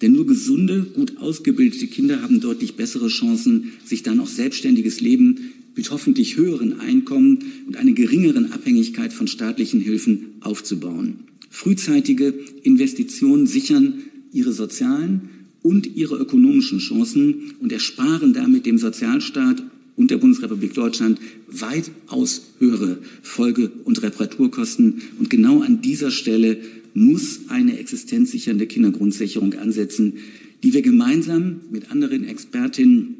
[0.00, 5.52] Denn nur gesunde, gut ausgebildete Kinder haben deutlich bessere Chancen, sich dann auch selbstständiges Leben
[5.76, 11.20] mit hoffentlich höheren Einkommen und einer geringeren Abhängigkeit von staatlichen Hilfen aufzubauen.
[11.50, 13.94] Frühzeitige Investitionen sichern
[14.32, 15.28] ihre sozialen
[15.62, 19.62] und ihre ökonomischen Chancen und ersparen damit dem Sozialstaat
[19.96, 25.02] und der Bundesrepublik Deutschland weitaus höhere Folge- und Reparaturkosten.
[25.18, 26.58] Und genau an dieser Stelle
[26.94, 30.14] muss eine existenzsichernde Kindergrundsicherung ansetzen,
[30.62, 33.16] die wir gemeinsam mit anderen Expertinnen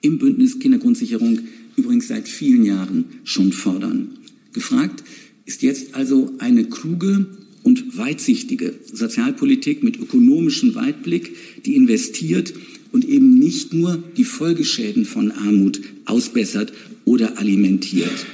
[0.00, 1.40] im Bündnis Kindergrundsicherung
[1.76, 4.10] übrigens seit vielen Jahren schon fordern.
[4.52, 5.04] Gefragt
[5.44, 7.26] ist jetzt also eine kluge
[7.62, 11.34] und weitsichtige Sozialpolitik mit ökonomischem Weitblick,
[11.64, 12.54] die investiert
[12.92, 16.72] und eben nicht nur die Folgeschäden von Armut ausbessert
[17.04, 18.26] oder alimentiert.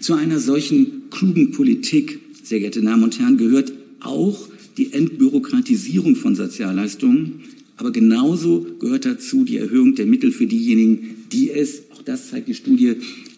[0.00, 6.34] Zu einer solchen klugen Politik, sehr geehrte Damen und Herren, gehört auch die Entbürokratisierung von
[6.34, 7.40] Sozialleistungen,
[7.76, 12.48] aber genauso gehört dazu die Erhöhung der Mittel für diejenigen, die es, auch das zeigt
[12.48, 12.96] die Studie,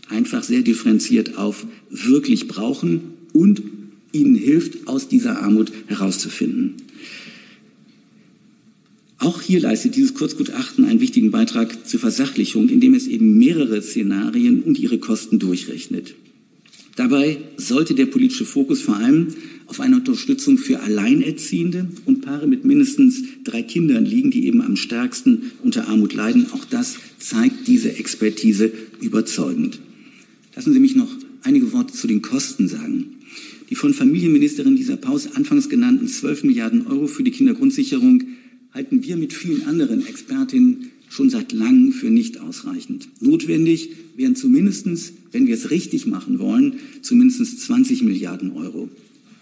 [0.08, 3.00] einfach sehr differenziert auf wirklich brauchen
[3.32, 3.62] und
[4.12, 6.74] ihnen hilft, aus dieser Armut herauszufinden.
[9.22, 14.64] Auch hier leistet dieses Kurzgutachten einen wichtigen Beitrag zur Versachlichung, indem es eben mehrere Szenarien
[14.64, 16.16] und ihre Kosten durchrechnet.
[16.96, 19.28] Dabei sollte der politische Fokus vor allem
[19.68, 24.74] auf eine Unterstützung für Alleinerziehende und Paare mit mindestens drei Kindern liegen, die eben am
[24.74, 26.48] stärksten unter Armut leiden.
[26.50, 29.78] Auch das zeigt diese Expertise überzeugend.
[30.56, 33.18] Lassen Sie mich noch einige Worte zu den Kosten sagen.
[33.70, 38.24] Die von Familienministerin Lisa Paus anfangs genannten 12 Milliarden Euro für die Kindergrundsicherung
[38.72, 43.08] halten wir mit vielen anderen Expertinnen schon seit langem für nicht ausreichend.
[43.20, 48.88] Notwendig wären zumindestens, wenn wir es richtig machen wollen, zumindest 20 Milliarden Euro.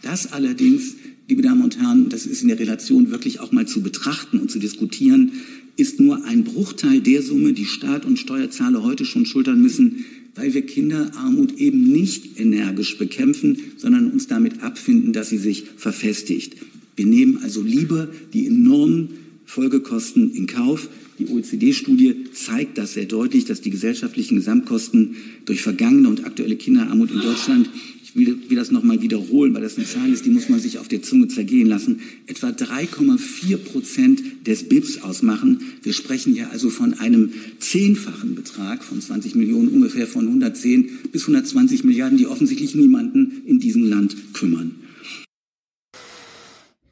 [0.03, 0.97] Das allerdings,
[1.29, 4.51] liebe Damen und Herren, das ist in der Relation wirklich auch mal zu betrachten und
[4.51, 5.33] zu diskutieren,
[5.77, 10.05] ist nur ein Bruchteil der Summe, die Staat und Steuerzahler heute schon schultern müssen,
[10.35, 16.57] weil wir Kinderarmut eben nicht energisch bekämpfen, sondern uns damit abfinden, dass sie sich verfestigt.
[16.97, 19.09] Wir nehmen also lieber die enormen
[19.51, 20.89] Folgekosten in Kauf.
[21.19, 27.11] Die OECD-Studie zeigt das sehr deutlich, dass die gesellschaftlichen Gesamtkosten durch vergangene und aktuelle Kinderarmut
[27.11, 27.69] in Deutschland
[28.03, 30.79] ich will, will das nochmal wiederholen, weil das eine Zahl ist, die muss man sich
[30.79, 35.63] auf der Zunge zergehen lassen, etwa 3,4 Prozent des BIPs ausmachen.
[35.83, 41.23] Wir sprechen hier also von einem zehnfachen Betrag von 20 Millionen, ungefähr von 110 bis
[41.23, 44.77] 120 Milliarden, die offensichtlich niemanden in diesem Land kümmern.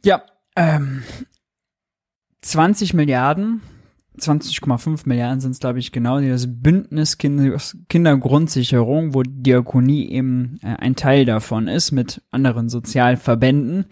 [0.05, 0.22] Ja,
[0.55, 1.02] ähm,
[2.49, 3.61] 20 Milliarden
[4.20, 10.75] 20,5 Milliarden sind es, glaube ich, genau, die das Bündnis Kindergrundsicherung, wo Diakonie eben äh,
[10.79, 13.87] ein Teil davon ist, mit anderen Sozialverbänden,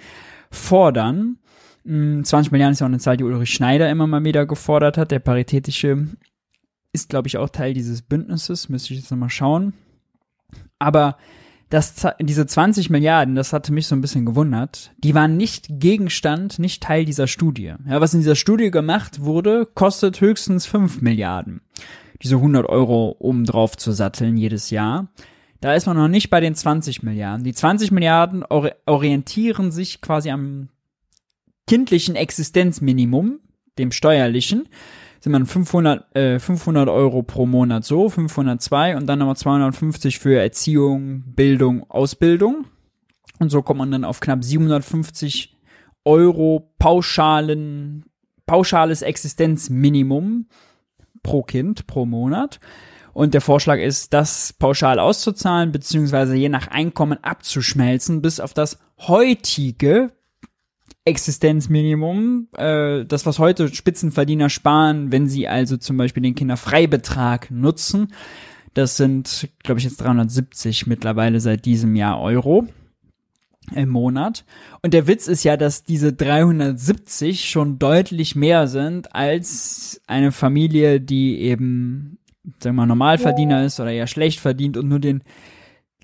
[0.51, 1.39] fordern.
[1.85, 4.99] 20 hm, Milliarden ist ja auch eine Zahl, die Ulrich Schneider immer mal wieder gefordert
[4.99, 5.12] hat.
[5.12, 6.09] Der Paritätische
[6.93, 9.74] ist, glaube ich, auch Teil dieses Bündnisses, müsste ich jetzt nochmal schauen.
[10.78, 11.16] Aber
[11.68, 16.59] das, diese 20 Milliarden, das hatte mich so ein bisschen gewundert, die waren nicht Gegenstand,
[16.59, 17.74] nicht Teil dieser Studie.
[17.88, 21.60] Ja, was in dieser Studie gemacht wurde, kostet höchstens 5 Milliarden.
[22.22, 25.09] Diese 100 Euro um drauf zu satteln jedes Jahr.
[25.60, 27.44] Da ist man noch nicht bei den 20 Milliarden.
[27.44, 30.68] Die 20 Milliarden orientieren sich quasi am
[31.66, 33.40] kindlichen Existenzminimum,
[33.78, 34.68] dem steuerlichen
[35.20, 40.38] sind man 500, äh, 500 Euro pro Monat so, 502 und dann nochmal 250 für
[40.38, 42.66] Erziehung, Bildung, Ausbildung.
[43.38, 45.56] Und so kommt man dann auf knapp 750
[46.05, 48.05] Euro pauschalen,
[48.47, 50.47] pauschales Existenzminimum
[51.22, 52.60] pro Kind pro Monat.
[53.12, 58.78] Und der Vorschlag ist, das pauschal auszuzahlen, beziehungsweise je nach Einkommen abzuschmelzen, bis auf das
[58.98, 60.12] heutige
[61.07, 68.12] Existenzminimum, äh, das was heute Spitzenverdiener sparen, wenn sie also zum Beispiel den Kinderfreibetrag nutzen.
[68.74, 72.66] Das sind, glaube ich, jetzt 370 mittlerweile seit diesem Jahr Euro
[73.74, 74.45] im Monat.
[74.83, 81.01] Und der Witz ist ja, dass diese 370 schon deutlich mehr sind als eine Familie,
[81.01, 82.19] die eben,
[82.59, 85.23] sagen wir mal, Normalverdiener ist oder eher schlecht verdient und nur den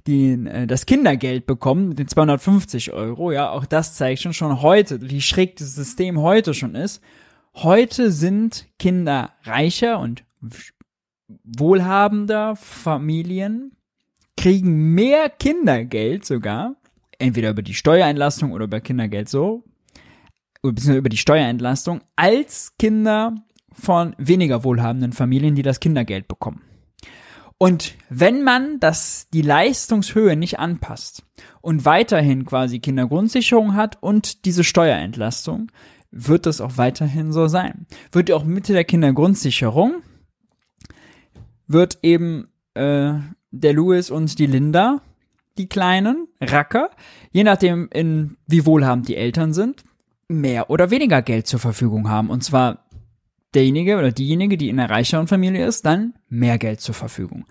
[0.07, 5.01] den, äh, das Kindergeld bekommen, den 250 Euro, ja, auch das zeigt schon schon heute,
[5.09, 7.03] wie schräg das System heute schon ist.
[7.55, 10.25] Heute sind Kinder reicher und
[11.45, 13.77] wohlhabender Familien,
[14.37, 16.77] kriegen mehr Kindergeld sogar,
[17.19, 19.65] entweder über die Steuerentlastung oder über Kindergeld so,
[20.63, 23.35] beziehungsweise über die Steuerentlastung, als Kinder
[23.73, 26.63] von weniger wohlhabenden Familien, die das Kindergeld bekommen.
[27.63, 31.23] Und wenn man das, die Leistungshöhe nicht anpasst
[31.61, 35.71] und weiterhin quasi Kindergrundsicherung hat und diese Steuerentlastung,
[36.11, 37.87] wird das auch weiterhin so sein.
[38.11, 40.03] Wird auch mit der Kindergrundsicherung,
[41.69, 43.13] wird eben äh,
[43.53, 45.01] der Louis und die Linda,
[45.57, 46.91] die kleinen Racker,
[47.31, 49.85] je nachdem, in wie wohlhabend die Eltern sind,
[50.27, 52.29] mehr oder weniger Geld zur Verfügung haben.
[52.29, 52.89] Und zwar
[53.55, 57.45] derjenige oder diejenige, die in einer reicheren Familie ist, dann mehr Geld zur Verfügung.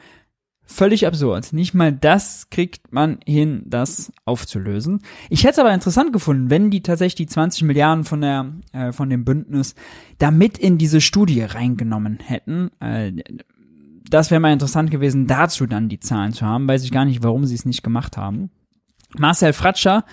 [0.63, 1.51] Völlig absurd.
[1.51, 5.01] Nicht mal das kriegt man hin, das aufzulösen.
[5.29, 8.93] Ich hätte es aber interessant gefunden, wenn die tatsächlich die 20 Milliarden von der äh,
[8.93, 9.75] von dem Bündnis
[10.17, 12.71] da mit in diese Studie reingenommen hätten.
[12.79, 13.11] Äh,
[14.09, 16.67] das wäre mal interessant gewesen, dazu dann die Zahlen zu haben.
[16.69, 18.49] Weiß ich gar nicht, warum sie es nicht gemacht haben.
[19.17, 20.05] Marcel Fratscher,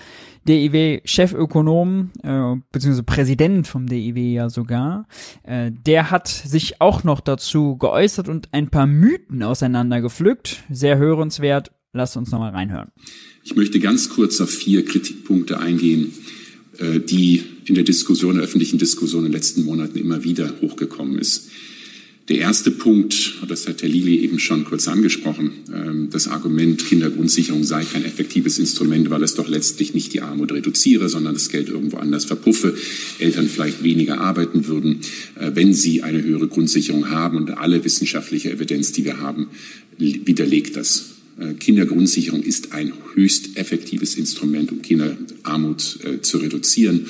[0.47, 5.07] DIW-Chefökonom, äh, beziehungsweise Präsident vom DIW ja sogar,
[5.43, 10.65] äh, der hat sich auch noch dazu geäußert und ein paar Mythen auseinandergepflückt.
[10.71, 11.71] Sehr hörenswert.
[11.93, 12.91] Lasst uns nochmal reinhören.
[13.45, 16.13] Ich möchte ganz kurz auf vier Kritikpunkte eingehen,
[16.79, 21.19] äh, die in der Diskussion, der öffentlichen Diskussion in den letzten Monaten immer wieder hochgekommen
[21.19, 21.51] ist.
[22.29, 27.65] Der erste Punkt, das hat Herr Lili eben schon kurz angesprochen, ähm, das Argument Kindergrundsicherung
[27.65, 31.71] sei kein effektives Instrument, weil es doch letztlich nicht die Armut reduziere, sondern das Geld
[31.71, 32.77] irgendwo anders verpuffe,
[33.19, 35.01] Eltern vielleicht weniger arbeiten würden,
[35.37, 37.39] äh, wenn sie eine höhere Grundsicherung haben.
[37.39, 39.49] Und alle wissenschaftliche Evidenz, die wir haben,
[39.97, 41.15] widerlegt das.
[41.41, 47.07] Äh, Kindergrundsicherung ist ein höchst effektives Instrument, um Kinderarmut äh, zu reduzieren.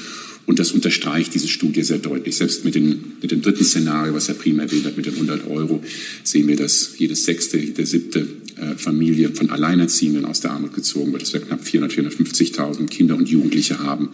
[0.48, 2.38] Und das unterstreicht diese Studie sehr deutlich.
[2.38, 5.46] Selbst mit, den, mit dem dritten Szenario, was Herr Prima erwähnt hat, mit den 100
[5.46, 5.82] Euro,
[6.24, 8.26] sehen wir, dass jedes sechste, jede siebte
[8.56, 11.20] äh, Familie von Alleinerziehenden aus der Armut gezogen wird.
[11.20, 14.08] Dass wir knapp 400, 450.000 Kinder und Jugendliche haben,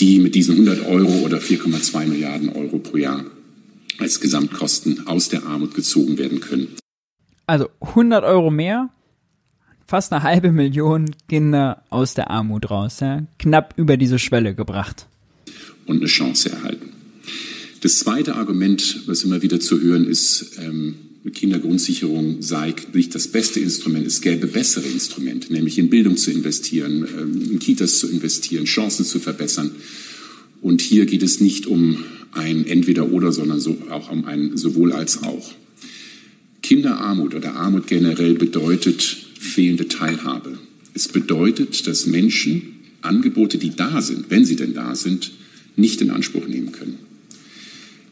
[0.00, 3.26] die mit diesen 100 Euro oder 4,2 Milliarden Euro pro Jahr
[3.98, 6.68] als Gesamtkosten aus der Armut gezogen werden können.
[7.44, 8.88] Also 100 Euro mehr,
[9.86, 13.26] fast eine halbe Million Kinder aus der Armut raus, ja?
[13.38, 15.08] knapp über diese Schwelle gebracht
[15.92, 16.88] und eine Chance erhalten.
[17.80, 20.94] Das zweite Argument, was immer wieder zu hören ist, ähm,
[21.30, 27.06] Kindergrundsicherung sei nicht das beste Instrument, es gäbe bessere Instrumente, nämlich in Bildung zu investieren,
[27.18, 29.70] ähm, in Kitas zu investieren, Chancen zu verbessern.
[30.60, 35.22] Und hier geht es nicht um ein Entweder-Oder, sondern so, auch um ein sowohl als
[35.22, 35.52] auch.
[36.62, 39.02] Kinderarmut oder Armut generell bedeutet
[39.38, 40.58] fehlende Teilhabe.
[40.94, 42.62] Es bedeutet, dass Menschen
[43.02, 45.32] Angebote, die da sind, wenn sie denn da sind,
[45.76, 46.98] nicht in Anspruch nehmen können.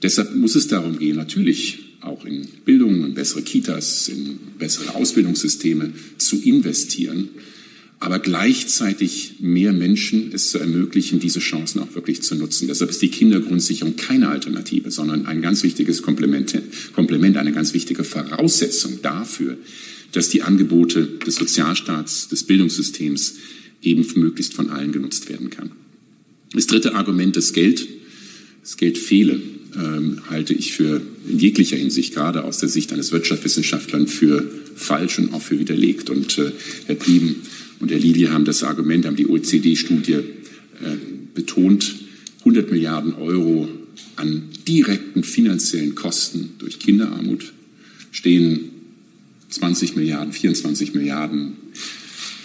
[0.03, 5.93] Deshalb muss es darum gehen, natürlich auch in Bildung, in bessere Kitas, in bessere Ausbildungssysteme
[6.16, 7.28] zu investieren,
[8.03, 12.66] aber gleichzeitig mehr Menschen es zu ermöglichen, diese Chancen auch wirklich zu nutzen.
[12.66, 16.59] Deshalb ist die Kindergrundsicherung keine Alternative, sondern ein ganz wichtiges Komplement,
[16.95, 19.59] Komplement eine ganz wichtige Voraussetzung dafür,
[20.12, 23.35] dass die Angebote des Sozialstaats, des Bildungssystems
[23.82, 25.70] eben möglichst von allen genutzt werden kann.
[26.53, 27.87] Das dritte Argument, das Geld,
[28.63, 29.41] das Geld fehle,
[29.77, 35.19] ähm, halte ich für in jeglicher Hinsicht, gerade aus der Sicht eines Wirtschaftswissenschaftlers, für falsch
[35.19, 36.11] und auch für widerlegt.
[36.11, 36.53] Und äh,
[36.87, 37.37] Herr Prieben
[37.79, 40.23] und Herr Lili haben das Argument, haben die OECD-Studie äh,
[41.35, 41.95] betont,
[42.41, 43.69] 100 Milliarden Euro
[44.17, 47.53] an direkten finanziellen Kosten durch Kinderarmut
[48.13, 48.71] stehen
[49.49, 51.57] 20 Milliarden, 24 Milliarden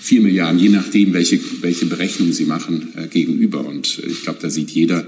[0.05, 3.65] 4 Milliarden, je nachdem, welche, welche Berechnung Sie machen, äh, gegenüber.
[3.65, 5.07] Und äh, ich glaube, da sieht jeder,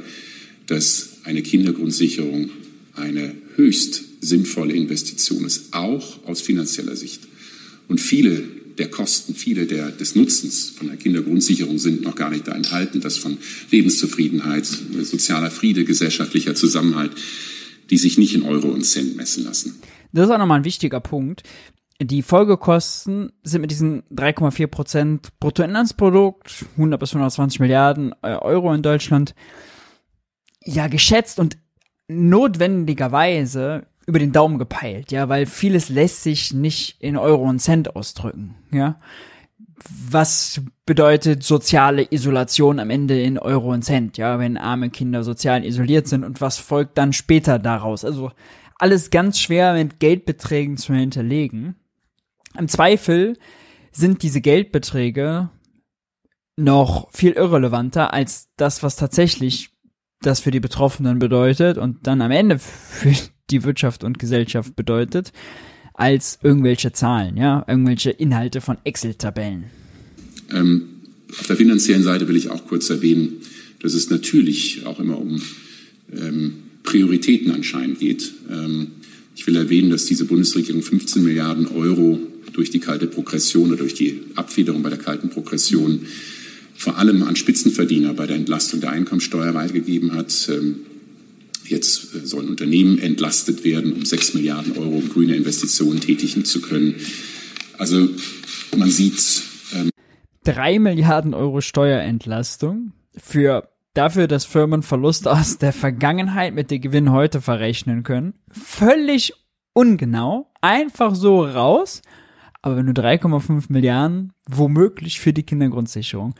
[0.66, 2.50] dass eine Kindergrundsicherung
[2.96, 7.22] eine höchst sinnvolle Investition ist, auch aus finanzieller Sicht.
[7.88, 8.44] Und viele
[8.80, 13.00] der Kosten, viele der, des Nutzens von der Kindergrundsicherung sind noch gar nicht da enthalten.
[13.00, 13.38] Das von
[13.70, 17.12] Lebenszufriedenheit, sozialer Friede, gesellschaftlicher Zusammenhalt,
[17.92, 19.76] die sich nicht in Euro und Cent messen lassen.
[20.12, 21.44] Das ist auch nochmal ein wichtiger Punkt
[22.00, 28.84] die Folgekosten sind mit diesen 3,4 Prozent Bruttoinlandsprodukt, 100 bis 120 Milliarden äh, Euro in
[28.84, 29.34] Deutschland,
[30.64, 31.58] ja geschätzt und
[32.08, 37.96] notwendigerweise über den Daumen gepeilt, ja, weil vieles lässt sich nicht in Euro und Cent
[37.96, 39.00] ausdrücken, ja.
[40.10, 45.66] Was bedeutet soziale Isolation am Ende in Euro und Cent, ja, wenn arme Kinder sozial
[45.66, 48.04] isoliert sind und was folgt dann später daraus?
[48.06, 48.32] Also
[48.80, 51.76] alles ganz schwer mit Geldbeträgen zu hinterlegen.
[52.58, 53.38] Im Zweifel
[53.92, 55.50] sind diese Geldbeträge
[56.58, 59.70] noch viel irrelevanter als das, was tatsächlich
[60.22, 63.14] das für die Betroffenen bedeutet und dann am Ende für
[63.50, 65.32] die Wirtschaft und Gesellschaft bedeutet,
[65.94, 69.66] als irgendwelche Zahlen, ja, irgendwelche Inhalte von Excel-Tabellen.
[70.52, 70.90] Ähm,
[71.40, 73.38] auf der finanziellen Seite will ich auch kurz erwähnen,
[73.82, 75.42] dass es natürlich auch immer um
[76.12, 76.54] ähm,
[76.84, 78.32] Prioritäten anscheinend geht.
[78.50, 78.92] Ähm,
[79.36, 82.20] ich will erwähnen, dass diese Bundesregierung 15 Milliarden Euro
[82.54, 86.06] durch die kalte Progression oder durch die Abfederung bei der kalten Progression
[86.76, 90.48] vor allem an Spitzenverdiener bei der Entlastung der Einkommensteuer weitergegeben hat.
[90.50, 90.82] Ähm,
[91.66, 96.96] jetzt äh, sollen Unternehmen entlastet werden, um 6 Milliarden Euro grüne Investitionen tätigen zu können.
[97.78, 98.10] Also
[98.78, 99.42] man sieht.
[99.74, 99.90] Ähm
[100.44, 107.12] 3 Milliarden Euro Steuerentlastung für dafür, dass Firmen Verluste aus der Vergangenheit mit dem Gewinn
[107.12, 108.36] heute verrechnen können.
[108.52, 109.34] Völlig
[109.74, 110.52] ungenau.
[110.62, 112.02] Einfach so raus.
[112.62, 116.34] Aber wenn du 3,5 Milliarden womöglich für die Kindergrundsicherung,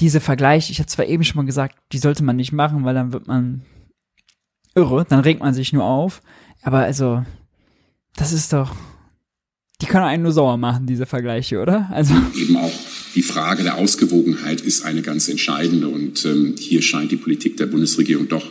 [0.00, 2.94] diese Vergleich, ich habe zwar eben schon mal gesagt, die sollte man nicht machen, weil
[2.94, 3.62] dann wird man
[4.74, 6.20] irre, dann regt man sich nur auf.
[6.62, 7.24] Aber also,
[8.14, 8.74] das ist doch,
[9.80, 11.88] die können einen nur sauer machen, diese Vergleiche, oder?
[11.90, 12.72] Also eben auch
[13.14, 17.66] die Frage der Ausgewogenheit ist eine ganz entscheidende und ähm, hier scheint die Politik der
[17.66, 18.44] Bundesregierung doch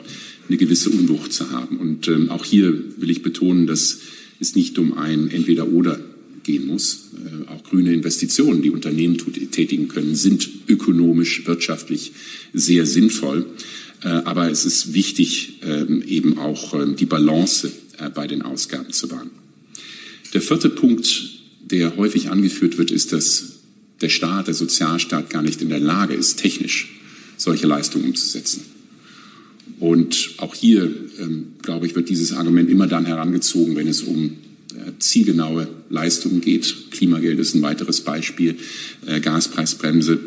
[0.47, 1.77] eine gewisse Unwucht zu haben.
[1.77, 3.99] Und ähm, auch hier will ich betonen, dass
[4.39, 5.99] es nicht um ein Entweder-Oder
[6.45, 7.09] gehen muss.
[7.15, 9.17] Äh, auch grüne Investitionen, die Unternehmen
[9.51, 12.13] tätigen können, sind ökonomisch, wirtschaftlich
[12.53, 13.45] sehr sinnvoll.
[14.03, 18.91] Äh, aber es ist wichtig, ähm, eben auch ähm, die Balance äh, bei den Ausgaben
[18.93, 19.31] zu wahren.
[20.33, 21.29] Der vierte Punkt,
[21.61, 23.55] der häufig angeführt wird, ist, dass
[24.01, 26.89] der Staat, der Sozialstaat gar nicht in der Lage ist, technisch
[27.37, 28.61] solche Leistungen umzusetzen.
[29.79, 34.37] Und auch hier, ähm, glaube ich, wird dieses Argument immer dann herangezogen, wenn es um
[34.99, 36.91] zielgenaue Leistungen geht.
[36.91, 38.55] Klimageld ist ein weiteres Beispiel,
[39.05, 40.19] äh, Gaspreisbremse.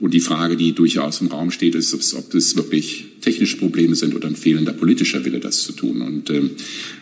[0.00, 4.14] Und die Frage, die durchaus im Raum steht, ist, ob das wirklich technische Probleme sind
[4.14, 6.00] oder ein fehlender politischer Wille, das zu tun.
[6.00, 6.52] Und ähm,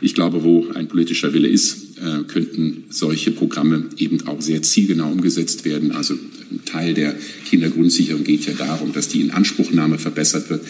[0.01, 5.13] ich glaube, wo ein politischer Wille ist, äh, könnten solche Programme eben auch sehr zielgenau
[5.13, 5.93] umgesetzt werden.
[5.93, 7.15] Also ein Teil der
[7.49, 10.63] Kindergrundsicherung geht ja darum, dass die Inanspruchnahme verbessert wird,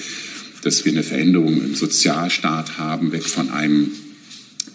[0.63, 3.91] dass wir eine Veränderung im Sozialstaat haben, weg von einem,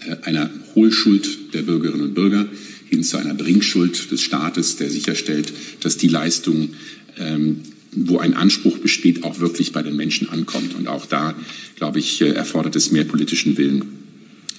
[0.08, 2.48] äh, einer Hohlschuld der Bürgerinnen und Bürger
[2.90, 6.76] hin zu einer Bringschuld des Staates, der sicherstellt, dass die Leistungen
[7.18, 7.62] ähm,
[7.96, 10.76] wo ein Anspruch besteht, auch wirklich bei den Menschen ankommt.
[10.76, 11.36] Und auch da,
[11.76, 13.84] glaube ich, äh, erfordert es mehr politischen Willen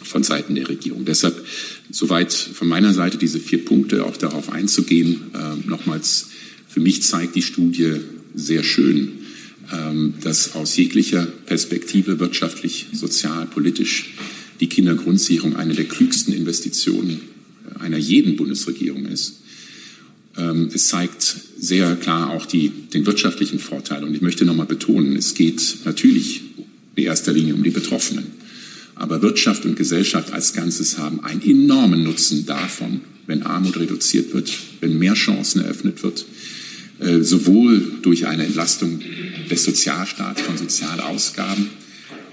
[0.03, 1.05] von Seiten der Regierung.
[1.05, 1.45] Deshalb
[1.91, 5.23] soweit von meiner Seite diese vier Punkte, auch darauf einzugehen.
[5.35, 6.29] Ähm, nochmals,
[6.69, 8.01] für mich zeigt die Studie
[8.35, 9.13] sehr schön,
[9.73, 14.15] ähm, dass aus jeglicher Perspektive wirtschaftlich, sozial, politisch
[14.61, 17.21] die Kindergrundsicherung eine der klügsten Investitionen
[17.79, 19.41] einer jeden Bundesregierung ist.
[20.37, 24.05] Ähm, es zeigt sehr klar auch die, den wirtschaftlichen Vorteil.
[24.05, 26.43] Und ich möchte nochmal betonen, es geht natürlich
[26.97, 28.27] in erster Linie um die Betroffenen.
[28.95, 34.53] Aber Wirtschaft und Gesellschaft als Ganzes haben einen enormen Nutzen davon, wenn Armut reduziert wird,
[34.81, 36.27] wenn mehr Chancen eröffnet wird,
[37.01, 39.01] äh, sowohl durch eine Entlastung
[39.51, 41.71] des Sozialstaats von Sozialausgaben,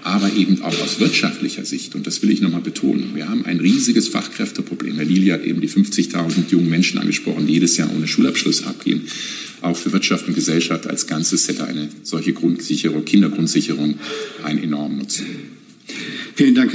[0.04, 1.94] aber eben auch aus wirtschaftlicher Sicht.
[1.94, 3.14] Und das will ich nochmal betonen.
[3.14, 4.96] Wir haben ein riesiges Fachkräfteproblem.
[4.96, 9.08] Herr Lili hat eben die 50.000 jungen Menschen angesprochen, die jedes Jahr ohne Schulabschluss abgehen.
[9.60, 13.98] Auch für Wirtschaft und Gesellschaft als Ganzes hätte eine solche Grundsicherung, Kindergrundsicherung
[14.42, 15.26] einen enormen Nutzen.
[16.34, 16.74] Vielen Dank.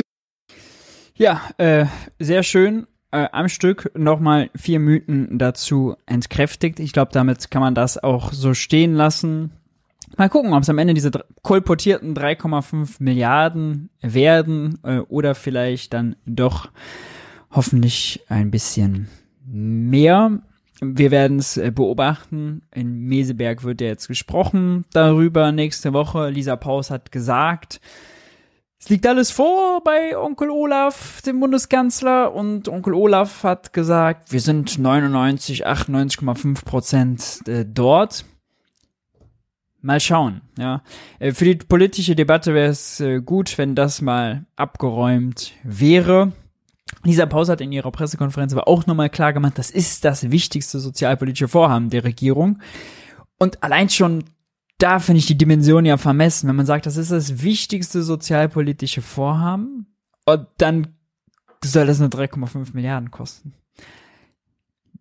[1.15, 1.85] Ja, äh,
[2.19, 2.87] sehr schön.
[3.11, 6.79] Äh, am Stück nochmal vier Mythen dazu entkräftigt.
[6.79, 9.51] Ich glaube, damit kann man das auch so stehen lassen.
[10.15, 11.11] Mal gucken, ob es am Ende diese
[11.41, 16.69] kolportierten 3,5 Milliarden werden äh, oder vielleicht dann doch
[17.51, 19.09] hoffentlich ein bisschen
[19.45, 20.39] mehr.
[20.79, 22.61] Wir werden es äh, beobachten.
[22.73, 26.29] In Meseberg wird ja jetzt gesprochen darüber nächste Woche.
[26.29, 27.81] Lisa Paus hat gesagt,
[28.79, 34.39] es liegt alles vor bei Onkel Olaf, dem Bundeskanzler, und Onkel Olaf hat gesagt, wir
[34.39, 38.25] sind 99, 98,5 Prozent äh, dort.
[39.87, 40.83] Mal schauen, ja.
[41.17, 46.33] Äh, für die politische Debatte wäre es äh, gut, wenn das mal abgeräumt wäre.
[47.05, 50.81] Lisa Paus hat in ihrer Pressekonferenz aber auch nochmal klar gemacht, das ist das wichtigste
[50.81, 52.61] sozialpolitische Vorhaben der Regierung.
[53.39, 54.25] Und allein schon
[54.77, 59.01] da finde ich die Dimension ja vermessen, wenn man sagt, das ist das wichtigste sozialpolitische
[59.01, 59.87] Vorhaben
[60.25, 60.97] und dann
[61.63, 63.53] soll das nur 3,5 Milliarden kosten.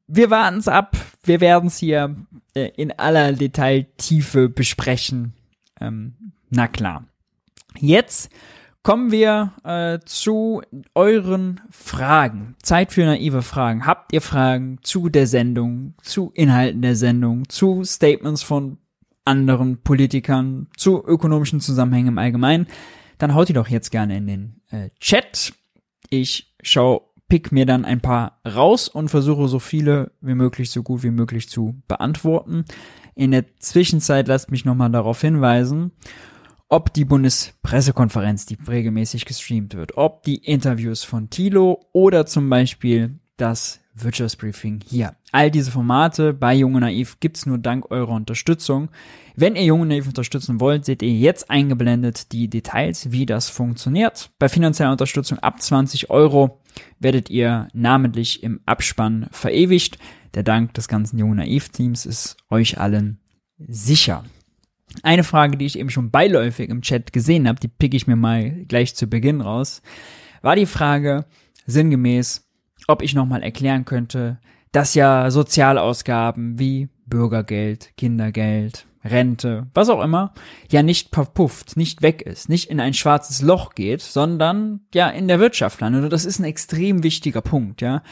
[0.08, 2.14] Wir warten es ab, wir werden es hier
[2.54, 5.34] äh, in aller Detailtiefe besprechen.
[5.80, 7.04] Ähm, na klar.
[7.78, 8.30] Jetzt
[8.82, 10.62] kommen wir äh, zu
[10.94, 12.54] euren Fragen.
[12.62, 13.84] Zeit für naive Fragen.
[13.84, 18.78] Habt ihr Fragen zu der Sendung, zu Inhalten der Sendung, zu Statements von
[19.24, 22.68] anderen Politikern, zu ökonomischen Zusammenhängen im Allgemeinen?
[23.18, 25.52] Dann haut die doch jetzt gerne in den äh, Chat.
[26.08, 30.82] Ich schau pick mir dann ein paar raus und versuche so viele wie möglich, so
[30.82, 32.64] gut wie möglich zu beantworten.
[33.14, 35.92] In der Zwischenzeit lasst mich nochmal darauf hinweisen,
[36.68, 43.18] ob die Bundespressekonferenz, die regelmäßig gestreamt wird, ob die Interviews von Thilo oder zum Beispiel
[43.36, 45.14] das Wirtschaftsbriefing hier.
[45.32, 48.90] All diese Formate bei Junge Naiv gibt's nur dank eurer Unterstützung.
[49.34, 54.30] Wenn ihr Junge Naiv unterstützen wollt, seht ihr jetzt eingeblendet die Details, wie das funktioniert.
[54.38, 56.60] Bei finanzieller Unterstützung ab 20 Euro
[56.98, 59.98] werdet ihr namentlich im Abspann verewigt.
[60.34, 63.18] Der Dank des ganzen Junge Naiv Teams ist euch allen
[63.58, 64.24] sicher.
[65.02, 68.16] Eine Frage, die ich eben schon beiläufig im Chat gesehen habe, die pick ich mir
[68.16, 69.82] mal gleich zu Beginn raus,
[70.42, 71.26] war die Frage
[71.66, 72.46] sinngemäß,
[72.86, 74.38] ob ich nochmal erklären könnte,
[74.72, 80.32] dass ja Sozialausgaben wie Bürgergeld, Kindergeld, Rente, was auch immer,
[80.70, 85.28] ja nicht verpufft, nicht weg ist, nicht in ein schwarzes Loch geht, sondern ja in
[85.28, 86.04] der Wirtschaft landet.
[86.04, 88.02] Und das ist ein extrem wichtiger Punkt, ja.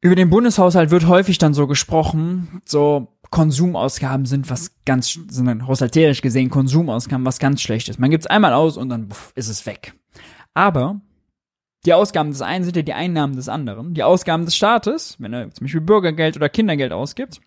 [0.00, 6.22] Über den Bundeshaushalt wird häufig dann so gesprochen, so Konsumausgaben sind was ganz, sind haushalterisch
[6.22, 7.98] gesehen Konsumausgaben was ganz schlechtes.
[7.98, 9.94] Man gibt's einmal aus und dann puff, ist es weg.
[10.54, 11.00] Aber
[11.86, 13.94] Die Ausgaben des einen sind ja die Einnahmen des anderen.
[13.94, 17.40] Die Ausgaben des Staates, wenn er zum Beispiel Bürgergeld oder Kindergeld ausgibt,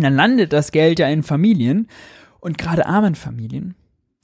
[0.00, 1.88] dann landet das Geld ja in Familien
[2.40, 3.74] und gerade armen Familien,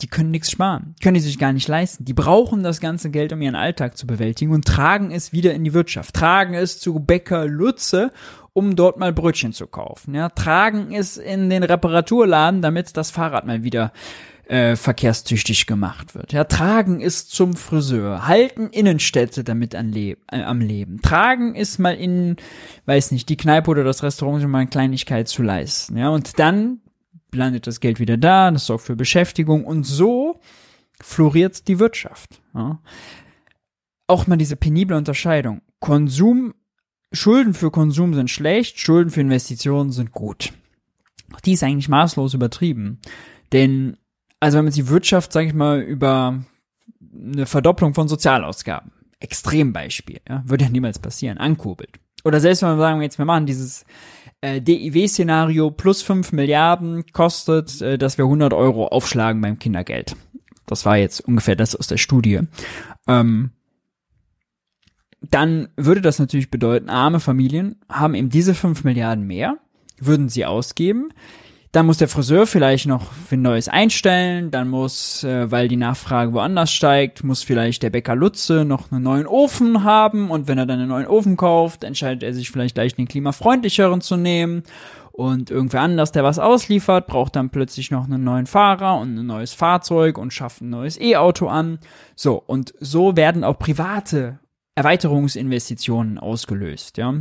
[0.01, 2.05] die können nichts sparen, können die sich gar nicht leisten.
[2.05, 5.65] Die brauchen das ganze Geld, um ihren Alltag zu bewältigen und tragen es wieder in
[5.65, 8.13] die Wirtschaft, tragen es zu Bäcker Lutze,
[8.53, 10.15] um dort mal Brötchen zu kaufen.
[10.15, 13.93] Ja, tragen es in den Reparaturladen, damit das Fahrrad mal wieder
[14.49, 16.33] äh, verkehrstüchtig gemacht wird.
[16.33, 21.03] Ja, tragen ist zum Friseur, halten Innenstädte damit an Le äh, am Leben.
[21.03, 22.37] Tragen ist mal in,
[22.87, 25.99] weiß nicht, die Kneipe oder das Restaurant mal eine Kleinigkeit zu leisten.
[25.99, 26.81] Ja, und dann
[27.33, 30.41] landet das Geld wieder da, das sorgt für Beschäftigung und so
[31.01, 32.41] floriert die Wirtschaft.
[32.55, 32.81] Ja.
[34.07, 35.61] Auch mal diese penible Unterscheidung.
[35.79, 36.55] Konsum,
[37.13, 40.53] Schulden für Konsum sind schlecht, Schulden für Investitionen sind gut.
[41.45, 42.99] Die ist eigentlich maßlos übertrieben.
[43.53, 43.99] Denn
[44.41, 46.43] also wenn man die Wirtschaft, sage ich mal, über
[47.13, 51.99] eine Verdopplung von Sozialausgaben, Extrembeispiel, ja, würde ja niemals passieren, ankurbelt.
[52.25, 53.85] Oder selbst wenn wir sagen, jetzt wir machen dieses
[54.41, 60.17] äh, DIW-Szenario plus 5 Milliarden kostet, äh, dass wir 100 Euro aufschlagen beim Kindergeld.
[60.67, 62.41] Das war jetzt ungefähr das aus der Studie.
[63.07, 63.51] Ähm,
[65.21, 69.59] dann würde das natürlich bedeuten, arme Familien haben eben diese 5 Milliarden mehr,
[69.99, 71.13] würden sie ausgeben.
[71.73, 74.51] Dann muss der Friseur vielleicht noch für ein neues einstellen.
[74.51, 79.03] Dann muss, äh, weil die Nachfrage woanders steigt, muss vielleicht der Bäcker Lutze noch einen
[79.03, 80.31] neuen Ofen haben.
[80.31, 84.01] Und wenn er dann einen neuen Ofen kauft, entscheidet er sich vielleicht gleich den klimafreundlicheren
[84.01, 84.63] zu nehmen.
[85.13, 89.27] Und irgendwer anders, der was ausliefert, braucht dann plötzlich noch einen neuen Fahrer und ein
[89.27, 91.81] neues Fahrzeug und schafft ein neues E-Auto an.
[92.15, 94.39] So, und so werden auch private
[94.77, 97.13] Erweiterungsinvestitionen ausgelöst, ja.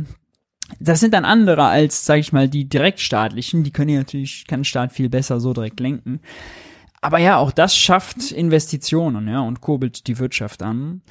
[0.80, 3.64] Das sind dann andere als, sag ich mal, die direktstaatlichen.
[3.64, 6.20] Die können ja natürlich, kann Staat viel besser so direkt lenken.
[7.00, 11.02] Aber ja, auch das schafft Investitionen, ja, und kurbelt die Wirtschaft an.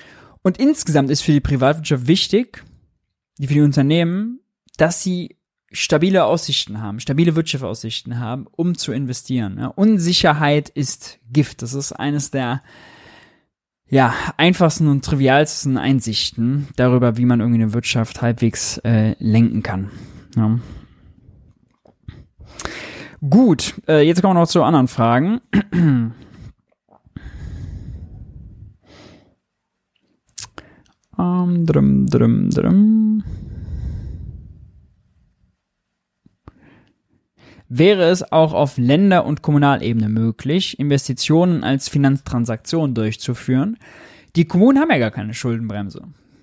[0.44, 2.64] Und insgesamt ist für die Privatwirtschaft wichtig,
[3.40, 4.40] für die Unternehmen,
[4.78, 5.38] dass sie
[5.72, 9.58] stabile Aussichten haben, stabile Wirtschaftsaussichten haben, um zu investieren.
[9.60, 9.68] Ja.
[9.68, 11.62] Unsicherheit ist Gift.
[11.62, 12.62] Das ist eines der
[13.90, 19.90] ja, einfachsten und trivialsten Einsichten darüber, wie man irgendwie eine Wirtschaft halbwegs äh, lenken kann.
[20.36, 20.60] Ja.
[23.28, 25.42] Gut, äh, jetzt kommen wir noch zu anderen Fragen.
[31.18, 33.24] um, drum, drum, drum.
[37.70, 43.78] Wäre es auch auf Länder- und Kommunalebene möglich, Investitionen als Finanztransaktion durchzuführen.
[44.36, 46.02] Die Kommunen haben ja gar keine Schuldenbremse.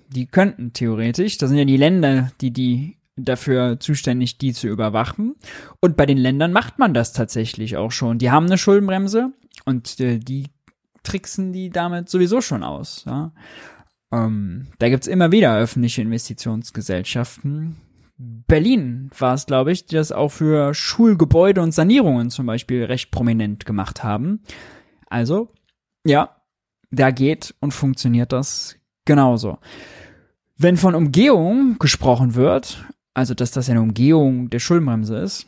[0.09, 5.35] Die könnten theoretisch, das sind ja die Länder, die die dafür zuständig, die zu überwachen.
[5.79, 8.17] Und bei den Ländern macht man das tatsächlich auch schon.
[8.17, 9.31] Die haben eine Schuldenbremse
[9.63, 10.47] und äh, die
[11.03, 13.03] tricksen die damit sowieso schon aus.
[13.05, 13.31] Ja?
[14.11, 17.77] Ähm, da gibt's immer wieder öffentliche Investitionsgesellschaften,
[18.17, 23.11] Berlin war es, glaube ich, die das auch für Schulgebäude und Sanierungen zum Beispiel recht
[23.11, 24.41] prominent gemacht haben.
[25.07, 25.49] Also,
[26.05, 26.41] ja,
[26.91, 29.57] da geht und funktioniert das genauso.
[30.57, 35.47] Wenn von Umgehung gesprochen wird, also dass das eine Umgehung der Schuldenbremse ist,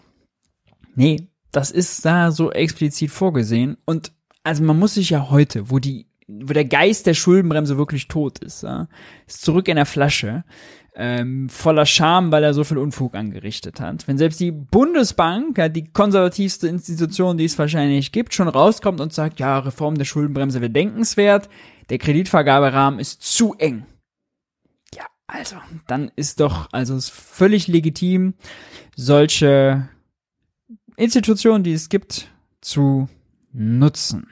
[0.95, 3.77] nee, das ist da so explizit vorgesehen.
[3.85, 4.11] Und
[4.43, 8.39] also man muss sich ja heute, wo die, wo der Geist der Schuldenbremse wirklich tot
[8.39, 8.89] ist, ja,
[9.25, 10.43] ist zurück in der Flasche,
[10.99, 14.07] ähm, voller Scham, weil er so viel Unfug angerichtet hat.
[14.07, 19.13] Wenn selbst die Bundesbank, ja, die konservativste Institution, die es wahrscheinlich gibt, schon rauskommt und
[19.13, 21.49] sagt, ja, Reform der Schuldenbremse wäre denkenswert,
[21.91, 23.85] der Kreditvergaberahmen ist zu eng.
[24.95, 28.33] Ja, also, dann ist doch, also ist völlig legitim,
[28.95, 29.87] solche
[30.95, 32.27] Institutionen, die es gibt,
[32.59, 33.07] zu
[33.53, 34.27] nutzen.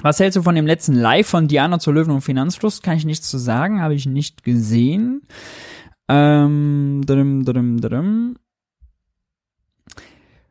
[0.00, 2.82] Was hältst du von dem letzten Live von Diana zur Löwen und Finanzfluss?
[2.82, 5.22] Kann ich nichts zu sagen, habe ich nicht gesehen.
[6.08, 8.36] Ähm, drum, drum, drum.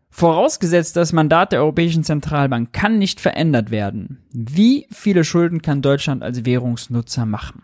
[0.09, 4.25] Vorausgesetzt, das Mandat der Europäischen Zentralbank kann nicht verändert werden.
[4.33, 7.61] Wie viele Schulden kann Deutschland als Währungsnutzer machen?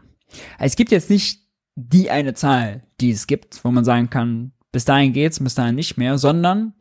[0.59, 1.41] Es gibt jetzt nicht
[1.75, 5.75] die eine Zahl, die es gibt, wo man sagen kann, bis dahin geht's, bis dahin
[5.75, 6.73] nicht mehr, sondern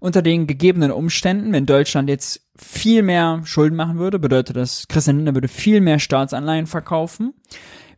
[0.00, 5.16] unter den gegebenen Umständen, wenn Deutschland jetzt viel mehr Schulden machen würde, bedeutet das, Christian
[5.16, 7.34] Lindner würde viel mehr Staatsanleihen verkaufen,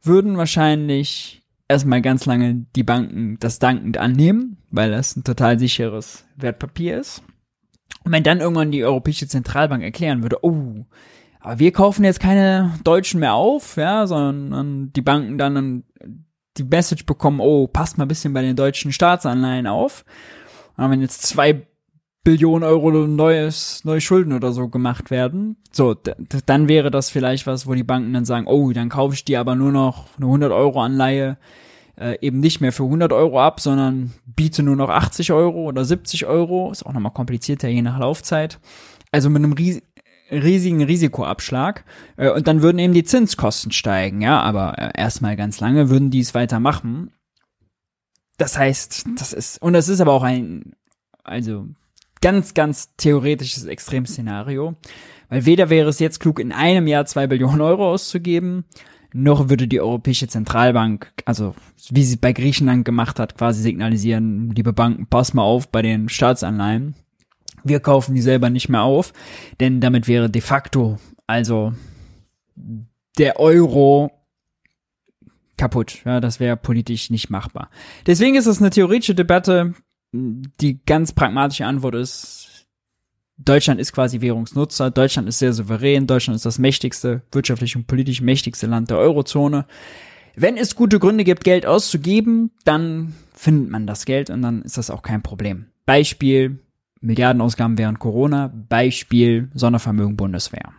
[0.03, 6.25] würden wahrscheinlich erstmal ganz lange die Banken das dankend annehmen, weil das ein total sicheres
[6.37, 7.23] Wertpapier ist.
[8.05, 10.87] Und wenn dann irgendwann die Europäische Zentralbank erklären würde, oh,
[11.41, 15.85] aber wir kaufen jetzt keine Deutschen mehr auf, ja, sondern die Banken dann
[16.57, 20.05] die Message bekommen, oh, passt mal ein bisschen bei den deutschen Staatsanleihen auf.
[20.77, 21.67] Und wenn jetzt zwei
[22.25, 25.57] Billionen Euro neues, neue Schulden oder so gemacht werden.
[25.71, 29.25] So, dann wäre das vielleicht was, wo die Banken dann sagen, oh, dann kaufe ich
[29.25, 31.37] dir aber nur noch eine 100 Euro Anleihe
[31.99, 35.85] äh, eben nicht mehr für 100 Euro ab, sondern biete nur noch 80 Euro oder
[35.85, 36.73] 70 Euro.
[36.73, 38.59] Ist auch nochmal komplizierter je nach Laufzeit.
[39.13, 39.83] Also mit einem ries
[40.31, 41.85] riesigen Risikoabschlag.
[42.17, 46.11] Äh, und dann würden eben die Zinskosten steigen, ja, aber äh, erstmal ganz lange würden
[46.11, 47.13] die es weitermachen.
[48.37, 50.73] Das heißt, das ist, und das ist aber auch ein,
[51.25, 51.67] also
[52.21, 54.75] ganz, ganz theoretisches Extremszenario.
[55.29, 58.65] Weil weder wäre es jetzt klug, in einem Jahr zwei Billionen Euro auszugeben,
[59.13, 61.55] noch würde die Europäische Zentralbank, also
[61.91, 66.09] wie sie bei Griechenland gemacht hat, quasi signalisieren, liebe Banken, pass mal auf bei den
[66.09, 66.95] Staatsanleihen.
[67.65, 69.13] Wir kaufen die selber nicht mehr auf,
[69.59, 71.73] denn damit wäre de facto also
[73.19, 74.11] der Euro
[75.57, 76.03] kaputt.
[76.05, 77.71] Ja, das wäre politisch nicht machbar.
[78.07, 79.75] Deswegen ist es eine theoretische Debatte.
[80.13, 82.67] Die ganz pragmatische Antwort ist,
[83.39, 88.23] Deutschland ist quasi Währungsnutzer, Deutschland ist sehr souverän, Deutschland ist das mächtigste, wirtschaftlich und politisch
[88.23, 89.67] mächtigste Land der Eurozone.
[90.35, 94.79] Wenn es gute Gründe gibt, Geld auszugeben, dann findet man das Geld und dann ist
[94.79, 95.67] das auch kein Problem.
[95.85, 96.61] Beispiel
[97.01, 100.73] Milliardenausgaben während Corona, Beispiel Sondervermögen Bundeswehr.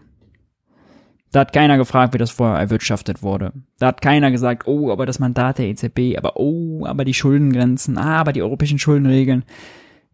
[1.31, 3.51] Da hat keiner gefragt, wie das vorher erwirtschaftet wurde.
[3.79, 7.97] Da hat keiner gesagt, oh, aber das Mandat der EZB, aber oh, aber die Schuldengrenzen,
[7.97, 9.43] ah, aber die europäischen Schuldenregeln.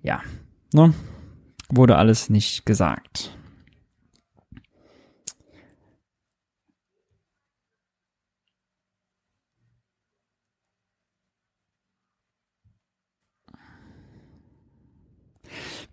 [0.01, 0.21] Ja,
[0.73, 0.93] ne?
[1.69, 3.37] Wurde alles nicht gesagt.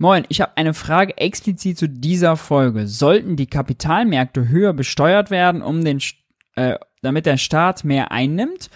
[0.02, 2.86] Moin, ich habe eine Frage explizit zu dieser Folge.
[2.86, 6.00] Sollten die Kapitalmärkte höher besteuert werden, um den,
[6.56, 8.70] äh, damit der Staat mehr einnimmt,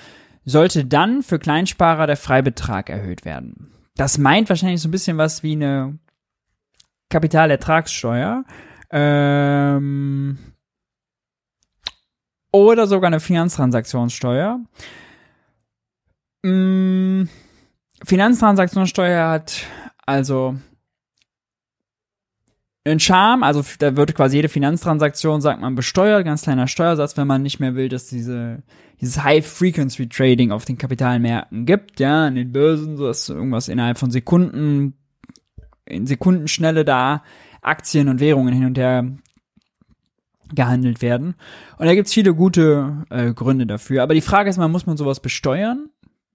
[0.45, 3.73] sollte dann für Kleinsparer der Freibetrag erhöht werden.
[3.97, 5.99] Das meint wahrscheinlich so ein bisschen was wie eine
[7.09, 8.45] Kapitalertragssteuer.
[8.91, 10.37] Ähm,
[12.53, 14.61] oder sogar eine Finanztransaktionssteuer.
[16.43, 17.23] Mm,
[18.05, 19.65] Finanztransaktionssteuer hat
[20.05, 20.59] also
[22.87, 27.27] ein Charme, also da wird quasi jede Finanztransaktion, sagt man, besteuert, ganz kleiner Steuersatz, wenn
[27.27, 28.63] man nicht mehr will, dass diese,
[29.01, 34.11] dieses High-Frequency-Trading auf den Kapitalmärkten gibt, ja, an den Börsen, so dass irgendwas innerhalb von
[34.11, 34.95] Sekunden,
[35.87, 37.23] in Sekundenschnelle da
[37.63, 39.11] Aktien und Währungen hin und her
[40.55, 41.35] gehandelt werden.
[41.79, 44.03] Und da gibt's viele gute äh, Gründe dafür.
[44.03, 45.89] Aber die Frage ist mal, muss man sowas besteuern?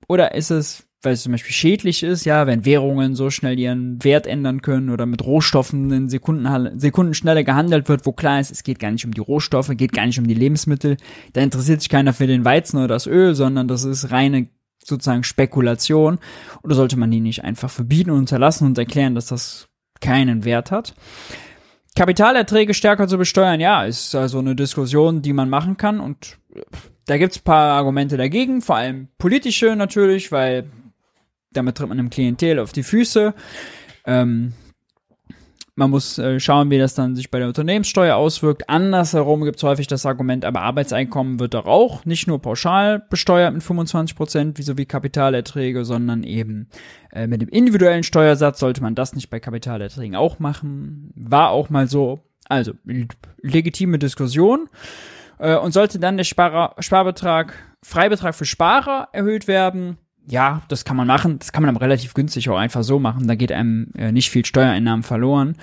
[0.08, 4.04] Oder ist es weil es zum Beispiel schädlich ist, ja, wenn Währungen so schnell ihren
[4.04, 8.64] Wert ändern können oder mit Rohstoffen in Sekunden, Sekundenschnelle gehandelt wird, wo klar ist, es
[8.64, 10.98] geht gar nicht um die Rohstoffe, geht gar nicht um die Lebensmittel,
[11.34, 14.50] da interessiert sich keiner für den Weizen oder das Öl, sondern das ist reine
[14.84, 16.20] sozusagen Spekulation.
[16.64, 19.68] Oder sollte man die nicht einfach verbieten und unterlassen und erklären, dass das
[20.02, 20.96] keinen Wert hat?
[21.96, 26.38] Kapitalerträge stärker zu besteuern, ja, ist also eine Diskussion, die man machen kann und
[27.06, 30.70] da gibt's paar Argumente dagegen, vor allem politische natürlich, weil
[31.52, 33.34] damit tritt man einem Klientel auf die Füße.
[34.06, 34.54] Ähm,
[35.80, 38.70] man muss äh, schauen, wie das dann sich bei der Unternehmenssteuer auswirkt.
[38.70, 43.54] Andersherum gibt es häufig das Argument, aber Arbeitseinkommen wird doch auch nicht nur pauschal besteuert
[43.54, 46.68] mit 25 Prozent, wie so wie Kapitalerträge, sondern eben
[47.14, 51.14] äh, mit dem individuellen Steuersatz sollte man das nicht bei Kapitalerträgen auch machen.
[51.16, 52.20] War auch mal so.
[52.50, 52.74] Also,
[53.42, 54.68] legitime Diskussion.
[55.38, 59.98] Äh, und sollte dann der Sparer, Sparbetrag, Freibetrag für Sparer erhöht werden,
[60.30, 61.40] ja, das kann man machen.
[61.40, 63.28] Das kann man aber relativ günstig auch einfach so machen.
[63.28, 65.56] Da geht einem äh, nicht viel Steuereinnahmen verloren.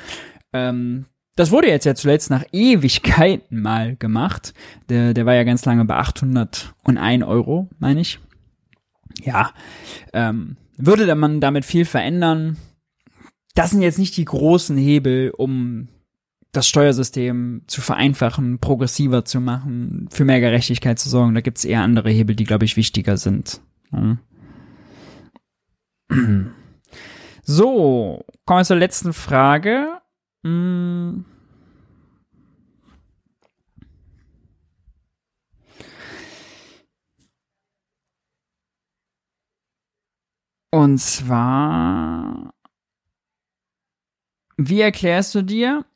[0.52, 1.06] Ähm,
[1.36, 4.54] das wurde jetzt ja zuletzt nach Ewigkeiten mal gemacht.
[4.88, 8.18] Der, der war ja ganz lange bei 801 Euro, meine ich.
[9.22, 9.52] Ja,
[10.12, 12.56] ähm, würde man damit viel verändern?
[13.54, 15.88] Das sind jetzt nicht die großen Hebel, um
[16.52, 21.34] das Steuersystem zu vereinfachen, progressiver zu machen, für mehr Gerechtigkeit zu sorgen.
[21.34, 23.60] Da gibt's eher andere Hebel, die, glaube ich, wichtiger sind.
[23.92, 24.18] Ja.
[27.42, 30.00] So, kommen wir zur letzten Frage.
[30.44, 31.24] Hm.
[40.72, 42.52] Und zwar,
[44.58, 45.86] wie erklärst du dir,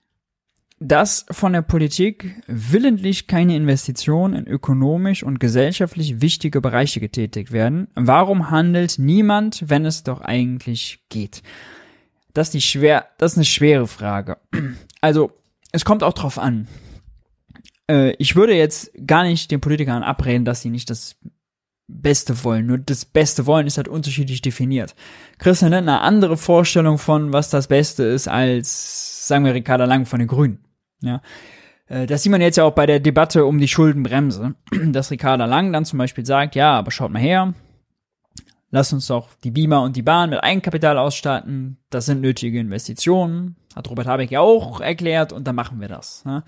[0.81, 7.89] dass von der Politik willentlich keine Investitionen in ökonomisch und gesellschaftlich wichtige Bereiche getätigt werden.
[7.95, 11.43] Warum handelt niemand, wenn es doch eigentlich geht?
[12.33, 14.39] Das ist, die schwer, das ist eine schwere Frage.
[15.03, 15.33] Also,
[15.73, 16.69] es kommt auch drauf an.
[17.91, 21.17] Äh, ich würde jetzt gar nicht den Politikern abreden, dass sie nicht das
[21.89, 22.67] Beste wollen.
[22.67, 24.95] Nur das Beste wollen ist halt unterschiedlich definiert.
[25.39, 30.07] Christian hat eine andere Vorstellung von, was das Beste ist, als, sagen wir, Ricarda Lang
[30.07, 30.59] von den Grünen.
[31.03, 31.23] Ja.
[31.87, 34.55] Äh, das sieht man jetzt ja auch bei der Debatte um die Schuldenbremse,
[34.87, 37.55] dass Ricarda Lang dann zum Beispiel sagt, ja, aber schaut mal her,
[38.71, 43.57] lasst uns doch die Beamer und die Bahn mit Eigenkapital ausstatten, das sind nötige Investitionen,
[43.75, 46.25] hat Robert Habeck ja auch erklärt und dann machen wir das.
[46.25, 46.45] Ne?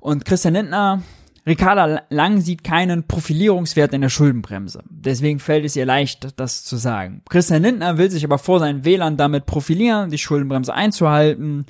[0.00, 1.02] Und Christian Lindner
[1.48, 4.84] Ricarda Lang sieht keinen Profilierungswert in der Schuldenbremse.
[4.90, 7.22] Deswegen fällt es ihr leicht, das zu sagen.
[7.30, 11.64] Christian Lindner will sich aber vor seinen Wählern damit profilieren, die Schuldenbremse einzuhalten,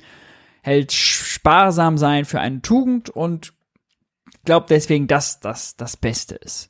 [0.61, 0.91] hält
[1.39, 3.53] sparsam sein für eine Tugend und
[4.43, 6.69] glaubt deswegen, dass das das Beste ist.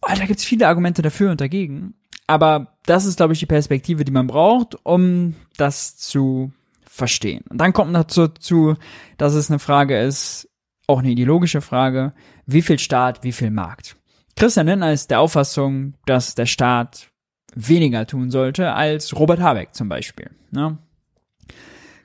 [0.00, 1.94] Oh, da gibt's viele Argumente dafür und dagegen.
[2.26, 6.52] Aber das ist, glaube ich, die Perspektive, die man braucht, um das zu
[6.88, 7.44] verstehen.
[7.50, 8.76] Und dann kommt dazu,
[9.18, 10.48] dass es eine Frage ist,
[10.86, 12.12] auch eine ideologische Frage,
[12.46, 13.96] wie viel Staat, wie viel Markt.
[14.36, 17.08] Christian Lindner ist der Auffassung, dass der Staat
[17.54, 20.30] weniger tun sollte als Robert Habeck zum Beispiel.
[20.50, 20.78] Ne?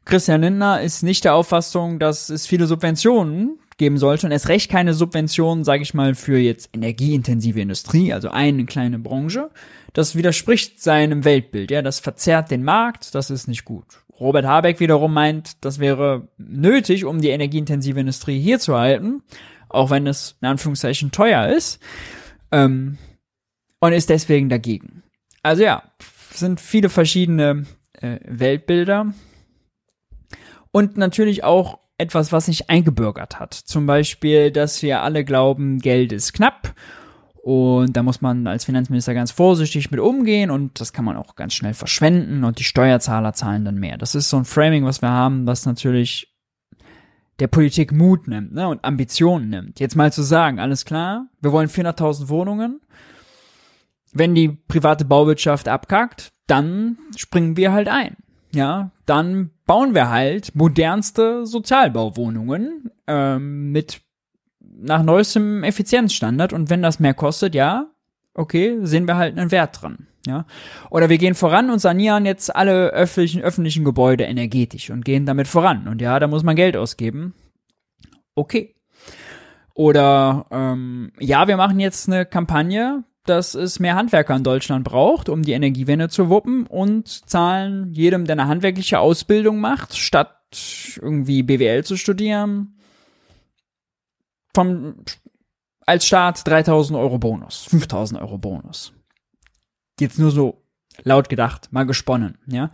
[0.07, 4.71] Christian Lindner ist nicht der Auffassung, dass es viele Subventionen geben sollte und erst recht
[4.71, 9.51] keine Subventionen, sage ich mal, für jetzt energieintensive Industrie, also eine kleine Branche.
[9.91, 13.85] Das widerspricht seinem Weltbild, ja, das verzerrt den Markt, das ist nicht gut.
[14.17, 19.23] Robert Habeck wiederum meint, das wäre nötig, um die energieintensive Industrie hier zu halten,
[19.67, 21.81] auch wenn es in Anführungszeichen teuer ist,
[22.53, 22.97] ähm,
[23.81, 25.03] und ist deswegen dagegen.
[25.43, 25.83] Also ja,
[26.31, 29.13] sind viele verschiedene äh, Weltbilder
[30.77, 33.55] und natürlich auch etwas, was sich eingebürgert hat.
[33.55, 36.75] Zum Beispiel, dass wir alle glauben, Geld ist knapp
[37.41, 41.35] und da muss man als Finanzminister ganz vorsichtig mit umgehen und das kann man auch
[41.35, 43.97] ganz schnell verschwenden und die Steuerzahler zahlen dann mehr.
[43.97, 46.37] Das ist so ein Framing, was wir haben, was natürlich
[47.39, 49.79] der Politik Mut nimmt ne, und Ambitionen nimmt.
[49.79, 52.81] Jetzt mal zu sagen, alles klar, wir wollen 400.000 Wohnungen.
[54.13, 58.17] Wenn die private Bauwirtschaft abkackt, dann springen wir halt ein.
[58.53, 64.01] Ja, dann bauen wir halt modernste Sozialbauwohnungen ähm, mit
[64.79, 67.87] nach neuestem Effizienzstandard und wenn das mehr kostet, ja,
[68.33, 70.07] okay, sehen wir halt einen Wert dran.
[70.25, 70.45] Ja.
[70.89, 75.47] Oder wir gehen voran und sanieren jetzt alle öffentlichen, öffentlichen Gebäude energetisch und gehen damit
[75.47, 75.87] voran.
[75.87, 77.33] Und ja, da muss man Geld ausgeben.
[78.35, 78.75] Okay.
[79.73, 85.29] Oder ähm, ja, wir machen jetzt eine Kampagne, dass es mehr Handwerker in Deutschland braucht,
[85.29, 90.33] um die Energiewende zu wuppen und zahlen jedem, der eine handwerkliche Ausbildung macht, statt
[91.01, 92.77] irgendwie BWL zu studieren,
[94.53, 94.95] vom,
[95.85, 98.93] als Staat 3000 Euro Bonus, 5000 Euro Bonus.
[99.99, 100.63] Jetzt nur so
[101.03, 102.71] laut gedacht, mal gesponnen, ja.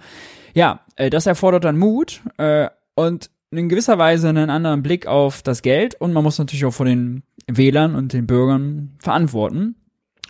[0.53, 5.41] Ja, äh, das erfordert dann Mut äh, und in gewisser Weise einen anderen Blick auf
[5.41, 9.75] das Geld und man muss natürlich auch vor den Wählern und den Bürgern verantworten.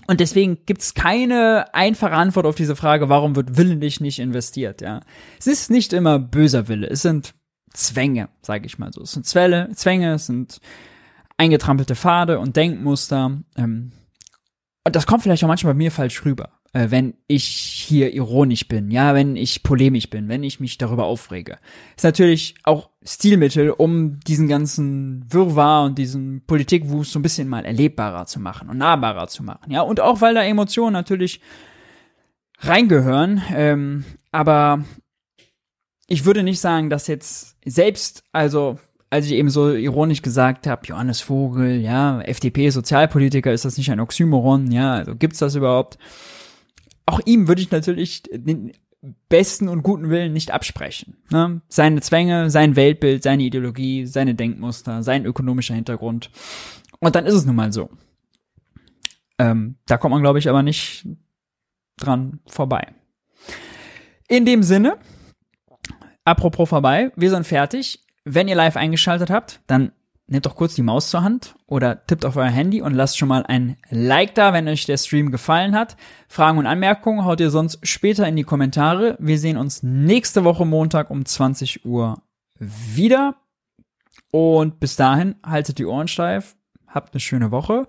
[0.07, 5.01] Und deswegen gibt's keine einfache Antwort auf diese Frage, warum wird willentlich nicht investiert, ja.
[5.39, 7.34] Es ist nicht immer böser Wille, es sind
[7.73, 9.01] Zwänge, sage ich mal so.
[9.01, 10.59] Es sind Zwelle, Zwänge, es sind
[11.38, 13.39] eingetrampelte Pfade und Denkmuster.
[13.57, 13.91] Ähm,
[14.85, 18.68] und das kommt vielleicht auch manchmal bei mir falsch rüber, äh, wenn ich hier ironisch
[18.68, 21.60] bin, ja, wenn ich polemisch bin, wenn ich mich darüber aufrege.
[21.95, 27.64] Ist natürlich auch Stilmittel, um diesen ganzen Wirrwarr und diesen Politikwust so ein bisschen mal
[27.64, 29.82] erlebbarer zu machen und nahbarer zu machen, ja.
[29.82, 31.41] Und auch weil da Emotionen natürlich
[32.60, 34.84] reingehören, ähm, aber
[36.08, 38.80] ich würde nicht sagen, dass jetzt selbst, also
[39.10, 44.00] als ich eben so ironisch gesagt habe, Johannes Vogel, ja, FDP-Sozialpolitiker, ist das nicht ein
[44.00, 46.00] Oxymoron, ja, also gibt's das überhaupt?
[47.05, 48.73] Auch ihm würde ich natürlich den
[49.30, 51.17] besten und guten Willen nicht absprechen.
[51.30, 51.61] Ne?
[51.67, 56.31] Seine Zwänge, sein Weltbild, seine Ideologie, seine Denkmuster, sein ökonomischer Hintergrund.
[56.99, 57.89] Und dann ist es nun mal so.
[59.38, 61.05] Ähm, da kommt man, glaube ich, aber nicht
[61.97, 62.93] dran vorbei.
[64.30, 64.97] In dem Sinne,
[66.23, 68.05] apropos vorbei, wir sind fertig.
[68.23, 69.91] Wenn ihr live eingeschaltet habt, dann
[70.28, 73.28] nehmt doch kurz die Maus zur Hand oder tippt auf euer Handy und lasst schon
[73.28, 75.98] mal ein Like da, wenn euch der Stream gefallen hat.
[76.28, 79.18] Fragen und Anmerkungen haut ihr sonst später in die Kommentare.
[79.20, 82.22] Wir sehen uns nächste Woche Montag um 20 Uhr
[82.60, 83.36] wieder.
[84.32, 86.56] Und bis dahin haltet die Ohren steif,
[86.88, 87.86] habt eine schöne Woche.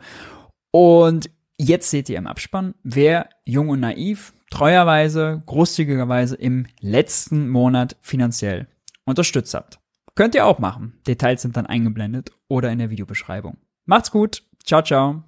[0.71, 7.97] Und jetzt seht ihr im Abspann, wer jung und naiv treuerweise, großzügigerweise im letzten Monat
[8.03, 8.69] finanziell
[9.05, 9.81] unterstützt habt.
[10.15, 11.01] Könnt ihr auch machen.
[11.07, 13.59] Details sind dann eingeblendet oder in der Videobeschreibung.
[13.85, 14.43] Macht's gut.
[14.65, 15.25] Ciao, ciao.